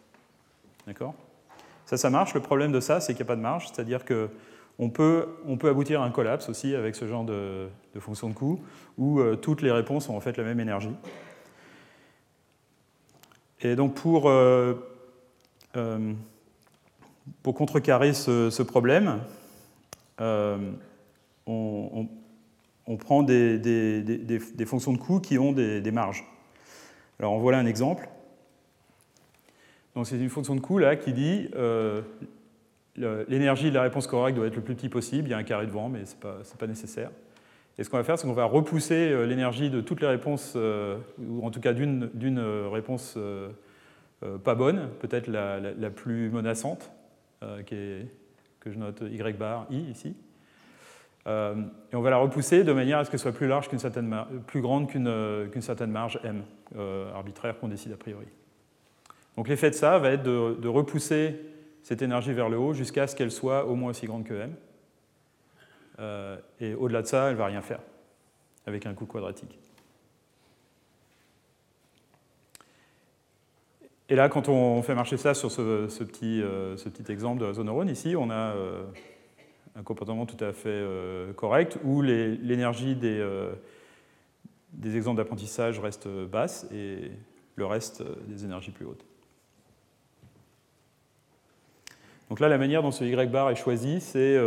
D'accord? 0.86 1.14
Ça, 1.91 1.97
ça 1.97 2.09
marche. 2.09 2.34
Le 2.34 2.41
problème 2.41 2.70
de 2.70 2.78
ça, 2.78 3.01
c'est 3.01 3.14
qu'il 3.14 3.24
n'y 3.24 3.26
a 3.26 3.32
pas 3.32 3.34
de 3.34 3.41
marge, 3.41 3.66
c'est-à-dire 3.66 4.05
qu'on 4.05 4.91
peut, 4.91 5.26
on 5.45 5.57
peut 5.57 5.68
aboutir 5.68 6.03
à 6.03 6.05
un 6.05 6.12
collapse 6.12 6.49
aussi 6.49 6.76
avec 6.76 6.95
ce 6.95 7.09
genre 7.09 7.24
de, 7.24 7.68
fonction 7.99 8.28
de 8.28 8.32
coût, 8.32 8.61
où 8.97 9.18
euh, 9.18 9.34
toutes 9.34 9.61
les 9.61 9.72
réponses 9.72 10.09
ont 10.09 10.16
en 10.16 10.20
fait 10.20 10.36
la 10.36 10.45
même 10.45 10.61
énergie. 10.61 10.95
Et 13.62 13.74
donc 13.74 13.95
pour, 13.95 14.30
euh, 14.30 14.74
pour 17.43 17.55
contrecarrer 17.57 18.12
ce 18.12 18.62
problème, 18.62 19.18
euh, 20.20 20.59
on, 21.45 22.07
prend 23.01 23.24
des, 23.24 24.38
fonctions 24.64 24.93
de 24.93 24.99
coût 24.99 25.18
qui 25.18 25.41
ont 25.41 25.51
des, 25.51 25.91
marges. 25.91 26.24
Alors, 27.18 27.32
on 27.32 27.41
voilà 27.41 27.59
un 27.59 27.66
exemple. 27.66 28.09
Donc, 29.95 30.07
c'est 30.07 30.18
une 30.18 30.28
fonction 30.28 30.55
de 30.55 30.61
coût 30.61 30.78
là 30.78 30.97
qui 30.97 31.12
dit 31.12 31.49
euh, 31.55 32.03
l'énergie 32.97 33.70
de 33.70 33.74
la 33.74 33.82
réponse 33.82 34.07
correcte 34.07 34.36
doit 34.36 34.47
être 34.47 34.57
le 34.57 34.62
plus 34.62 34.74
petit 34.74 34.88
possible. 34.88 35.28
Il 35.28 35.30
y 35.30 35.34
a 35.34 35.38
un 35.38 35.43
carré 35.43 35.66
de 35.66 35.72
vent, 35.72 35.88
mais 35.88 36.05
ce 36.05 36.14
n'est 36.14 36.20
pas, 36.20 36.38
pas, 36.59 36.66
nécessaire. 36.66 37.11
Et 37.78 37.84
ce 37.84 37.91
qu'on 37.91 37.97
va 37.97 38.05
faire, 38.05 38.18
c'est 38.18 38.26
qu'on 38.26 38.32
va 38.32 38.45
repousser 38.45 39.11
euh, 39.11 39.26
l'énergie 39.26 39.70
de 39.70 39.80
toutes 39.80 40.01
les 40.01 40.07
réponses, 40.07 40.57
ou 40.57 41.45
en 41.45 41.51
tout 41.51 41.61
cas 41.61 41.72
d'une 41.72 42.41
réponse 42.70 43.18
pas 44.45 44.55
bonne, 44.55 44.91
peut-être 45.01 45.28
la, 45.28 45.59
la, 45.59 45.91
plus 45.91 46.30
menaçante, 46.30 46.93
qui 47.66 47.74
est 47.74 48.07
que 48.61 48.70
je 48.70 48.78
note 48.78 49.03
y 49.11 49.32
bar 49.32 49.66
i 49.70 49.78
ici. 49.91 50.14
Euh, 51.26 51.55
et 51.93 51.97
on 51.97 52.01
va 52.01 52.11
la 52.11 52.16
repousser 52.16 52.64
de 52.64 52.72
manière 52.72 52.99
à 52.99 53.05
ce 53.05 53.11
qu'elle 53.11 53.20
soit 53.20 53.32
plus 53.32 53.47
large 53.47 53.68
qu'une 53.68 53.78
certaine 53.78 54.24
plus 54.47 54.62
grande 54.62 54.88
qu'une 54.88 55.07
euh, 55.07 55.61
certaine 55.61 55.91
marge 55.91 56.18
m 56.24 56.45
euh, 56.76 57.12
arbitraire 57.12 57.59
qu'on 57.59 57.68
décide 57.68 57.93
a 57.93 57.97
priori. 57.97 58.26
Donc 59.41 59.49
l'effet 59.49 59.70
de 59.70 59.74
ça 59.74 59.99
va 59.99 60.11
être 60.11 60.22
de, 60.22 60.68
repousser 60.68 61.34
cette 61.82 62.03
énergie 62.03 62.34
vers 62.34 62.51
le 62.51 62.59
haut 62.59 62.74
jusqu'à 62.74 63.07
ce 63.07 63.16
qu'elle 63.16 63.30
soit 63.30 63.64
au 63.64 63.74
moins 63.74 63.88
aussi 63.88 64.05
grande 64.05 64.24
que 64.24 64.34
m. 64.34 64.55
et 66.61 66.74
au-delà 66.74 67.01
de 67.01 67.07
ça, 67.07 67.28
elle 67.28 67.32
ne 67.32 67.38
va 67.38 67.47
rien 67.47 67.62
faire 67.62 67.80
avec 68.66 68.84
un 68.84 68.93
coût 68.93 69.07
quadratique. 69.07 69.59
Et 74.11 74.14
là, 74.14 74.28
quand 74.28 74.51
on 74.51 74.82
fait 74.82 74.95
marcher 74.95 75.16
ça 75.16 75.32
sur 75.32 75.51
ce, 75.51 75.86
petit, 76.05 76.43
euh, 76.43 76.76
petit, 76.76 77.11
exemple 77.11 77.41
de 77.41 77.47
réseau 77.47 77.64
neurone, 77.64 77.88
ici, 77.88 78.16
on 78.16 78.28
a 78.28 78.55
euh, 78.55 78.82
un 79.74 79.82
comportement 79.82 80.26
tout 80.26 80.45
à 80.45 80.53
fait 80.53 80.68
euh, 80.68 81.32
correct 81.32 81.78
où 81.82 82.03
l'énergie 82.03 82.95
des, 82.95 83.24
exemples 84.84 85.16
d'apprentissage 85.16 85.80
reste 85.80 86.09
basse 86.09 86.68
et 86.74 87.11
le 87.57 87.64
reste 87.64 88.03
des 88.28 88.45
énergies 88.45 88.72
plus 88.72 88.84
hautes. 88.84 89.07
Donc 92.31 92.41
là, 92.41 92.49
la 92.49 92.59
manière 92.59 92.83
dont 92.83 92.93
ce 92.93 93.05
y 93.05 93.26
bar 93.26 93.51
est 93.51 93.57
choisi, 93.57 94.01
c'est 94.01 94.39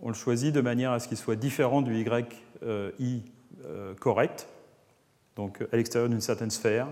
on 0.00 0.08
le 0.08 0.14
choisit 0.14 0.54
de 0.54 0.60
manière 0.60 0.92
à 0.92 1.00
ce 1.00 1.08
qu'il 1.08 1.16
soit 1.16 1.36
différent 1.36 1.82
du 1.82 1.92
y 1.94 2.04
i 3.00 3.22
correct, 3.98 4.48
donc 5.36 5.62
à 5.72 5.76
l'extérieur 5.76 6.08
d'une 6.08 6.20
certaine 6.20 6.50
sphère, 6.50 6.86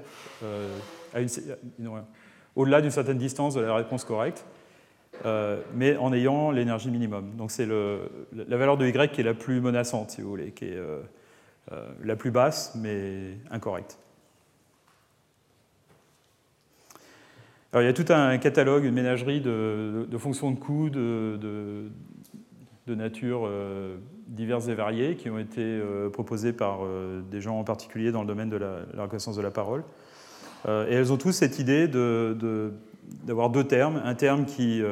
au-delà 2.57 2.81
d'une 2.81 2.91
certaine 2.91 3.19
distance 3.19 3.55
de 3.55 3.61
la 3.61 3.77
réponse 3.77 4.05
correcte, 4.05 4.45
mais 5.75 5.97
en 5.97 6.13
ayant 6.13 6.51
l'énergie 6.51 6.91
minimum. 6.91 7.37
Donc 7.37 7.53
c'est 7.53 7.67
la 7.67 8.57
valeur 8.57 8.77
de 8.77 8.87
Y 8.87 9.13
qui 9.13 9.21
est 9.21 9.25
la 9.25 9.35
plus 9.35 9.61
menaçante, 9.61 10.11
si 10.11 10.21
vous 10.21 10.31
voulez, 10.31 10.51
qui 10.51 10.65
est 10.65 10.79
la 12.03 12.17
plus 12.17 12.33
basse, 12.33 12.75
mais 12.75 13.39
incorrecte. 13.53 13.99
Il 17.79 17.85
y 17.85 17.89
a 17.89 17.93
tout 17.93 18.11
un 18.11 18.39
catalogue, 18.39 18.85
une 18.85 18.95
ménagerie 18.95 19.41
de, 19.41 20.07
fonctions 20.19 20.51
de 20.51 20.59
coût 20.59 20.89
de, 20.89 21.91
nature 22.87 23.43
euh, 23.45 23.97
diverses 24.29 24.69
et 24.69 24.75
variées 24.75 25.17
qui 25.17 25.29
ont 25.29 25.39
été 25.39 25.61
euh, 25.61 26.09
proposées 26.09 26.53
par 26.53 26.85
euh, 26.85 27.21
des 27.31 27.41
gens 27.41 27.59
en 27.59 27.65
particulier 27.65 28.13
dans 28.13 28.23
le 28.23 28.27
domaine 28.27 28.49
de 28.49 28.57
la, 28.57 29.03
reconnaissance 29.03 29.37
de 29.37 29.43
la 29.43 29.51
parole. 29.51 29.83
et 30.67 30.95
elles 30.95 31.13
ont 31.13 31.19
tous 31.19 31.33
cette 31.33 31.59
idée 31.59 31.87
d'avoir 31.89 33.51
deux 33.51 33.65
termes, 33.65 34.01
un 34.05 34.15
terme 34.15 34.47
qui 34.47 34.83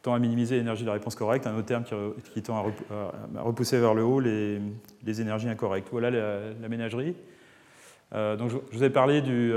tend 0.00 0.14
à 0.14 0.18
minimiser 0.18 0.56
l'énergie 0.56 0.82
de 0.84 0.86
la 0.86 0.94
réponse 0.94 1.16
correcte, 1.16 1.46
un 1.46 1.54
autre 1.54 1.66
terme 1.66 1.84
qui, 2.32 2.42
tend 2.42 2.72
à, 3.36 3.42
repousser 3.42 3.78
vers 3.78 3.92
le 3.92 4.04
haut 4.04 4.20
les, 4.20 4.60
énergies 5.20 5.48
incorrectes. 5.48 5.88
Voilà 5.92 6.10
la, 6.10 6.68
ménagerie. 6.68 7.14
donc 8.12 8.48
je, 8.48 8.56
vous 8.72 8.84
ai 8.84 8.90
parlé 8.90 9.20
du, 9.20 9.52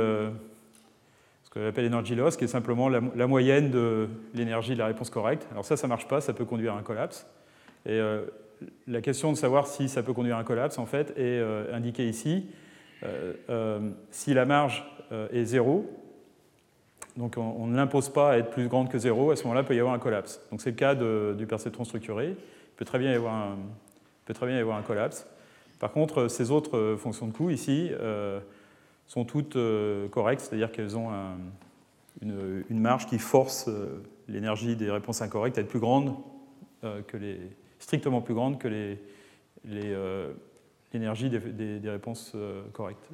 qu'on 1.58 1.68
appelle 1.68 1.86
energy 1.86 2.16
loss, 2.16 2.38
qui 2.38 2.44
est 2.44 2.48
simplement 2.48 2.90
la, 2.90 3.28
moyenne 3.28 3.72
de 3.72 4.08
l'énergie 4.34 4.74
de 4.74 4.80
la 4.80 4.88
réponse 4.88 5.10
correcte. 5.10 5.48
Alors 5.52 5.66
ça, 5.66 5.78
ça 5.78 5.88
ne 5.88 5.90
marche 5.90 6.08
pas, 6.08 6.22
ça 6.22 6.34
peut 6.34 6.46
conduire 6.46 6.74
à 6.74 6.78
un 6.78 6.84
collapse. 6.84 7.28
Et 7.86 7.92
euh, 7.92 8.26
la 8.88 9.02
question 9.02 9.32
de 9.32 9.38
savoir 9.38 9.68
si 9.68 9.90
ça 9.90 10.04
peut 10.04 10.14
conduire 10.14 10.38
à 10.38 10.40
un 10.40 10.44
collapse, 10.44 10.78
en 10.78 10.86
fait, 10.86 11.12
est 11.12 11.40
euh, 11.40 11.74
indiquée 11.74 12.08
ici. 12.08 12.46
Euh, 13.04 13.80
si 14.12 14.34
la 14.34 14.46
marge 14.46 14.84
est 15.32 15.46
zéro, 15.46 15.90
donc 17.16 17.36
on, 17.38 17.68
ne 17.68 17.78
l'impose 17.78 18.10
pas 18.10 18.32
à 18.32 18.38
être 18.38 18.50
plus 18.50 18.68
grande 18.68 18.90
que 18.90 19.00
zéro, 19.00 19.32
à 19.32 19.36
ce 19.36 19.44
moment-là, 19.44 19.62
il 19.62 19.68
peut 19.68 19.76
y 19.76 19.80
avoir 19.80 19.94
un 19.94 20.00
collapse. 20.00 20.42
Donc 20.52 20.62
c'est 20.62 20.72
le 20.72 20.76
cas 20.76 20.96
du 20.96 21.48
perceptron 21.48 21.86
structuré. 21.86 22.30
Il 22.30 22.76
peut 22.76 22.86
très 22.86 23.00
bien 23.00 23.12
y 23.12 23.16
avoir 23.16 23.34
un, 23.34 23.58
peut 24.26 24.34
très 24.34 24.48
bien 24.48 24.58
y 24.58 24.60
avoir 24.60 24.78
un 24.78 24.82
collapse. 24.82 25.28
Par 25.80 25.92
contre, 25.92 26.28
ces 26.28 26.52
autres 26.52 26.96
fonctions 27.00 27.28
de 27.28 27.32
coût 27.32 27.50
ici, 27.50 27.92
sont 29.08 29.24
toutes 29.24 29.56
euh, 29.56 30.08
correctes, 30.10 30.42
c'est-à-dire 30.42 30.72
qu'elles 30.72 30.98
ont 30.98 31.10
une, 32.22 32.80
marge 32.80 33.08
qui 33.08 33.20
force 33.20 33.68
euh, 33.68 34.04
l'énergie 34.28 34.76
des 34.76 34.92
réponses 34.92 35.22
incorrectes 35.22 35.58
à 35.58 35.62
être 35.62 35.68
plus 35.68 35.80
grande 35.80 36.14
euh, 36.84 37.02
que 37.02 37.18
strictement 37.80 38.22
plus 38.22 38.34
grande 38.34 38.60
que 38.60 38.68
les, 38.68 39.00
l'énergie 40.94 41.30
des, 41.30 41.90
réponses 41.90 42.36
correctes. 42.74 43.10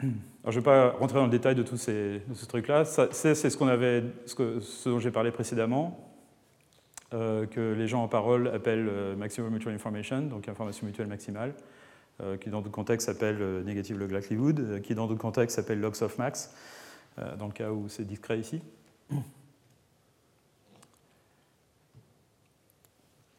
Alors, 0.00 0.12
je 0.46 0.48
ne 0.50 0.54
vais 0.54 0.62
pas 0.62 0.90
rentrer 0.90 1.18
dans 1.18 1.24
le 1.24 1.30
détail 1.30 1.54
de 1.54 1.62
tous 1.62 1.76
ces, 1.76 2.20
ce 2.34 2.46
trucs-là. 2.46 2.84
C'est, 2.84 3.34
ce, 3.34 4.88
dont 4.88 4.98
j'ai 4.98 5.10
parlé 5.10 5.30
précédemment, 5.30 5.98
que 7.10 7.74
les 7.76 7.88
gens 7.88 8.02
en 8.02 8.08
parole 8.08 8.48
appellent 8.48 8.90
maximum 9.16 9.52
mutual 9.52 9.74
information, 9.74 10.22
donc 10.22 10.48
information 10.48 10.86
mutuelle 10.86 11.06
maximale. 11.06 11.54
Euh, 12.22 12.36
qui 12.36 12.48
dans 12.48 12.60
d'autres 12.60 12.70
contextes 12.70 13.08
s'appelle 13.08 13.38
euh, 13.40 13.64
negative 13.64 13.98
log 13.98 14.12
likelihood, 14.12 14.60
euh, 14.60 14.78
qui 14.78 14.94
dans 14.94 15.08
d'autres 15.08 15.20
contextes 15.20 15.56
s'appelle 15.56 15.80
log 15.80 15.94
max, 16.16 16.54
dans 17.38 17.46
le 17.46 17.52
cas 17.52 17.70
où 17.70 17.88
c'est 17.88 18.04
discret 18.04 18.38
ici. 18.38 18.60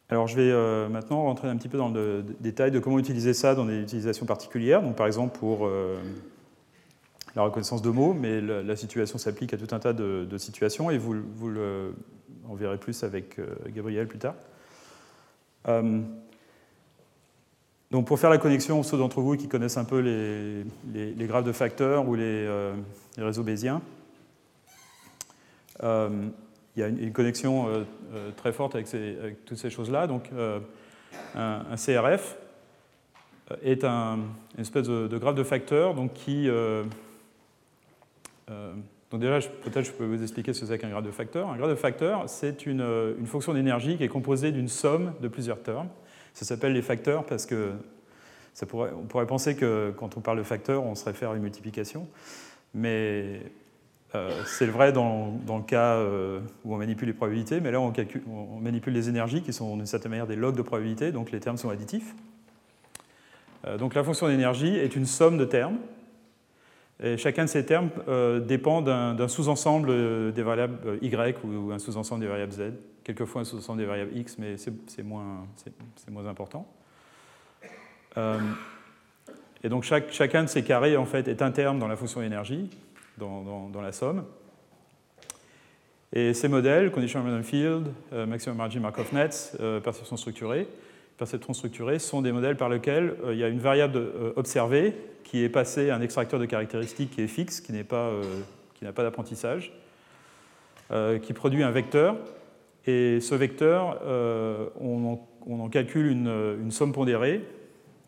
Alors 0.08 0.26
je 0.28 0.36
vais 0.36 0.88
maintenant 0.88 1.24
rentrer 1.24 1.48
un 1.48 1.56
petit 1.56 1.68
peu 1.68 1.76
dans 1.76 1.90
le 1.90 2.24
détail 2.40 2.70
de 2.70 2.78
comment 2.78 2.98
utiliser 2.98 3.34
ça 3.34 3.54
dans 3.54 3.66
des 3.66 3.78
utilisations 3.80 4.24
particulières, 4.24 4.80
donc 4.80 4.96
par 4.96 5.06
exemple 5.06 5.38
pour 5.38 5.68
la 5.68 7.42
reconnaissance 7.42 7.82
de 7.82 7.90
mots, 7.90 8.14
mais 8.14 8.40
la, 8.40 8.76
situation 8.76 9.18
s'applique 9.18 9.52
à 9.52 9.58
tout 9.58 9.74
un 9.74 9.78
tas 9.78 9.92
de, 9.92 10.38
situations 10.38 10.90
et 10.90 10.96
vous, 10.96 11.16
vous 11.34 11.50
le, 11.50 11.94
en 12.48 12.54
verrez 12.54 12.78
plus 12.78 13.04
avec 13.04 13.38
Gabriel 13.74 14.08
plus 14.08 14.20
tard. 14.20 14.36
Donc 17.90 18.06
pour 18.06 18.18
faire 18.18 18.30
la 18.30 18.38
connexion, 18.38 18.82
ceux 18.82 18.98
d'entre 18.98 19.20
vous 19.20 19.36
qui 19.36 19.48
connaissent 19.48 19.76
un 19.76 19.84
peu 19.84 20.00
les, 20.00 21.26
graphes 21.26 21.44
de 21.44 21.52
facteurs 21.52 22.08
ou 22.08 22.14
les, 22.16 22.22
euh, 22.24 22.74
réseaux 23.16 23.44
bayésiens, 23.44 23.80
euh, 25.82 26.08
il 26.76 26.80
y 26.80 26.82
a 26.82 26.88
une, 26.88 27.12
connexion 27.12 27.68
euh, 27.68 27.84
très 28.36 28.52
forte 28.52 28.74
avec, 28.74 28.88
toutes 29.44 29.58
ces 29.58 29.70
choses-là. 29.70 30.06
Donc 30.06 30.30
un, 31.36 31.76
CRF 31.76 32.36
est 33.62 33.84
un, 33.84 34.18
une 34.56 34.60
espèce 34.60 34.88
de, 34.88 35.18
graphe 35.18 35.36
de 35.36 35.44
facteurs 35.44 35.94
donc, 35.94 36.12
qui... 36.12 36.48
donc 38.48 39.20
déjà, 39.20 39.38
peut-être 39.62 39.84
je 39.84 39.92
peux 39.92 40.04
vous 40.04 40.22
expliquer 40.22 40.52
ce 40.52 40.62
que 40.62 40.66
c'est 40.66 40.78
qu'un 40.78 40.90
graphe 40.90 41.04
de 41.04 41.12
facteurs. 41.12 41.48
Un 41.50 41.56
graphe 41.56 41.70
de 41.70 41.76
facteurs, 41.76 42.28
c'est 42.28 42.66
une, 42.66 42.84
une 43.16 43.26
fonction 43.26 43.54
d'énergie 43.54 43.96
qui 43.96 44.02
est 44.02 44.08
composée 44.08 44.50
d'une 44.50 44.68
somme 44.68 45.14
de 45.20 45.28
plusieurs 45.28 45.62
termes. 45.62 45.88
Ça 46.36 46.44
s'appelle 46.44 46.74
les 46.74 46.82
facteurs 46.82 47.24
parce 47.24 47.46
que 47.46 47.72
ça 48.52 48.66
pourrait, 48.66 48.90
on 48.94 49.06
pourrait 49.06 49.26
penser 49.26 49.56
que 49.56 49.94
quand 49.96 50.18
on 50.18 50.20
parle 50.20 50.36
de 50.36 50.42
facteurs, 50.42 50.84
on 50.84 50.94
se 50.94 51.06
réfère 51.06 51.30
à 51.30 51.34
une 51.34 51.40
multiplication. 51.40 52.06
Mais 52.74 53.40
euh, 54.14 54.42
c'est 54.44 54.66
vrai 54.66 54.92
dans, 54.92 55.28
dans, 55.46 55.56
le 55.56 55.62
cas 55.62 55.94
euh, 55.94 56.40
où 56.66 56.74
on 56.74 56.76
manipule 56.76 57.08
les 57.08 57.14
probabilités, 57.14 57.60
mais 57.60 57.70
là 57.70 57.80
on, 57.80 57.90
calcule, 57.90 58.20
on, 58.28 58.60
manipule 58.60 58.92
les 58.92 59.08
énergies 59.08 59.40
qui 59.40 59.54
sont 59.54 59.78
d'une 59.78 59.86
certaine 59.86 60.10
manière 60.10 60.26
des 60.26 60.36
logs 60.36 60.56
de 60.56 60.60
probabilité, 60.62 61.10
donc 61.10 61.32
les 61.32 61.40
termes 61.40 61.56
sont 61.56 61.70
additifs. 61.70 62.14
Euh, 63.66 63.78
donc 63.78 63.94
la 63.94 64.04
fonction 64.04 64.28
d'énergie 64.28 64.76
est 64.76 64.94
une 64.94 65.06
somme 65.06 65.38
de 65.38 65.46
termes, 65.46 65.78
chacun 67.16 67.44
de 67.44 67.50
ces 67.50 67.66
termes 67.66 67.90
dépend 68.46 68.82
d'un 68.82 69.28
sous-ensemble 69.28 70.32
des 70.32 70.42
variables 70.42 70.98
y 71.02 71.14
ou 71.44 71.72
un 71.72 71.78
sous-ensemble 71.78 72.22
des 72.22 72.28
variables 72.28 72.52
z 72.52 72.72
quelquefois 73.06 73.42
un 73.42 73.44
sous-ensemble 73.44 73.78
des 73.78 73.86
variables 73.86 74.16
x, 74.16 74.36
mais 74.36 74.56
c'est 74.56 75.02
moins, 75.04 75.46
important. 76.26 76.66
Euh, 78.18 78.40
et 79.62 79.68
donc 79.68 79.84
chacun 79.84 80.42
de 80.42 80.48
ces 80.48 80.64
carrés 80.64 80.96
en 80.96 81.06
fait, 81.06 81.28
est 81.28 81.40
un 81.40 81.52
terme 81.52 81.78
dans 81.78 81.86
la 81.86 81.94
fonction 81.94 82.20
énergie, 82.20 82.68
dans, 83.16 83.80
la 83.80 83.92
somme. 83.92 84.24
Et 86.12 86.34
ces 86.34 86.48
modèles, 86.48 86.90
condition 86.90 87.22
random 87.22 87.44
field, 87.44 87.92
euh, 88.12 88.26
maximum 88.26 88.56
margin 88.56 88.80
Markov 88.80 89.12
nets, 89.12 89.56
euh, 89.60 89.78
perception 89.78 90.16
structurée, 90.16 90.66
perceptron 91.18 91.54
structurée, 91.54 91.98
sont 91.98 92.22
des 92.22 92.32
modèles 92.32 92.56
par 92.56 92.68
lesquels 92.68 93.16
il 93.30 93.38
y 93.38 93.44
a 93.44 93.48
une 93.48 93.58
variable 93.58 94.00
observée 94.36 94.94
qui 95.24 95.42
est 95.42 95.48
passée 95.48 95.90
à 95.90 95.96
un 95.96 96.00
extracteur 96.00 96.38
de 96.38 96.44
caractéristiques 96.44 97.10
qui 97.10 97.22
est 97.22 97.26
fixe, 97.26 97.60
qui 97.60 97.72
n'a 97.72 97.84
pas, 97.84 98.12
pas 98.94 99.02
d'apprentissage, 99.02 99.72
qui 101.22 101.32
produit 101.32 101.62
un 101.62 101.70
vecteur 101.70 102.16
et 102.86 103.20
ce 103.20 103.34
vecteur, 103.34 104.00
euh, 104.04 104.68
on, 104.80 105.18
en, 105.50 105.68
calcule 105.68 106.06
une, 106.06 106.70
somme 106.70 106.92
pondérée. 106.92 107.42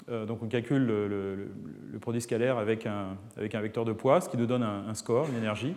Euh, 0.09 0.25
donc 0.25 0.43
on 0.43 0.47
calcule 0.47 0.87
le, 0.87 1.49
produit 2.01 2.21
scalaire 2.21 2.59
avec 2.59 2.87
un, 2.87 3.17
avec 3.37 3.55
un, 3.55 3.61
vecteur 3.61 3.85
de 3.85 3.93
poids, 3.93 4.21
ce 4.21 4.29
qui 4.29 4.37
nous 4.37 4.47
donne 4.47 4.63
un, 4.63 4.95
score, 4.95 5.29
une 5.29 5.37
énergie. 5.37 5.75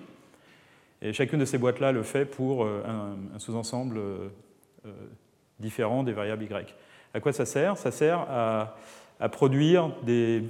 Et 1.02 1.14
chacune 1.14 1.40
de 1.40 1.46
ces 1.46 1.58
boîtes-là 1.58 1.92
le 1.92 2.04
fait 2.04 2.26
pour 2.26 2.64
euh, 2.64 2.84
un, 2.86 3.40
sous-ensemble 3.40 4.00
différent 5.60 6.04
des 6.04 6.14
variables 6.14 6.44
y. 6.44 6.76
À 7.14 7.20
quoi 7.20 7.34
ça 7.34 7.46
sert? 7.46 7.78
Ça 7.78 7.92
sert 7.92 8.20
à, 8.30 8.76
produire 9.30 9.92
des, 10.04 10.44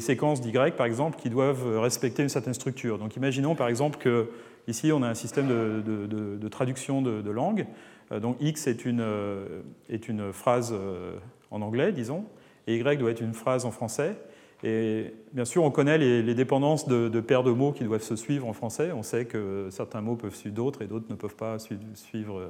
séquences 0.00 0.40
d'y, 0.40 0.52
par 0.52 0.86
exemple, 0.86 1.18
qui 1.18 1.30
doivent 1.30 1.78
respecter 1.78 2.22
une 2.22 2.28
certaine 2.28 2.54
structure. 2.54 2.98
Donc 2.98 3.16
imaginons 3.16 3.54
par 3.54 3.68
exemple 3.68 3.98
que 3.98 4.28
Ici, 4.70 4.92
on 4.92 5.02
a 5.02 5.08
un 5.08 5.14
système 5.14 5.48
de, 5.48 6.48
traduction 6.48 7.02
de, 7.02 7.30
langue. 7.30 7.66
Euh, 8.12 8.20
donc 8.20 8.36
X 8.40 8.66
est 8.66 8.84
une, 8.84 9.00
euh, 9.00 10.32
phrase 10.32 10.72
euh, 10.72 11.16
en 11.50 11.62
anglais, 11.62 11.92
disons, 11.92 12.24
et 12.66 12.76
Y 12.76 12.98
doit 12.98 13.10
être 13.10 13.20
une 13.20 13.34
phrase 13.34 13.64
en 13.64 13.70
français. 13.70 14.16
Et 14.62 15.14
bien 15.32 15.44
sûr, 15.44 15.64
on 15.64 15.70
connaît 15.70 15.98
les, 15.98 16.34
dépendances 16.34 16.86
de, 16.86 17.20
paires 17.20 17.42
de 17.42 17.50
mots 17.50 17.72
qui 17.72 17.82
doivent 17.82 18.02
se 18.02 18.16
suivre 18.16 18.46
en 18.46 18.52
français. 18.52 18.92
On 18.92 19.02
sait 19.02 19.24
que 19.24 19.68
certains 19.70 20.02
mots 20.02 20.16
peuvent 20.16 20.34
suivre 20.34 20.54
d'autres 20.54 20.82
et 20.82 20.86
d'autres 20.86 21.06
ne 21.08 21.16
peuvent 21.16 21.36
pas 21.36 21.58
suivre, 21.58 22.42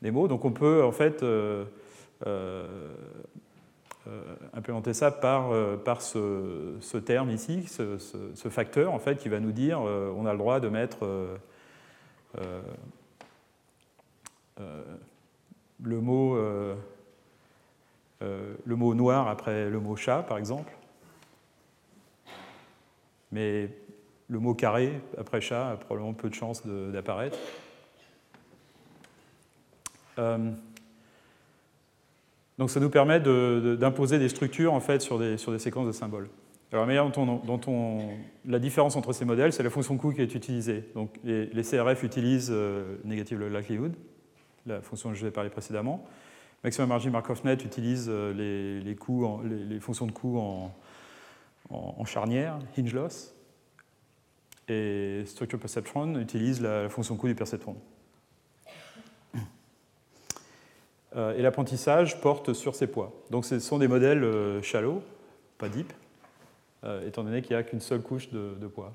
des 0.00 0.10
mots. 0.10 0.26
Donc 0.26 0.44
on 0.44 0.52
peut 0.52 0.82
en 0.82 0.92
fait 0.92 1.22
implémenter 4.54 4.94
ça 4.94 5.10
par, 5.10 5.52
euh, 5.52 5.76
par 5.76 6.02
ce, 6.02 6.96
terme 6.98 7.30
ici, 7.30 7.66
ce, 7.66 8.48
facteur 8.48 8.92
en 8.92 8.98
fait, 8.98 9.16
qui 9.16 9.28
va 9.28 9.40
nous 9.40 9.52
dire 9.52 9.80
euh, 9.80 10.12
on 10.16 10.26
a 10.26 10.32
le 10.32 10.38
droit 10.38 10.60
de 10.60 10.68
mettre 10.68 11.06
le, 15.82 16.00
mot, 16.00 16.36
le 18.20 18.76
mot 18.76 18.94
noir 18.94 19.28
après 19.28 19.68
le 19.70 19.80
mot 19.80 19.96
chat, 19.96 20.22
par 20.22 20.38
exemple. 20.38 20.72
Mais 23.30 23.70
le 24.28 24.38
mot 24.38 24.54
carré 24.54 25.00
après 25.18 25.40
chat 25.40 25.70
a 25.70 25.76
probablement 25.76 26.14
peu 26.14 26.28
de 26.30 26.34
chances 26.34 26.66
d'apparaître. 26.66 27.38
Donc 32.58 32.70
ça 32.70 32.80
nous 32.80 32.90
permet 32.90 33.20
d'imposer 33.20 34.18
des 34.18 34.28
structures 34.28 34.74
en 34.74 34.80
fait, 34.80 35.00
sur, 35.00 35.18
des, 35.18 35.38
séquences 35.58 35.86
de 35.86 35.92
symboles. 35.92 36.28
Alors 36.72 36.84
la 36.84 37.08
dont, 37.08 38.10
la 38.44 38.58
différence 38.58 38.96
entre 38.96 39.12
ces 39.12 39.24
modèles, 39.24 39.52
c'est 39.52 39.62
la 39.62 39.70
fonction 39.70 39.96
coût 39.96 40.12
qui 40.12 40.20
est 40.20 40.34
utilisée. 40.34 40.84
Donc 40.94 41.14
les, 41.24 41.62
CRF 41.62 42.02
utilisent 42.02 42.50
euh, 42.50 42.96
negative 43.04 43.42
likelihood, 43.42 43.94
la 44.66 44.82
fonction 44.82 45.10
que 45.10 45.14
je 45.14 45.22
vous 45.22 45.28
ai 45.28 45.30
parlé 45.30 45.50
précédément. 45.50 46.04
Maximum 46.64 46.88
Margin 46.88 47.10
Markov 47.10 47.44
Net 47.44 47.64
utilise 47.64 48.06
euh, 48.10 48.82
les, 48.84 49.80
fonctions 49.80 50.06
de 50.06 50.12
coût 50.12 50.38
en, 51.70 52.04
charnière, 52.04 52.58
hinge 52.76 52.92
loss. 52.92 53.34
Et 54.68 55.22
Structure 55.24 55.58
Perceptron 55.58 56.18
utilise 56.18 56.60
la, 56.60 56.88
fonction 56.88 57.16
coût 57.16 57.28
du 57.28 57.34
perceptron. 57.34 57.76
Euh, 61.07 61.07
et 61.18 61.42
l'apprentissage 61.42 62.20
porte 62.20 62.52
sur 62.52 62.74
ces 62.74 62.86
poids. 62.86 63.12
Donc 63.30 63.44
ce 63.44 63.58
sont 63.58 63.78
des 63.78 63.88
modèles 63.88 64.24
shallow, 64.62 65.02
pas 65.58 65.68
deep. 65.68 65.92
Euh, 66.84 67.04
étant 67.06 67.24
donné 67.24 67.42
qu'il 67.42 67.56
n'y 67.56 67.60
a 67.60 67.64
qu'une 67.64 67.80
seule 67.80 68.02
couche 68.02 68.30
de, 68.30 68.66
poids. 68.68 68.92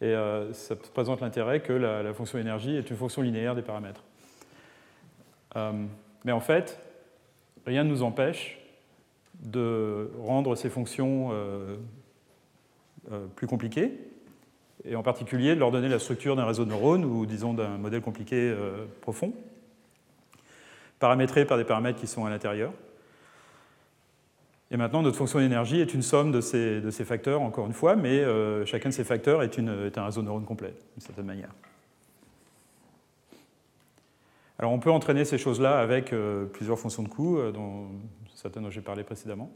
Et 0.00 0.06
euh, 0.06 0.52
ça 0.52 0.74
présente 0.74 1.20
l'intérêt 1.20 1.60
que 1.60 1.72
la, 1.72 2.12
fonction 2.12 2.38
énergie 2.38 2.76
est 2.76 2.90
une 2.90 2.96
fonction 2.96 3.22
linéaire 3.22 3.54
des 3.54 3.62
paramètres. 3.62 4.02
Euh, 5.54 5.84
mais 6.24 6.32
en 6.32 6.40
fait, 6.40 6.80
rien 7.64 7.84
ne 7.84 7.90
nous 7.90 8.02
empêche 8.02 8.58
de 9.40 10.10
rendre 10.20 10.56
ces 10.56 10.68
fonctions 10.68 11.30
plus 13.34 13.48
compliquées, 13.48 13.98
et 14.84 14.94
en 14.94 15.02
particulier 15.02 15.54
de 15.54 15.60
leur 15.60 15.72
donner 15.72 15.88
la 15.88 15.98
structure 15.98 16.36
d'un 16.36 16.44
réseau 16.44 16.64
de 16.64 16.70
neurones 16.70 17.04
ou 17.04 17.26
disons 17.26 17.52
d'un 17.52 17.76
modèle 17.76 18.02
compliqué 18.02 18.54
profond, 19.00 19.32
paramétré 21.02 21.44
par 21.44 21.58
des 21.58 21.64
paramètres 21.64 21.98
qui 21.98 22.06
sont 22.06 22.26
à 22.26 22.30
l'intérieur. 22.30 22.72
Et 24.70 24.76
maintenant, 24.76 25.02
notre 25.02 25.16
fonction 25.16 25.40
d'énergie 25.40 25.80
est 25.80 25.92
une 25.94 26.00
somme 26.00 26.30
de 26.30 26.40
ces, 26.40 26.80
de 26.80 26.92
ces, 26.92 27.04
facteurs, 27.04 27.42
encore 27.42 27.66
une 27.66 27.72
fois, 27.72 27.96
mais 27.96 28.20
euh, 28.20 28.64
chacun 28.66 28.90
de 28.90 28.94
ces 28.94 29.02
facteurs 29.02 29.42
est, 29.42 29.58
une, 29.58 29.86
est 29.86 29.98
un 29.98 30.04
réseau 30.04 30.20
de 30.20 30.26
neurones 30.26 30.44
complet, 30.44 30.72
d'une 30.94 31.02
certaine 31.04 31.26
manière. 31.26 31.50
Alors 34.60 34.70
on 34.70 34.78
peut 34.78 34.92
entraîner 34.92 35.24
ces 35.24 35.38
choses-là 35.38 35.80
avec 35.80 36.12
euh, 36.12 36.44
plusieurs 36.44 36.78
fonctions 36.78 37.02
de 37.02 37.08
coût, 37.08 37.36
euh, 37.36 37.50
dont 37.50 37.88
certaines 38.32 38.62
dont 38.62 38.70
j'ai 38.70 38.80
parlé 38.80 39.02
précédemment. 39.02 39.50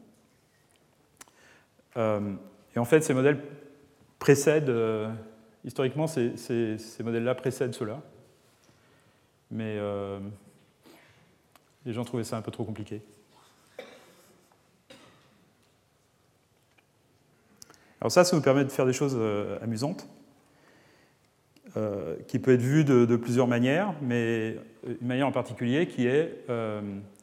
et 1.97 2.78
en 2.78 2.84
fait, 2.84 3.03
ces 3.03 3.14
modèles 3.14 3.40
précèdent, 4.18 4.74
historiquement, 5.64 6.09
ces, 6.09 6.36
ces, 6.36 6.76
ces 6.76 7.05
modèles-là 7.05 7.36
précèdent 7.36 7.72
ceux-là. 7.72 8.03
Mais 9.53 9.78
les 11.87 11.93
gens 11.93 12.05
trouvaient 12.05 12.24
ça 12.24 12.37
un 12.37 12.43
peu 12.43 12.51
trop 12.51 12.64
compliqué. 12.64 13.01
Alors 18.01 18.12
ça, 18.12 18.24
ça 18.24 18.37
nous 18.37 18.43
permet 18.43 18.64
de 18.64 18.68
faire 18.70 18.84
des 18.84 18.93
choses 18.93 19.16
euh, 19.18 19.59
amusantes, 19.62 20.07
euh, 21.76 22.16
qui 22.28 22.39
peut 22.39 22.53
être 22.53 22.62
vues 22.62 22.84
de, 22.84 23.16
plusieurs 23.16 23.47
manières, 23.47 23.95
mais 24.03 24.57
une 24.87 25.07
manière 25.07 25.26
en 25.26 25.32
particulier 25.32 25.87
qui 25.87 26.07
est 26.07 26.45
euh, 26.51 26.80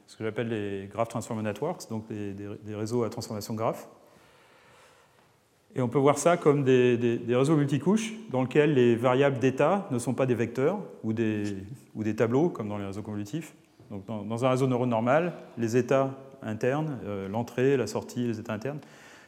ce 0.07 0.17
que 0.17 0.23
j'appelle 0.23 0.47
les 0.47 0.87
Graph 0.91 1.09
Transformer 1.09 1.43
Networks, 1.43 1.89
donc 1.89 2.07
des, 2.07 2.75
réseaux 2.75 3.03
à 3.03 3.09
transformation 3.09 3.53
de 3.53 3.59
graphes. 3.59 3.87
Et 5.75 5.81
on 5.81 5.89
peut 5.89 5.99
voir 5.99 6.17
ça 6.17 6.37
comme 6.37 6.63
des, 6.63 7.19
réseaux 7.29 7.55
multicouches 7.55 8.13
dans 8.29 8.43
lesquels 8.43 8.73
les 8.73 8.95
variables 8.95 9.39
d'état 9.39 9.87
ne 9.91 9.99
sont 9.99 10.13
pas 10.13 10.25
des 10.25 10.35
vecteurs 10.35 10.79
ou 11.03 11.13
des, 11.13 11.55
ou 11.95 12.03
des 12.03 12.15
tableaux, 12.15 12.49
comme 12.49 12.69
dans 12.69 12.77
les 12.77 12.85
réseaux 12.85 13.01
convolutifs. 13.01 13.53
Dans, 14.07 14.45
un 14.45 14.49
réseau 14.49 14.67
neurone 14.67 14.89
normal, 14.89 15.33
les 15.57 15.77
états 15.77 16.11
internes, 16.41 16.97
l'entrée, 17.29 17.77
la 17.77 17.87
sortie, 17.87 18.27
les 18.27 18.39
états 18.39 18.53
internes, 18.53 18.79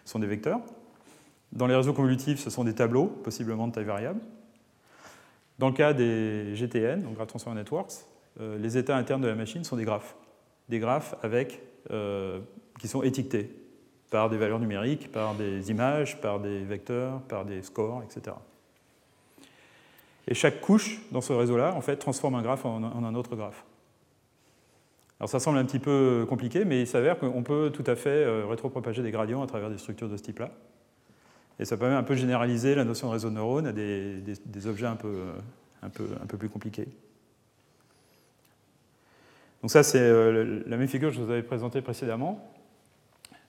sont 0.06 0.20
des 0.20 0.28
vecteurs. 0.28 0.60
Dans 1.52 1.68
les 1.68 1.76
réseaux 1.76 1.94
convolutifs, 1.94 2.40
ce 2.40 2.50
sont 2.50 2.64
des 2.64 2.74
tableaux, 2.74 3.06
possiblement 3.06 3.68
de 3.68 3.74
taille 3.74 3.86
variable. 3.86 4.20
Dans 5.58 5.68
le 5.68 5.74
cas 5.74 5.94
des 5.94 6.56
GTN, 6.56 7.04
donc 7.04 7.16
Graph 7.16 7.28
Transformer 7.28 7.60
Networks, 7.60 7.94
euh, 8.42 8.58
les 8.58 8.78
états 8.78 8.98
internes 8.98 9.22
de 9.22 9.28
la 9.28 9.36
machine 9.36 9.64
sont 9.64 9.78
des 9.78 9.86
graphes. 9.86 10.16
Des 10.68 10.80
graphes 10.80 11.16
avec, 11.24 11.62
euh, 11.92 12.40
qui 12.80 12.88
sont 12.88 13.04
étiquetés 13.04 13.50
par 14.10 14.30
des 14.30 14.38
valeurs 14.38 14.60
numériques, 14.60 15.12
par 15.12 15.34
des 15.36 15.72
images, 15.72 16.20
par 16.20 16.40
des 16.40 16.64
vecteurs, 16.64 17.22
par 17.22 17.46
des 17.46 17.62
scores, 17.62 18.04
etc. 18.04 18.36
Et 20.28 20.34
chaque 20.34 20.60
couche 20.60 21.02
dans 21.12 21.22
ce 21.22 21.32
réseau-là, 21.32 21.74
en 21.76 21.82
fait, 21.82 21.96
transforme 21.98 22.36
un 22.36 22.42
graphe 22.42 22.66
en, 22.66 22.84
un 22.84 23.16
autre 23.16 23.36
graphe. 23.36 23.64
Alors 25.20 25.30
ça 25.30 25.40
semble 25.40 25.58
un 25.58 25.66
petit 25.66 25.80
peu 25.80 26.26
compliqué, 26.28 26.66
mais 26.66 26.82
il 26.82 26.88
s'avère 26.88 27.18
qu'on 27.18 27.44
peut 27.44 27.72
tout 27.74 27.84
à 27.88 27.96
fait 27.96 28.10
euh, 28.10 28.46
rétropropager 28.46 29.02
des 29.02 29.12
gradients 29.12 29.42
à 29.42 29.48
travers 29.48 29.70
des 29.70 29.78
structures 29.78 30.10
de 30.10 30.18
ce 30.18 30.24
type-là. 30.24 30.52
Et 31.60 31.66
ça 31.66 31.78
permet 31.78 31.96
un 31.96 32.04
peu 32.04 32.16
généraliser 32.16 32.76
la 32.76 32.84
notion 32.84 33.08
de 33.08 33.14
réseau 33.14 33.30
de 33.30 33.36
neurones 33.36 33.68
à 33.68 33.72
des, 33.72 34.68
objets 34.68 34.88
un 34.88 34.98
peu, 34.98 35.16
un, 35.82 35.90
peu, 35.90 36.38
plus 36.38 36.50
compliqués. 36.50 36.88
Donc 39.62 39.72
ça, 39.72 39.84
c'est 39.84 40.00
euh, 40.00 40.62
la 40.68 40.78
même 40.78 40.88
figure 40.88 41.10
que 41.10 41.16
je 41.16 41.22
vous 41.22 41.32
avais 41.32 41.44
présentée 41.44 41.82
précédemment. 41.82 42.52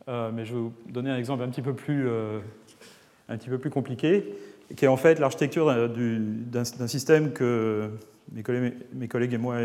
Euh, 0.09 0.31
mais 0.33 0.45
je 0.45 0.55
vais 0.55 0.61
vous 0.61 0.73
donner 0.89 1.11
un 1.11 1.19
exemple 1.19 1.43
euh, 1.43 1.47
un 1.47 3.37
petit 3.37 3.49
peu 3.49 3.59
plus 3.59 3.71
compliqué, 3.71 4.35
qui 4.77 4.85
est 4.85 4.89
en 4.89 4.97
fait 4.97 5.19
l'architecture 5.19 5.89
d'un 5.89 6.87
système 6.87 7.33
que 7.33 7.91
mes 8.33 9.09
collègues, 9.09 9.33
et 9.33 9.39
moi 9.39 9.57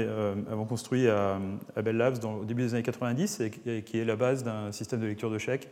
avons 0.50 0.66
construit 0.66 1.08
à, 1.08 1.40
Bell 1.84 1.98
Labs 1.98 2.24
au 2.24 2.46
début 2.46 2.64
des 2.64 2.74
années 2.74 2.84
90, 2.84 3.40
et, 3.42 3.82
qui 3.84 4.00
est 4.00 4.06
la 4.06 4.16
base 4.16 4.44
d'un 4.44 4.72
système 4.72 5.00
de 5.00 5.08
lecture 5.08 5.32
de 5.32 5.38
chèques 5.38 5.70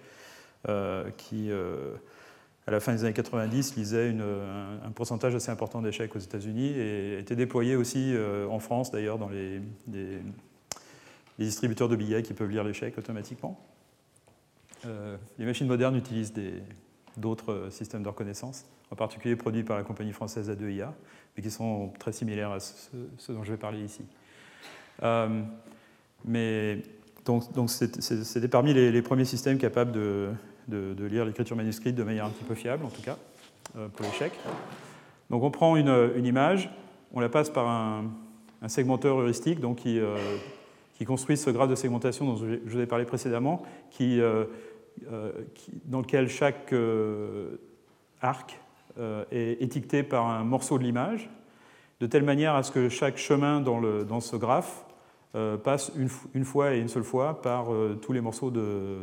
qui 1.18 1.52
à 2.70 2.72
la 2.72 2.80
fin 2.80 2.94
des 2.94 3.04
années 3.04 3.14
90, 3.14 3.78
lisait 3.78 4.16
un, 4.86 4.92
pourcentage 4.92 5.34
assez 5.34 5.50
important 5.50 5.82
d'échecs 5.82 6.16
aux 6.16 6.20
États-Unis 6.20 6.68
et 6.68 7.18
était 7.18 7.36
déployé 7.36 7.76
aussi 7.76 8.14
euh, 8.14 8.48
en 8.48 8.60
France, 8.60 8.92
d'ailleurs, 8.92 9.18
dans 9.18 9.28
les, 9.28 9.60
distributeurs 11.40 11.90
de 11.90 11.96
billets 11.96 12.22
qui 12.22 12.36
peuvent 12.36 12.52
lire 12.52 12.72
chèques 12.76 13.00
automatiquement. 13.00 13.60
Euh, 14.86 15.18
les 15.40 15.46
machines 15.46 15.66
modernes 15.66 15.96
utilisent 15.96 16.34
d'autres 17.20 17.68
systèmes 17.70 18.04
de 18.04 18.10
reconnaissance, 18.10 18.66
en 18.92 18.96
particulier 18.96 19.36
produits 19.36 19.64
par 19.64 19.78
la 19.78 19.84
compagnie 19.84 20.14
française 20.14 20.50
A2IA, 20.50 20.90
mais 21.36 21.44
qui 21.44 21.52
sont 21.52 21.92
très 22.00 22.12
similaires 22.12 22.52
à 22.52 22.60
ceux 22.60 23.34
dont 23.34 23.44
je 23.44 23.52
vais 23.52 23.58
parler 23.58 23.84
ici. 23.84 24.04
Euh, 25.04 25.42
mais 26.26 26.82
donc, 27.26 27.70
c'était 27.70 28.48
parmi 28.48 28.74
les, 28.74 29.02
premiers 29.02 29.26
systèmes 29.26 29.58
capables 29.58 29.92
de, 29.92 31.08
lire 31.08 31.26
l'écriture 31.26 31.56
manuscrite 31.56 31.96
de 31.96 32.04
manière 32.04 32.26
un 32.26 32.30
petit 32.30 32.44
peu 32.44 32.56
fiable, 32.56 32.86
en 32.86 32.90
tout 32.90 33.02
cas, 33.02 33.18
euh, 33.78 33.88
pour 33.90 34.06
l'échec. 34.06 34.32
Donc 35.30 35.44
on 35.44 35.52
prend 35.52 35.76
une, 35.76 36.26
image, 36.26 36.72
on 37.14 37.20
la 37.20 37.30
passe 37.30 37.50
par 37.50 37.68
un, 37.68 38.06
segmenteur 38.68 39.20
heuristique 39.20 39.60
donc 39.60 39.78
qui, 39.78 40.00
euh, 40.00 40.18
construit 41.06 41.38
ce 41.38 41.50
graphe 41.50 41.70
de 41.70 41.76
segmentation 41.76 42.26
dont 42.26 42.36
je 42.36 42.58
vous 42.66 42.80
ai 42.80 42.88
parlé 42.88 43.06
précédemment, 43.06 43.64
qui, 43.92 44.20
euh, 44.20 44.46
dans 45.86 46.00
lequel 46.00 46.30
chaque 46.30 46.74
arc 48.22 48.60
est 49.32 49.62
étiqueté 49.62 50.04
par 50.04 50.28
un 50.28 50.44
morceau 50.44 50.78
de 50.78 50.84
l'image, 50.84 51.30
de 52.00 52.08
telle 52.08 52.24
manière 52.24 52.56
à 52.56 52.64
ce 52.64 52.72
que 52.72 52.90
chaque 52.90 53.18
chemin 53.18 53.62
dans, 53.62 54.20
ce 54.20 54.36
graphe 54.36 54.86
passe 55.64 55.92
une, 56.34 56.46
fois 56.46 56.74
et 56.74 56.80
une 56.80 56.90
seule 56.90 57.04
fois 57.04 57.42
par 57.42 57.68
tous 58.02 58.14
les 58.14 58.22
morceaux 58.22 58.52
de, 58.52 58.98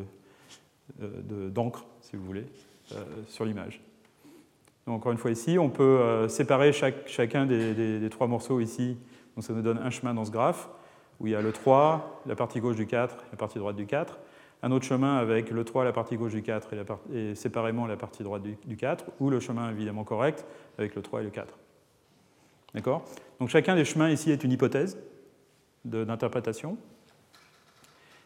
euh, 1.02 1.50
d'encre, 1.50 1.84
si 2.00 2.16
vous 2.16 2.24
voulez, 2.24 2.46
euh, 2.92 3.04
sur 3.26 3.44
l'image. 3.44 3.80
Encore 4.86 5.12
une 5.12 5.18
fois 5.18 5.32
ici, 5.32 5.58
on 5.58 5.68
peut 5.68 5.82
euh, 5.82 6.28
séparer 6.28 6.72
chacun 6.72 7.44
des, 7.44 8.08
trois 8.10 8.28
morceaux 8.28 8.60
ici. 8.60 8.96
Donc 9.34 9.44
ça 9.44 9.52
nous 9.52 9.62
donne 9.62 9.78
un 9.78 9.90
chemin 9.90 10.14
dans 10.14 10.24
ce 10.24 10.30
graphe 10.30 10.68
où 11.18 11.26
il 11.26 11.32
y 11.32 11.34
a 11.34 11.42
le 11.42 11.52
3, 11.52 12.22
la 12.26 12.36
partie 12.36 12.60
gauche 12.60 12.76
du 12.76 12.86
4, 12.86 13.16
la 13.32 13.36
partie 13.36 13.58
droite 13.58 13.76
du 13.76 13.86
4. 13.86 14.18
Un 14.62 14.70
autre 14.72 14.84
chemin 14.84 15.16
avec 15.16 15.50
le 15.50 15.64
3, 15.64 15.84
la 15.84 15.92
partie 15.92 16.16
gauche 16.16 16.32
du 16.32 16.42
4 16.42 16.70
et, 17.14 17.34
séparément 17.34 17.86
la 17.86 17.96
partie 17.96 18.22
droite 18.22 18.42
du, 18.42 18.56
du, 18.64 18.76
4, 18.76 19.04
ou 19.20 19.30
le 19.30 19.38
chemin 19.40 19.70
évidemment 19.70 20.04
correct 20.04 20.44
avec 20.78 20.94
le 20.94 21.02
3 21.02 21.20
et 21.20 21.24
le 21.24 21.30
4. 21.30 21.58
D'accord? 22.74 23.04
Donc 23.38 23.48
chacun 23.48 23.74
des 23.74 23.84
chemins 23.84 24.10
ici 24.10 24.30
est 24.30 24.42
une 24.44 24.52
hypothèse 24.52 24.98
d'interprétation 25.84 26.76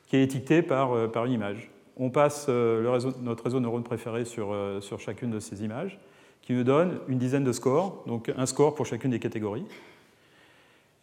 qui 0.06 0.16
est 0.16 0.22
étiquetée 0.22 0.62
par, 0.62 1.10
par 1.10 1.26
une 1.26 1.32
image 1.32 1.70
on 2.00 2.08
passe 2.08 2.46
euh, 2.48 2.98
notre 3.20 3.44
réseau 3.44 3.58
de 3.58 3.64
neurones 3.64 3.84
préféré 3.84 4.24
euh, 4.38 4.80
sur, 4.80 5.00
chacune 5.00 5.30
de 5.30 5.38
ces 5.38 5.62
images, 5.62 5.98
qui 6.40 6.54
nous 6.54 6.64
donne 6.64 6.98
une 7.08 7.18
dizaine 7.18 7.44
de 7.44 7.52
scores, 7.52 8.02
donc 8.06 8.32
un 8.34 8.46
score 8.46 8.74
pour 8.74 8.86
chacune 8.86 9.10
des 9.10 9.18
catégories. 9.18 9.66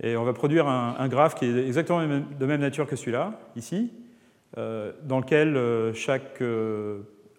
Et 0.01 0.17
on 0.17 0.23
va 0.23 0.33
produire 0.33 0.67
un, 0.67 1.07
graphe 1.07 1.35
qui 1.35 1.45
est 1.45 1.67
exactement 1.67 2.01
de 2.05 2.45
même 2.45 2.61
nature 2.61 2.87
que 2.87 2.95
celui-là, 2.95 3.39
ici, 3.55 3.91
euh, 3.91 4.06
dans 4.55 5.19
lequel 5.19 5.93
chaque 5.93 6.41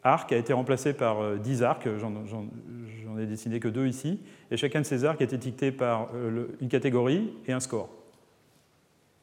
arc 0.03 0.33
a 0.33 0.37
été 0.37 0.53
remplacé 0.53 0.93
par 0.93 1.37
10 1.37 1.63
arcs, 1.63 1.89
j'en 1.97 3.19
ai 3.19 3.27
dessiné 3.27 3.61
que 3.61 3.69
deux 3.69 3.87
ici, 3.87 4.21
et 4.51 4.57
chacun 4.57 4.81
de 4.81 4.87
ces 4.87 5.05
arcs 5.05 5.21
est 5.21 5.33
étiqueté 5.33 5.73
par 5.73 6.09
une 6.61 6.69
catégorie 6.69 7.33
et 7.47 7.53
un 7.53 7.61
score. 7.61 7.89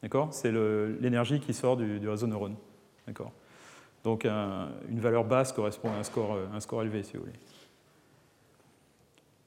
D'accord? 0.02 0.28
C'est 0.32 0.52
l'énergie 1.00 1.40
qui 1.40 1.54
sort 1.54 1.76
du, 1.76 1.98
du 1.98 2.08
réseau 2.08 2.26
de 2.26 2.32
neurones. 2.32 2.56
D'accord? 3.06 3.32
Donc 4.06 4.24
une 4.24 5.00
valeur 5.00 5.24
basse 5.24 5.52
correspond 5.52 5.90
à 5.90 5.96
un 5.96 6.04
score, 6.04 6.38
un 6.54 6.60
score 6.60 6.82
élevé, 6.82 7.02
si 7.02 7.14
vous 7.14 7.24
voulez. 7.24 7.32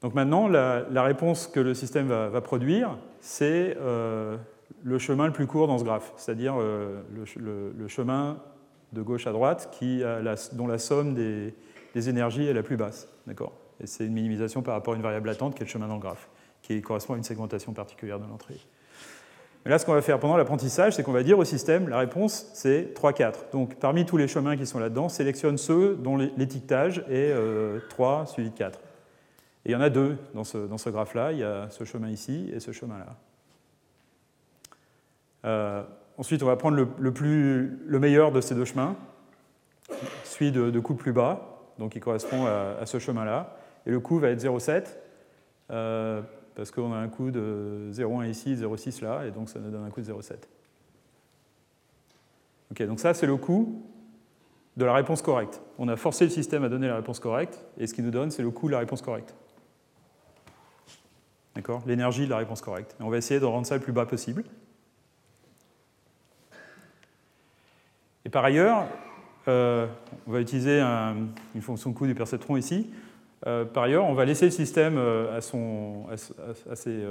Donc 0.02 0.14
maintenant, 0.14 0.50
la, 0.50 1.04
réponse 1.04 1.48
que 1.48 1.62
le 1.62 1.74
système 1.74 2.08
va, 2.08 2.42
produire, 2.42 2.98
c'est 3.22 3.78
euh, 3.80 4.36
le 4.84 4.98
chemin 5.00 5.28
le 5.28 5.34
plus 5.34 5.48
court 5.48 5.68
dans 5.68 5.78
ce 5.78 5.84
graphe, 5.84 6.14
c'est-à-dire 6.18 6.56
euh, 6.58 7.02
le, 7.14 7.88
chemin 7.88 8.38
de 8.94 9.02
gauche 9.02 9.28
à 9.28 9.32
droite 9.32 9.70
dont 10.54 10.68
la 10.68 10.78
somme 10.78 11.14
des, 11.14 11.54
énergies 12.10 12.48
est 12.48 12.54
la 12.54 12.64
plus 12.64 12.78
basse. 12.78 13.08
Et 13.82 13.88
c'est 13.88 14.06
une 14.06 14.14
minimisation 14.14 14.62
par 14.62 14.74
rapport 14.74 14.94
à 14.94 14.98
une 14.98 15.04
variable 15.04 15.28
latente 15.28 15.56
qui 15.56 15.62
est 15.62 15.66
le 15.66 15.72
chemin 15.72 15.88
dans 15.88 15.96
le 15.96 16.02
graphe, 16.02 16.30
qui 16.62 16.82
correspond 16.82 17.14
à 17.14 17.18
une 17.18 17.24
segmentation 17.24 17.74
particulière 17.74 18.20
de 18.20 18.26
l'entrée. 18.26 18.60
Mais 19.66 19.72
là, 19.72 19.80
ce 19.80 19.86
qu'on 19.86 19.94
va 19.94 20.02
faire 20.02 20.20
pendant 20.20 20.38
l'apprentissage, 20.38 20.96
c'est 20.96 21.04
qu'on 21.04 21.12
va 21.12 21.24
dire 21.24 21.38
au 21.38 21.44
système, 21.44 21.90
la 21.90 22.00
réponse, 22.00 22.50
c'est 22.54 22.94
3, 22.94 23.12
4. 23.14 23.52
Donc 23.52 23.76
parmi 23.76 24.06
tous 24.06 24.16
les 24.16 24.28
chemins 24.28 24.56
qui 24.56 24.66
sont 24.66 24.80
là-dedans, 24.80 25.10
sélectionne 25.10 25.58
ceux 25.58 25.96
dont 25.96 26.16
l'étiquetage 26.16 27.04
est 27.10 27.34
3 27.90 28.22
euh, 28.22 28.26
suivi 28.26 28.50
de 28.50 28.56
4. 28.58 28.80
Et 29.66 29.70
il 29.70 29.72
y 29.74 29.76
en 29.76 29.82
a 29.82 29.90
deux 29.90 30.18
dans 30.34 30.44
ce, 30.46 30.90
graphe-là. 30.90 31.34
Il 31.34 31.40
y 31.40 31.44
a 31.44 31.70
ce 31.70 31.84
chemin 31.84 32.10
ici 32.10 32.50
et 32.54 32.60
ce 32.60 32.72
chemin-là. 32.72 33.18
Euh, 35.46 35.84
ensuite, 36.18 36.44
on 36.44 36.48
va 36.48 36.56
prendre 36.56 36.78
le, 36.98 38.00
meilleur 38.00 38.32
de 38.32 38.42
ces 38.42 38.56
deux 38.56 38.66
chemins, 38.66 38.96
celui 40.24 40.52
de, 40.52 40.70
de 40.70 40.80
coût 40.80 40.96
plus 40.96 41.14
bas, 41.14 41.50
donc 41.78 41.94
qui 41.94 42.00
correspond 42.00 42.46
à, 42.46 42.86
ce 42.86 43.00
chemin-là. 43.00 43.56
Et 43.86 43.92
le 43.92 44.00
coût 44.00 44.20
va 44.20 44.30
être 44.30 44.42
0,7, 44.42 44.98
euh, 45.72 46.22
parce 46.56 46.72
qu'on 46.72 46.94
a 46.94 46.98
un 46.98 47.08
coût 47.08 47.32
de 47.32 47.90
0,1 47.92 48.30
ici, 48.30 48.56
0,6 48.56 49.04
là, 49.04 49.26
et 49.26 49.32
donc 49.32 49.50
ça 49.50 49.60
nous 49.60 49.72
donne 49.72 49.86
un 49.86 49.90
coût 49.90 50.02
de 50.02 50.12
0,7. 50.12 50.36
Ok, 52.72 52.84
donc 52.84 53.00
ça, 53.00 53.14
c'est 53.14 53.26
le 53.26 53.38
coût 53.38 53.84
de 54.78 54.86
la 54.86 54.94
réponse 54.94 55.22
correcte. 55.22 55.62
On 55.78 55.88
a 55.88 55.96
forcé 55.96 56.26
le 56.26 56.30
système 56.30 56.64
à 56.64 56.70
donner 56.70 56.88
la 56.88 56.98
réponse 56.98 57.20
correcte, 57.20 57.66
et 57.78 57.88
ce 57.88 57.94
qu'il 57.94 58.06
nous 58.06 58.12
donne, 58.12 58.30
c'est 58.30 58.44
le 58.44 58.52
coût 58.52 58.68
de 58.68 58.74
la 58.74 58.80
réponse 58.80 59.02
correcte. 59.02 59.34
L'énergie 61.86 62.26
de 62.26 62.30
la 62.30 62.38
réponse 62.38 62.62
correcte. 62.62 62.96
on 63.00 63.10
va 63.10 63.18
essayer 63.18 63.40
de 63.40 63.46
rendre 63.46 63.66
ça 63.66 63.76
le 63.76 63.82
plus 63.82 63.92
bas 63.92 64.06
possible. 64.06 64.44
Et 68.30 68.32
par 68.32 68.46
ailleurs, 68.46 68.86
euh, 69.48 69.88
on 70.28 70.32
va 70.32 70.40
utiliser 70.40 70.82
une 70.82 71.62
fonction 71.64 71.90
de 71.90 71.96
coût 71.96 72.06
du 72.06 72.14
perceptron 72.14 72.58
ici. 72.58 72.92
Euh, 73.48 73.66
par 73.66 73.82
ailleurs, 73.82 74.06
on 74.06 74.14
va 74.14 74.24
laisser 74.24 74.46
le 74.46 74.52
système 74.52 75.00
euh, 75.00 75.36
à, 75.36 75.42
son, 75.42 76.06
assez, 76.70 77.04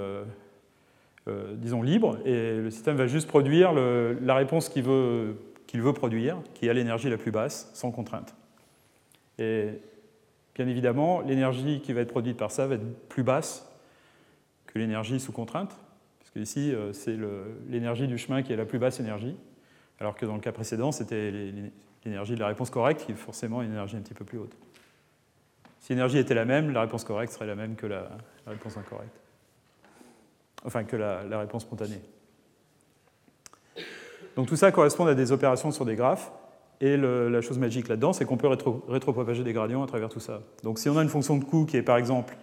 disons, 1.56 1.82
libre, 1.82 2.20
et 2.24 2.58
le 2.58 2.70
système 2.70 2.94
va 2.94 3.08
juste 3.08 3.26
produire 3.26 3.72
la 3.72 4.34
réponse 4.36 4.68
qu'il 4.68 4.84
veut, 4.84 5.34
veut 5.74 5.92
produire, 5.92 6.36
qui 6.54 6.70
a 6.70 6.72
l'énergie 6.72 7.10
la 7.10 7.16
plus 7.16 7.32
basse, 7.32 7.68
sans 7.74 7.90
contrainte. 7.90 8.36
Et 9.40 9.70
bien 10.54 10.68
évidemment, 10.68 11.20
l'énergie 11.22 11.80
qui 11.80 11.92
va 11.92 12.02
être 12.02 12.12
produite 12.12 12.36
par 12.36 12.52
ça 12.52 12.68
va 12.68 12.76
être 12.76 13.08
plus 13.08 13.24
basse 13.24 13.68
que 14.68 14.78
l'énergie 14.78 15.18
sous 15.18 15.32
contrainte, 15.32 15.76
puisque 16.20 16.36
ici, 16.36 16.72
c'est 16.92 17.16
l'énergie 17.68 18.06
du 18.06 18.18
chemin 18.18 18.42
qui 18.44 18.52
est 18.52 18.56
la 18.56 18.66
plus 18.66 18.78
basse 18.78 19.00
énergie, 19.00 19.34
alors 20.00 20.14
que 20.14 20.26
dans 20.26 20.34
le 20.34 20.40
cas 20.40 20.52
précédent, 20.52 20.92
c'était 20.92 21.30
l'énergie 22.04 22.34
de 22.34 22.40
la 22.40 22.46
réponse 22.48 22.70
correcte 22.70 23.04
qui 23.04 23.12
est 23.12 23.16
forcément 23.16 23.62
une 23.62 23.72
énergie 23.72 23.96
un 23.96 24.00
petit 24.00 24.14
peu 24.14 24.24
plus 24.24 24.38
haute. 24.38 24.56
Si 25.80 25.92
l'énergie 25.92 26.18
était 26.18 26.34
la 26.34 26.44
même, 26.44 26.70
la 26.70 26.82
réponse 26.82 27.04
correcte 27.04 27.32
serait 27.32 27.46
la 27.46 27.54
même 27.54 27.74
que 27.74 27.86
la, 27.86 28.08
réponse 28.46 28.76
incorrecte. 28.76 29.20
Enfin, 30.64 30.84
que 30.84 30.96
la, 30.96 31.38
réponse 31.38 31.62
spontanée. 31.62 32.00
Donc 34.36 34.48
tout 34.48 34.56
ça 34.56 34.70
correspond 34.70 35.06
à 35.06 35.14
des 35.14 35.32
opérations 35.32 35.70
sur 35.70 35.84
des 35.84 35.96
graphes. 35.96 36.30
Et 36.80 36.96
la 36.96 37.40
chose 37.40 37.58
magique 37.58 37.88
là-dedans, 37.88 38.12
c'est 38.12 38.24
qu'on 38.24 38.36
peut 38.36 38.46
rétro, 38.46 38.84
rétropropager 38.88 39.42
des 39.42 39.52
gradients 39.52 39.82
à 39.82 39.86
travers 39.88 40.08
tout 40.08 40.20
ça. 40.20 40.42
Donc 40.62 40.78
si 40.78 40.88
on 40.88 40.96
a 40.96 41.02
une 41.02 41.08
fonction 41.08 41.36
de 41.36 41.44
coût 41.44 41.64
qui 41.64 41.76
est 41.76 41.82
par 41.82 41.96
exemple 41.96 42.36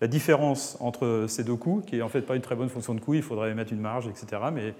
la 0.00 0.08
différence 0.08 0.76
entre 0.80 1.24
ces 1.26 1.42
deux 1.42 1.56
coûts, 1.56 1.82
qui 1.86 1.96
n'est 1.96 2.02
en 2.02 2.08
fait 2.08 2.22
pas 2.22 2.36
une 2.36 2.42
très 2.42 2.54
bonne 2.54 2.68
fonction 2.68 2.94
de 2.94 3.00
coût, 3.00 3.14
il 3.14 3.22
faudrait 3.22 3.54
mettre 3.54 3.72
une 3.72 3.80
marge, 3.80 4.06
etc. 4.06 4.42
Mais 4.52 4.74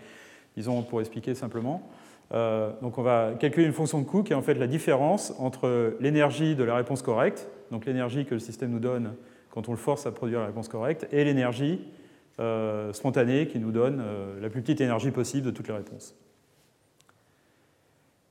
disons, 0.57 0.83
pour 0.83 1.01
expliquer 1.01 1.35
simplement, 1.35 1.89
euh, 2.35 2.71
donc 2.83 2.99
on 2.99 3.03
va 3.03 3.33
calculer 3.39 3.67
une 3.67 3.73
fonction 3.73 4.01
de 4.01 4.07
coût 4.07 4.23
qui 4.23 4.33
est 4.33 4.37
en 4.37 4.43
fait 4.43 4.55
la 4.55 4.67
différence 4.67 5.33
entre 5.39 5.97
l'énergie 6.01 6.55
de 6.55 6.65
la 6.65 6.75
réponse 6.75 7.03
correcte, 7.03 7.49
donc 7.71 7.87
l'énergie 7.87 8.27
que 8.27 8.35
le 8.35 8.41
système 8.41 8.71
nous 8.71 8.79
donne 8.79 9.15
quand 9.51 9.69
on 9.69 9.73
le 9.73 9.79
force 9.79 10.07
à 10.07 10.13
produire 10.13 10.41
la 10.41 10.47
réponse 10.47 10.69
correcte, 10.69 11.07
et 11.11 11.25
l'énergie 11.25 11.81
euh, 12.39 12.93
spontanée 12.93 13.47
qui 13.47 13.59
nous 13.59 13.73
donne 13.73 14.01
euh, 14.01 14.41
la 14.41 14.51
plus 14.51 14.61
petite 14.61 14.81
énergie 14.81 15.11
possible 15.11 15.47
de 15.47 15.51
toutes 15.51 15.69
les 15.69 15.75
réponses. 15.75 16.15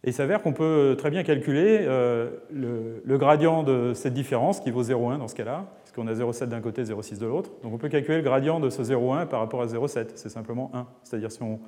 Et 0.03 0.11
il 0.11 0.13
s'avère 0.13 0.43
qu'on 0.43 0.53
peut 0.53 0.95
très 0.97 1.09
bien 1.09 1.23
calculer 1.23 1.85
le, 1.85 3.17
gradient 3.17 3.63
de 3.63 3.93
cette 3.93 4.13
différence, 4.13 4.61
qui 4.61 4.69
vaut 4.69 4.83
0,1 4.83 5.17
dans 5.17 5.27
ce 5.27 5.35
cas-là, 5.35 5.65
on 5.97 6.07
a 6.07 6.13
0,7 6.13 6.45
d'un 6.45 6.61
côté, 6.61 6.83
0,6 6.83 7.17
de 7.19 7.25
l'autre. 7.25 7.51
Donc 7.63 7.73
on 7.73 7.77
peut 7.77 7.89
calculer 7.89 8.17
le 8.17 8.23
gradient 8.23 8.59
de 8.59 8.69
ce 8.69 8.81
0,1 8.81 9.25
par 9.27 9.39
rapport 9.39 9.61
à 9.61 9.65
0,7. 9.65 10.11
C'est 10.15 10.29
simplement 10.29 10.71
1. 10.73 10.87
C'est-à-dire 11.03 11.31
si 11.31 11.41
on 11.41 11.59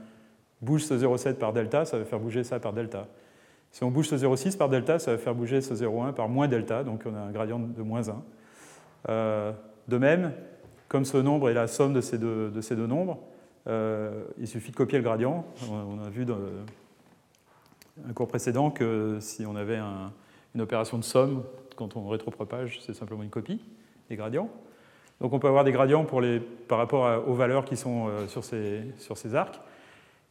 bouge 0.62 0.84
ce 0.84 0.94
0,7 0.94 1.36
par 1.36 1.54
delta, 1.54 1.86
ça 1.86 1.98
va 1.98 2.06
faire 2.06 2.20
bouger 2.20 2.44
ça 2.44 2.60
par 2.60 2.74
delta. 2.74 3.08
Si 3.72 3.84
on 3.84 3.92
bouge 3.92 4.08
ce 4.08 4.16
0,6 4.16 4.58
par 4.58 4.70
delta, 4.70 5.00
ça 5.00 5.12
va 5.12 5.18
faire 5.18 5.36
bouger 5.36 5.62
ce 5.62 5.74
0,1 5.74 6.14
par 6.14 6.28
moins 6.28 6.48
delta, 6.48 6.84
donc 6.84 7.04
on 7.06 7.16
a 7.16 7.20
un 7.20 7.32
gradient 7.32 7.60
de 7.60 7.82
moins 7.82 8.10
1. 8.10 8.24
Euh, 9.10 9.52
de 9.88 9.98
même, 9.98 10.34
comme 10.88 11.06
ce 11.06 11.18
nombre 11.18 11.50
est 11.50 11.54
la 11.54 11.68
somme 11.68 11.94
de 11.94 12.02
ces 12.02 12.18
deux, 12.18 12.88
nombres, 12.88 13.20
euh, 13.68 14.24
il 14.40 14.48
suffit 14.48 14.72
de 14.72 14.76
copier 14.76 14.98
le 14.98 15.04
gradient. 15.04 15.46
On 15.72 16.04
a 16.04 16.10
vu 16.10 16.26
dans 16.26 16.40
un 18.08 18.14
cours 18.14 18.28
précédent 18.28 18.72
que 18.72 19.18
si 19.22 19.46
on 19.46 19.56
avait 19.56 19.80
une 20.56 20.62
opération 20.62 20.98
de 20.98 21.04
somme, 21.04 21.44
quand 21.76 21.96
on 21.96 22.08
rétropropage, 22.08 22.80
c'est 22.86 22.94
simplement 22.94 23.24
une 23.24 23.30
copie 23.30 23.64
des 24.10 24.16
gradients. 24.16 24.50
Donc 25.22 25.34
on 25.34 25.40
peut 25.40 25.48
avoir 25.48 25.64
des 25.64 25.72
gradients 25.72 26.06
pour 26.06 26.22
les, 26.22 26.40
par 26.40 26.78
rapport 26.78 27.28
aux 27.28 27.34
valeurs 27.34 27.66
qui 27.66 27.78
sont 27.78 28.08
euh, 28.08 28.28
sur 28.28 28.44
ces 28.44 29.36
arcs. 29.36 29.60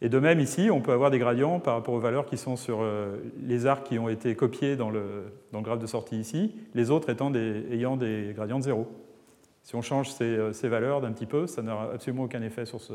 Et 0.00 0.08
de 0.08 0.18
même 0.18 0.38
ici, 0.38 0.70
on 0.70 0.80
peut 0.80 0.92
avoir 0.92 1.10
des 1.10 1.18
gradients 1.18 1.58
par 1.58 1.74
rapport 1.74 1.94
aux 1.94 2.00
valeurs 2.00 2.26
qui 2.26 2.38
sont 2.38 2.56
sur 2.56 2.78
euh, 2.80 3.16
les 3.42 3.66
arcs 3.66 3.84
qui 3.84 3.98
ont 3.98 4.08
été 4.08 4.36
copiés 4.36 4.76
dans 4.76 4.90
le, 4.90 5.32
dans 5.52 5.58
le 5.58 5.64
graphe 5.64 5.80
de 5.80 5.86
sortie 5.86 6.18
ici, 6.18 6.54
les 6.74 6.90
autres 6.90 7.12
des, 7.30 7.64
ayant 7.72 7.96
des 7.96 8.32
gradients 8.34 8.58
de 8.58 8.64
zéro. 8.64 8.86
Si 9.64 9.74
on 9.74 9.82
change 9.82 10.10
ces, 10.10 10.24
euh, 10.24 10.52
ces 10.52 10.68
valeurs 10.68 11.00
d'un 11.00 11.12
petit 11.12 11.26
peu, 11.26 11.46
ça 11.46 11.62
n'aura 11.62 11.92
absolument 11.92 12.24
aucun 12.24 12.42
effet 12.42 12.64
sur, 12.64 12.80
ce, 12.80 12.94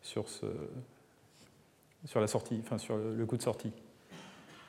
sur, 0.00 0.28
ce, 0.28 0.46
sur 2.04 2.20
la 2.20 2.28
sortie, 2.28 2.60
enfin 2.64 2.78
sur 2.78 2.96
le 2.96 3.26
coût 3.26 3.36
de 3.36 3.42
sortie. 3.42 3.72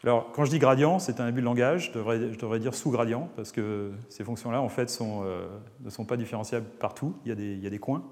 Alors, 0.03 0.31
quand 0.31 0.45
je 0.45 0.49
dis 0.49 0.57
gradient, 0.57 0.97
c'est 0.97 1.19
un 1.19 1.25
abus 1.25 1.41
de 1.41 1.45
langage, 1.45 1.91
je 1.93 2.39
devrais, 2.39 2.59
dire 2.59 2.73
sous-gradient, 2.73 3.29
parce 3.35 3.51
que 3.51 3.91
ces 4.09 4.23
fonctions-là, 4.23 4.59
en 4.59 4.69
fait, 4.69 4.97
euh, 5.01 5.47
ne 5.81 5.89
sont 5.91 6.05
pas 6.05 6.17
différenciables 6.17 6.65
partout, 6.79 7.15
il 7.23 7.29
y 7.29 7.67
a 7.67 7.69
des, 7.69 7.79
coins. 7.79 8.03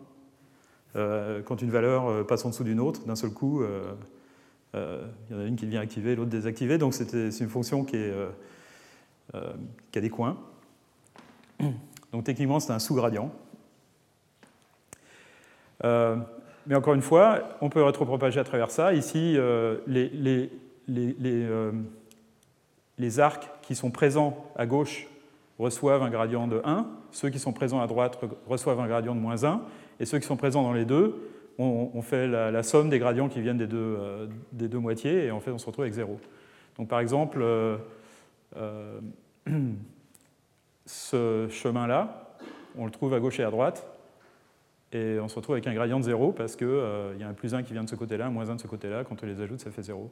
Euh, 0.96 1.42
quand 1.44 1.62
une 1.62 1.70
valeur 1.70 2.08
euh, 2.08 2.24
passe 2.24 2.46
en 2.46 2.50
dessous 2.50 2.64
d'une 2.64 2.80
autre, 2.80 3.06
d'un 3.06 3.16
seul 3.16 3.32
coup, 3.32 3.64
il 4.74 4.80
y 5.32 5.34
en 5.36 5.40
a 5.40 5.44
une 5.46 5.56
qui 5.56 5.66
vient 5.66 5.82
activer, 5.82 6.16
l'autre 6.16 6.30
désactiver, 6.30 6.78
donc 6.78 6.94
c'est 6.94 7.40
une 7.40 7.50
fonction 7.50 7.84
qui, 7.84 7.98
qui, 9.32 9.98
a 9.98 10.02
des 10.02 10.10
coins. 10.10 10.38
Donc 12.12 12.24
techniquement, 12.24 12.60
c'est 12.60 12.74
un 12.74 12.80
sous-gradient. 12.80 13.32
mais 15.84 16.76
encore 16.76 16.94
une 16.94 17.02
fois, 17.02 17.58
on 17.62 17.70
peut 17.70 17.84
rétropropager 17.84 18.40
à 18.40 18.44
travers 18.44 18.72
ça. 18.72 18.94
Ici, 18.94 19.38
les 19.88 20.50
euh, 20.98 21.72
les, 22.98 23.20
arcs 23.20 23.50
qui 23.62 23.76
sont 23.76 23.92
présents 23.92 24.46
à 24.56 24.66
gauche 24.66 25.08
reçoivent 25.58 26.04
un 26.04 26.10
gradient 26.10 26.48
de 26.48 26.62
1, 26.64 26.88
ceux 27.12 27.30
qui 27.30 27.40
sont 27.40 27.54
présents 27.54 27.82
à 27.82 27.88
droite 27.88 28.20
reçoivent 28.48 28.80
un 28.80 28.88
gradient 28.88 29.16
de 29.16 29.20
moins 29.20 29.44
1, 29.44 29.62
et 30.00 30.06
ceux 30.06 30.20
qui 30.20 30.28
sont 30.28 30.38
présents 30.38 30.64
dans 30.64 30.74
les 30.74 30.86
deux, 30.86 31.30
on, 31.58 32.02
fait 32.02 32.26
la, 32.28 32.64
somme 32.64 32.90
des 32.90 33.00
gradients 33.00 33.28
qui 33.28 33.42
viennent 33.42 33.58
des 33.58 33.68
deux, 33.68 33.98
euh, 34.00 34.28
des 34.54 34.70
deux, 34.70 34.80
moitiés, 34.80 35.26
et 35.26 35.32
en 35.32 35.42
fait 35.42 35.52
on 35.52 35.58
se 35.58 35.66
retrouve 35.66 35.84
avec 35.84 35.94
0. 35.94 36.18
Donc 36.78 36.88
par 36.88 37.02
exemple, 37.02 37.40
euh, 37.42 37.78
ce 40.86 41.48
chemin-là, 41.50 42.38
on 42.78 42.86
le 42.86 42.92
trouve 42.92 43.14
à 43.14 43.20
gauche 43.20 43.42
et 43.42 43.44
à 43.44 43.52
droite, 43.52 43.86
et 44.94 45.20
on 45.20 45.28
se 45.28 45.36
retrouve 45.36 45.56
avec 45.56 45.68
un 45.68 45.74
gradient 45.74 46.00
de 46.00 46.06
0 46.06 46.32
parce 46.32 46.56
qu'il 46.56 46.68
y 47.20 47.24
a 47.24 47.28
un 47.28 47.34
plus 47.34 47.54
1 47.54 47.64
qui 47.64 47.74
vient 47.74 47.84
de 47.84 47.90
ce 47.90 47.96
côté-là, 47.96 48.28
un 48.28 48.32
moins 48.32 48.50
1 48.50 48.56
de 48.56 48.62
ce 48.62 48.68
côté-là, 48.68 49.04
quand 49.04 49.22
on 49.22 49.26
les 49.26 49.42
ajoute, 49.42 49.60
ça 49.60 49.70
fait 49.70 49.84
0. 49.84 50.10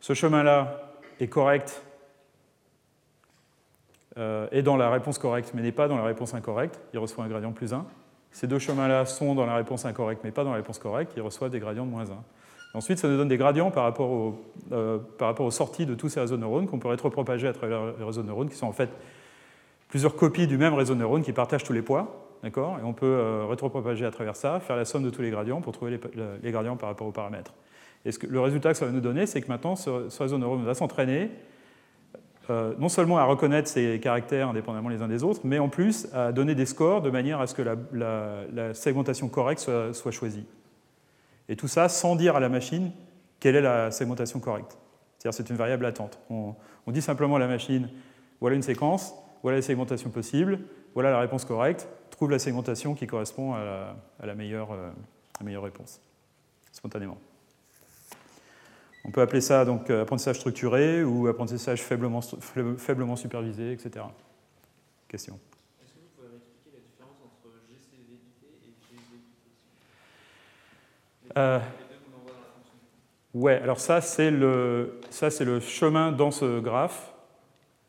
Ce 0.00 0.12
chemin-là 0.12 0.92
est 1.18 1.28
correct, 1.28 1.82
euh, 4.18 4.48
est 4.50 4.62
dans 4.62 4.76
la 4.76 4.90
réponse 4.90 5.18
correcte, 5.18 5.52
mais 5.54 5.62
n'est 5.62 5.72
pas 5.72 5.88
dans 5.88 5.96
la 5.96 6.04
réponse 6.04 6.34
incorrecte. 6.34 6.80
Il 6.92 6.98
reçoit 6.98 7.24
un 7.24 7.28
gradient 7.28 7.52
plus 7.52 7.72
1. 7.72 7.86
Ces 8.36 8.46
deux 8.46 8.58
chemins-là 8.58 9.06
sont 9.06 9.34
dans 9.34 9.46
la 9.46 9.54
réponse 9.54 9.86
incorrecte, 9.86 10.20
mais 10.22 10.30
pas 10.30 10.44
dans 10.44 10.50
la 10.50 10.56
réponse 10.56 10.78
correcte. 10.78 11.14
Il 11.16 11.22
reçoit 11.22 11.48
des 11.48 11.58
gradients 11.58 11.86
de 11.86 11.90
moins 11.90 12.04
1. 12.10 12.76
ensuite, 12.76 12.98
ça 12.98 13.08
nous 13.08 13.16
donne 13.16 13.28
des 13.28 13.38
gradients 13.38 13.70
par 13.70 13.84
rapport, 13.84 14.34
euh, 14.72 14.98
par 15.16 15.28
rapport 15.28 15.46
aux 15.46 15.50
sorties 15.50 15.86
de 15.86 15.94
tous 15.94 16.10
ces 16.10 16.20
réseaux 16.20 16.36
de 16.36 16.42
neurones 16.42 16.66
qu'on 16.66 16.78
peut 16.78 16.88
rétropropager 16.88 17.48
à 17.48 17.54
travers 17.54 17.94
les 17.98 18.04
réseaux 18.04 18.20
de 18.20 18.26
neurones, 18.26 18.50
qui 18.50 18.56
sont 18.56 18.66
en 18.66 18.72
fait 18.72 18.90
plusieurs 19.88 20.16
copies 20.16 20.46
du 20.46 20.58
même 20.58 20.74
réseau 20.74 20.92
de 20.92 20.98
neurones 20.98 21.22
qui 21.22 21.32
partagent 21.32 21.64
tous 21.64 21.72
les 21.72 21.80
poids. 21.80 22.28
Et 22.44 22.50
on 22.84 22.92
peut 22.92 23.06
euh, 23.06 23.46
rétropropager 23.46 24.04
à 24.04 24.10
travers 24.10 24.36
ça, 24.36 24.60
faire 24.60 24.76
la 24.76 24.84
somme 24.84 25.02
de 25.02 25.08
tous 25.08 25.22
les 25.22 25.30
gradients 25.30 25.62
pour 25.62 25.72
trouver 25.72 25.92
les, 25.92 26.00
les 26.42 26.50
gradients 26.50 26.76
par 26.76 26.90
rapport 26.90 27.06
aux 27.06 27.12
paramètres. 27.12 27.54
Et 28.04 28.12
ce 28.12 28.18
que, 28.18 28.26
le 28.26 28.40
résultat 28.40 28.72
que 28.72 28.76
ça 28.76 28.84
va 28.84 28.92
nous 28.92 29.00
donner, 29.00 29.24
c'est 29.24 29.40
que 29.40 29.48
maintenant, 29.48 29.76
ce, 29.76 30.10
ce 30.10 30.22
réseau 30.22 30.36
de 30.36 30.42
neurones 30.42 30.62
va 30.62 30.74
s'entraîner 30.74 31.30
euh, 32.48 32.74
non 32.78 32.88
seulement 32.88 33.18
à 33.18 33.24
reconnaître 33.24 33.68
ces 33.68 33.98
caractères 34.00 34.48
indépendamment 34.48 34.88
les 34.88 35.02
uns 35.02 35.08
des 35.08 35.24
autres, 35.24 35.40
mais 35.44 35.58
en 35.58 35.68
plus 35.68 36.06
à 36.12 36.32
donner 36.32 36.54
des 36.54 36.66
scores 36.66 37.02
de 37.02 37.10
manière 37.10 37.40
à 37.40 37.46
ce 37.46 37.54
que 37.54 37.62
la, 37.62 38.74
segmentation 38.74 39.28
correcte 39.28 39.68
soit, 39.92 40.10
choisie. 40.12 40.46
Et 41.48 41.56
tout 41.56 41.68
ça 41.68 41.88
sans 41.88 42.14
dire 42.16 42.36
à 42.36 42.40
la 42.40 42.48
machine 42.48 42.92
quelle 43.40 43.56
est 43.56 43.60
la 43.60 43.90
segmentation 43.90 44.38
correcte. 44.38 44.78
C'est-à-dire 45.18 45.36
c'est 45.36 45.50
une 45.50 45.56
variable 45.56 45.82
latente. 45.82 46.18
On, 46.30 46.54
dit 46.88 47.02
simplement 47.02 47.36
à 47.36 47.40
la 47.40 47.48
machine, 47.48 47.88
voilà 48.40 48.54
une 48.54 48.62
séquence, 48.62 49.14
voilà 49.42 49.58
les 49.58 49.62
segmentations 49.62 50.10
possibles, 50.10 50.60
voilà 50.94 51.10
la 51.10 51.18
réponse 51.18 51.44
correcte, 51.44 51.88
trouve 52.10 52.30
la 52.30 52.38
segmentation 52.38 52.94
qui 52.94 53.06
correspond 53.06 53.54
à 53.54 53.58
la, 53.58 53.64
euh, 53.64 53.92
à 54.22 54.26
la 54.26 54.34
meilleure 54.34 54.68
réponse, 55.62 56.00
spontanément. 56.70 57.18
On 59.06 59.10
peut 59.10 59.20
appeler 59.20 59.40
ça 59.40 59.64
donc 59.64 59.88
euh, 59.88 60.02
apprentissage 60.02 60.36
structuré 60.36 61.04
ou 61.04 61.28
apprentissage 61.28 61.80
faiblement, 61.82 62.20
faiblement 62.76 63.14
supervisé, 63.14 63.72
etc. 63.72 64.04
Question. 65.06 65.38
Est-ce 65.80 65.92
que 65.92 65.98
vous 66.00 66.08
pouvez 66.16 66.28
m'expliquer 66.32 66.70
la 66.74 66.80
différence 66.80 67.16
entre 67.24 67.48
et 71.32 71.38
euh, 71.38 71.60
Ouais, 73.32 73.60
alors 73.62 73.78
ça 73.78 74.00
c'est 74.00 74.30
le, 74.30 74.98
ça, 75.10 75.30
c'est 75.30 75.44
le 75.44 75.60
chemin 75.60 76.10
dans 76.10 76.32
ce 76.32 76.58
graphe 76.58 77.12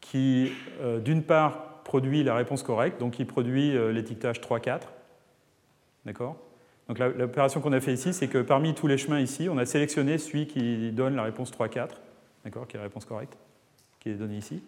qui, 0.02 0.52
euh, 0.82 1.00
d'une 1.00 1.24
part, 1.24 1.82
produit 1.84 2.24
la 2.24 2.36
réponse 2.36 2.64
correcte, 2.64 3.00
donc 3.00 3.14
qui 3.14 3.26
produit 3.26 3.76
euh, 3.76 3.92
l'étiquetage 3.92 4.40
3-4. 4.40 4.82
D'accord? 6.06 6.38
Donc 6.88 7.00
l'opération 7.00 7.60
qu'on 7.60 7.74
a 7.74 7.82
fait 7.82 7.94
ici, 7.94 8.14
c'est 8.14 8.30
que 8.30 8.38
parmi 8.38 8.74
tous 8.74 8.88
les 8.88 8.98
chemins 8.98 9.20
ici, 9.20 9.50
on 9.50 9.58
a 9.58 9.66
sélectionné 9.66 10.18
celui 10.18 10.48
qui 10.48 10.92
donne 10.92 11.16
la 11.16 11.24
réponse 11.24 11.52
3-4, 11.52 11.90
d'accord, 12.46 12.66
qui 12.66 12.78
est 12.78 12.80
la 12.80 12.84
réponse 12.84 13.04
correcte, 13.04 13.38
qui 14.00 14.10
est 14.10 14.14
donnée 14.14 14.38
ici. 14.38 14.64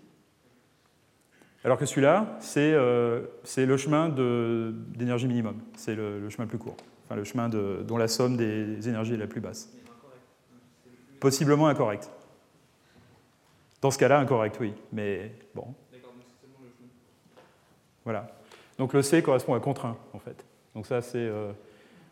Alors 1.64 1.78
que 1.78 1.86
celui-là, 1.86 2.38
c'est 2.42 2.74
euh, 2.74 3.22
le 3.56 3.78
chemin 3.78 4.10
d'énergie 4.10 5.28
minimum, 5.28 5.58
c'est 5.78 5.96
le, 5.96 6.30
chemin 6.30 6.44
le 6.44 6.50
plus 6.50 6.58
court, 6.58 6.76
enfin 7.06 7.16
le 7.16 7.24
chemin 7.24 7.48
de, 7.48 7.84
dont 7.88 7.98
la 7.98 8.10
somme 8.10 8.36
des 8.36 8.88
énergies 8.90 9.14
est 9.14 9.18
la 9.18 9.28
plus 9.28 9.42
basse. 9.42 9.70
Possiblement 11.22 11.68
incorrect. 11.68 12.10
Dans 13.82 13.92
ce 13.92 13.98
cas-là, 13.98 14.20
incorrect, 14.20 14.58
oui, 14.60 14.74
mais 14.92 15.32
bon. 15.56 15.74
Voilà. 18.04 18.28
Donc 18.78 18.94
le 18.94 19.02
C 19.02 19.22
correspond 19.22 19.54
à 19.54 19.60
contre 19.62 19.86
1, 19.86 19.98
en 20.14 20.20
fait. 20.20 20.46
Donc 20.76 20.86
ça, 20.86 21.02
c'est... 21.02 21.18
Euh, 21.18 21.54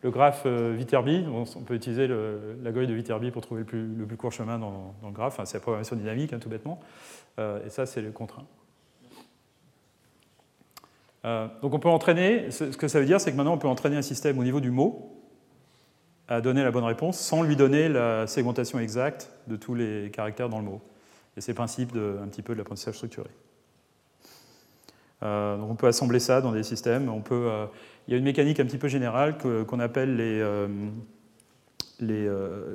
le 0.01 0.11
graphe 0.11 0.43
euh, 0.45 0.73
Viterbi, 0.77 1.25
on 1.27 1.61
peut 1.61 1.73
utiliser 1.73 2.07
la 2.07 2.71
grille 2.71 2.87
de 2.87 2.93
Viterbi 2.93 3.31
pour 3.31 3.41
trouver 3.41 3.61
le 3.61 4.05
plus, 4.05 4.17
court 4.17 4.31
chemin 4.31 4.59
dans, 4.59 4.93
le 5.03 5.11
graphe. 5.11 5.39
c'est 5.45 5.55
la 5.55 5.61
programmation 5.61 5.95
dynamique, 5.95 6.33
hein, 6.33 6.39
tout 6.39 6.49
bêtement. 6.49 6.79
Euh, 7.39 7.65
et 7.65 7.69
ça, 7.69 7.85
c'est 7.85 8.01
le 8.01 8.11
contraint. 8.11 8.45
Euh, 11.25 11.47
donc 11.61 11.73
on 11.73 11.79
peut 11.79 11.89
entraîner, 11.89 12.51
ce 12.51 12.65
que 12.65 12.87
ça 12.87 12.99
veut 12.99 13.05
dire, 13.05 13.19
c'est 13.19 13.31
que 13.31 13.37
maintenant 13.37 13.53
on 13.53 13.57
peut 13.57 13.67
entraîner 13.67 13.97
un 13.97 14.03
système 14.03 14.37
au 14.37 14.43
niveau 14.43 14.59
du 14.59 14.69
mot 14.69 15.13
à 16.27 16.41
donner 16.41 16.63
la 16.63 16.71
bonne 16.71 16.83
réponse 16.83 17.17
sans 17.19 17.41
lui 17.41 17.55
donner 17.55 17.89
la 17.89 18.27
segmentation 18.27 18.79
exacte 18.79 19.31
de 19.47 19.55
tous 19.55 19.73
les 19.73 20.11
caractères 20.11 20.49
dans 20.49 20.59
le 20.59 20.65
mot. 20.65 20.81
Et 21.35 21.41
c'est 21.41 21.53
le 21.53 21.55
principe 21.55 21.95
un 21.95 22.27
petit 22.27 22.43
peu 22.43 22.53
de 22.53 22.59
l'apprentissage 22.59 22.95
structuré. 22.95 23.29
Donc 25.21 25.69
on 25.69 25.75
peut 25.75 25.87
assembler 25.87 26.19
ça 26.19 26.41
dans 26.41 26.51
des 26.51 26.63
systèmes. 26.63 27.09
Peut, 27.23 27.49
il 28.07 28.11
y 28.11 28.13
a 28.13 28.17
une 28.17 28.23
mécanique 28.23 28.59
un 28.59 28.65
petit 28.65 28.77
peu 28.77 28.87
générale 28.87 29.37
qu'on 29.37 29.79
appelle 29.79 30.15
les, 30.15 30.39
euh, 30.39 30.67
euh, 32.03 32.73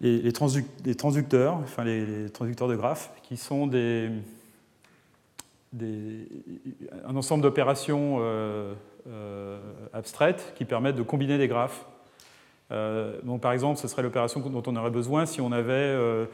les, 0.00 0.32
transducteurs, 0.32 1.56
enfin 1.56 1.84
les, 1.84 2.30
transducteurs 2.30 2.68
de 2.68 2.76
graphes, 2.76 3.12
qui 3.22 3.36
sont 3.36 3.66
des, 3.66 4.10
un 5.78 7.16
ensemble 7.16 7.42
d'opérations 7.42 8.16
euh, 8.20 9.60
abstraites 9.92 10.54
qui 10.56 10.64
permettent 10.64 10.96
de 10.96 11.02
combiner 11.02 11.36
des 11.36 11.48
graphes 11.48 11.84
euh, 11.84 11.99
donc, 12.70 13.40
par 13.40 13.52
exemple, 13.52 13.80
ce 13.80 13.88
serait 13.88 14.02
l'opération 14.02 14.40
dont 14.40 14.62
on 14.66 14.76
aurait 14.76 14.90
besoin 14.90 15.26
si 15.26 15.40
on 15.40 15.50
avait 15.50 15.72
euh, 15.72 16.26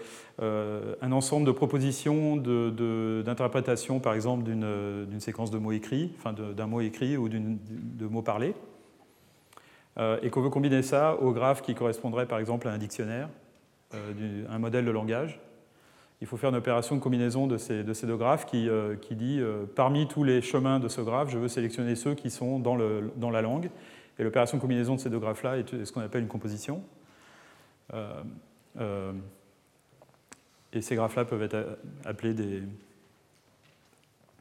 euh, 0.42 0.94
un 1.00 1.12
ensemble 1.12 1.46
de 1.46 1.52
propositions 1.52 2.36
d'interprétation, 2.36 4.00
par 4.00 4.14
exemple, 4.14 4.44
d'une 4.44 5.20
séquence 5.20 5.50
de 5.50 5.58
mots 5.58 5.72
écrits, 5.72 6.12
enfin 6.18 6.34
d'un 6.34 6.66
mot 6.66 6.80
écrit 6.80 7.16
ou 7.16 7.28
de 7.28 8.06
mots 8.06 8.22
parlés, 8.22 8.54
et 10.22 10.28
qu'on 10.28 10.42
veut 10.42 10.50
combiner 10.50 10.82
ça 10.82 11.16
au 11.22 11.32
graphe 11.32 11.62
qui 11.62 11.74
correspondrait, 11.74 12.26
par 12.26 12.38
exemple, 12.38 12.68
à 12.68 12.72
un 12.72 12.78
dictionnaire, 12.78 13.30
un 13.94 14.58
modèle 14.58 14.84
de 14.84 14.90
langage. 14.90 15.40
Il 16.20 16.26
faut 16.26 16.36
faire 16.36 16.50
une 16.50 16.56
opération 16.56 16.96
de 16.96 17.00
combinaison 17.00 17.46
de 17.46 17.56
ces, 17.56 17.82
deux 17.82 18.16
graphes 18.16 18.44
qui, 18.44 18.68
dit, 19.12 19.40
parmi 19.74 20.06
tous 20.06 20.22
les 20.22 20.42
chemins 20.42 20.80
de 20.80 20.88
ce 20.88 21.00
graphe, 21.00 21.30
je 21.30 21.38
veux 21.38 21.48
sélectionner 21.48 21.96
ceux 21.96 22.14
qui 22.14 22.28
sont 22.28 22.58
dans 22.58 23.30
la 23.30 23.40
langue 23.40 23.70
et 24.18 24.24
l'opération 24.24 24.56
de 24.56 24.62
combinaison 24.62 24.94
de 24.94 25.00
ces 25.00 25.10
deux 25.10 25.18
graphes-là 25.18 25.58
est 25.58 25.84
ce 25.84 25.92
qu'on 25.92 26.00
appelle 26.00 26.22
une 26.22 26.28
composition. 26.28 26.82
Euh, 27.92 28.22
euh, 28.80 29.12
et 30.72 30.80
ces 30.80 30.96
graphes-là 30.96 31.24
peuvent 31.24 31.42
être 31.42 31.78
appelés 32.04 32.34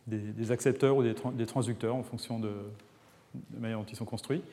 des, 0.08 0.52
accepteurs 0.52 0.98
ou 0.98 1.04
des, 1.04 1.46
transducteurs 1.46 1.96
en 1.96 2.04
fonction 2.04 2.40
de, 2.40 2.52
la 3.54 3.60
manière 3.60 3.80
dont 3.80 3.86
ils 3.86 3.96
sont 3.96 4.06
construits. 4.06 4.44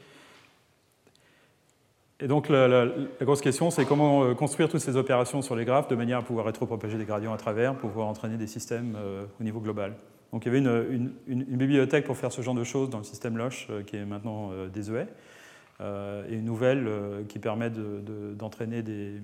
Et 2.20 2.28
donc 2.28 2.48
la, 2.48 2.86
grosse 3.20 3.40
question, 3.40 3.70
c'est 3.70 3.84
comment 3.84 4.24
euh, 4.24 4.34
construire 4.34 4.68
toutes 4.68 4.80
ces 4.80 4.96
opérations 4.96 5.42
sur 5.42 5.56
les 5.56 5.64
graphes 5.64 5.88
de 5.88 5.96
manière 5.96 6.18
à 6.18 6.22
pouvoir 6.22 6.46
rétropropager 6.46 6.98
des 6.98 7.04
gradients 7.04 7.32
à 7.32 7.36
travers, 7.36 7.76
pouvoir 7.76 8.06
entraîner 8.08 8.36
des 8.36 8.46
systèmes 8.46 8.96
au 9.40 9.44
niveau 9.44 9.60
global. 9.60 9.94
Donc 10.32 10.46
il 10.46 10.52
y 10.52 10.56
avait 10.56 10.94
une, 11.26 11.56
bibliothèque 11.56 12.06
pour 12.06 12.16
faire 12.16 12.32
ce 12.32 12.40
genre 12.40 12.54
de 12.54 12.64
choses 12.64 12.88
dans 12.88 12.98
le 12.98 13.04
système 13.04 13.36
Loche, 13.36 13.66
euh, 13.68 13.82
qui 13.82 13.96
est 13.96 14.04
maintenant 14.06 14.50
euh, 14.52 14.68
désuet, 14.68 15.06
euh, 15.80 16.26
et 16.28 16.34
une 16.34 16.46
nouvelle 16.46 16.88
qui 17.28 17.38
permet 17.38 17.70
d'entraîner 17.70 18.82
des, 18.82 19.20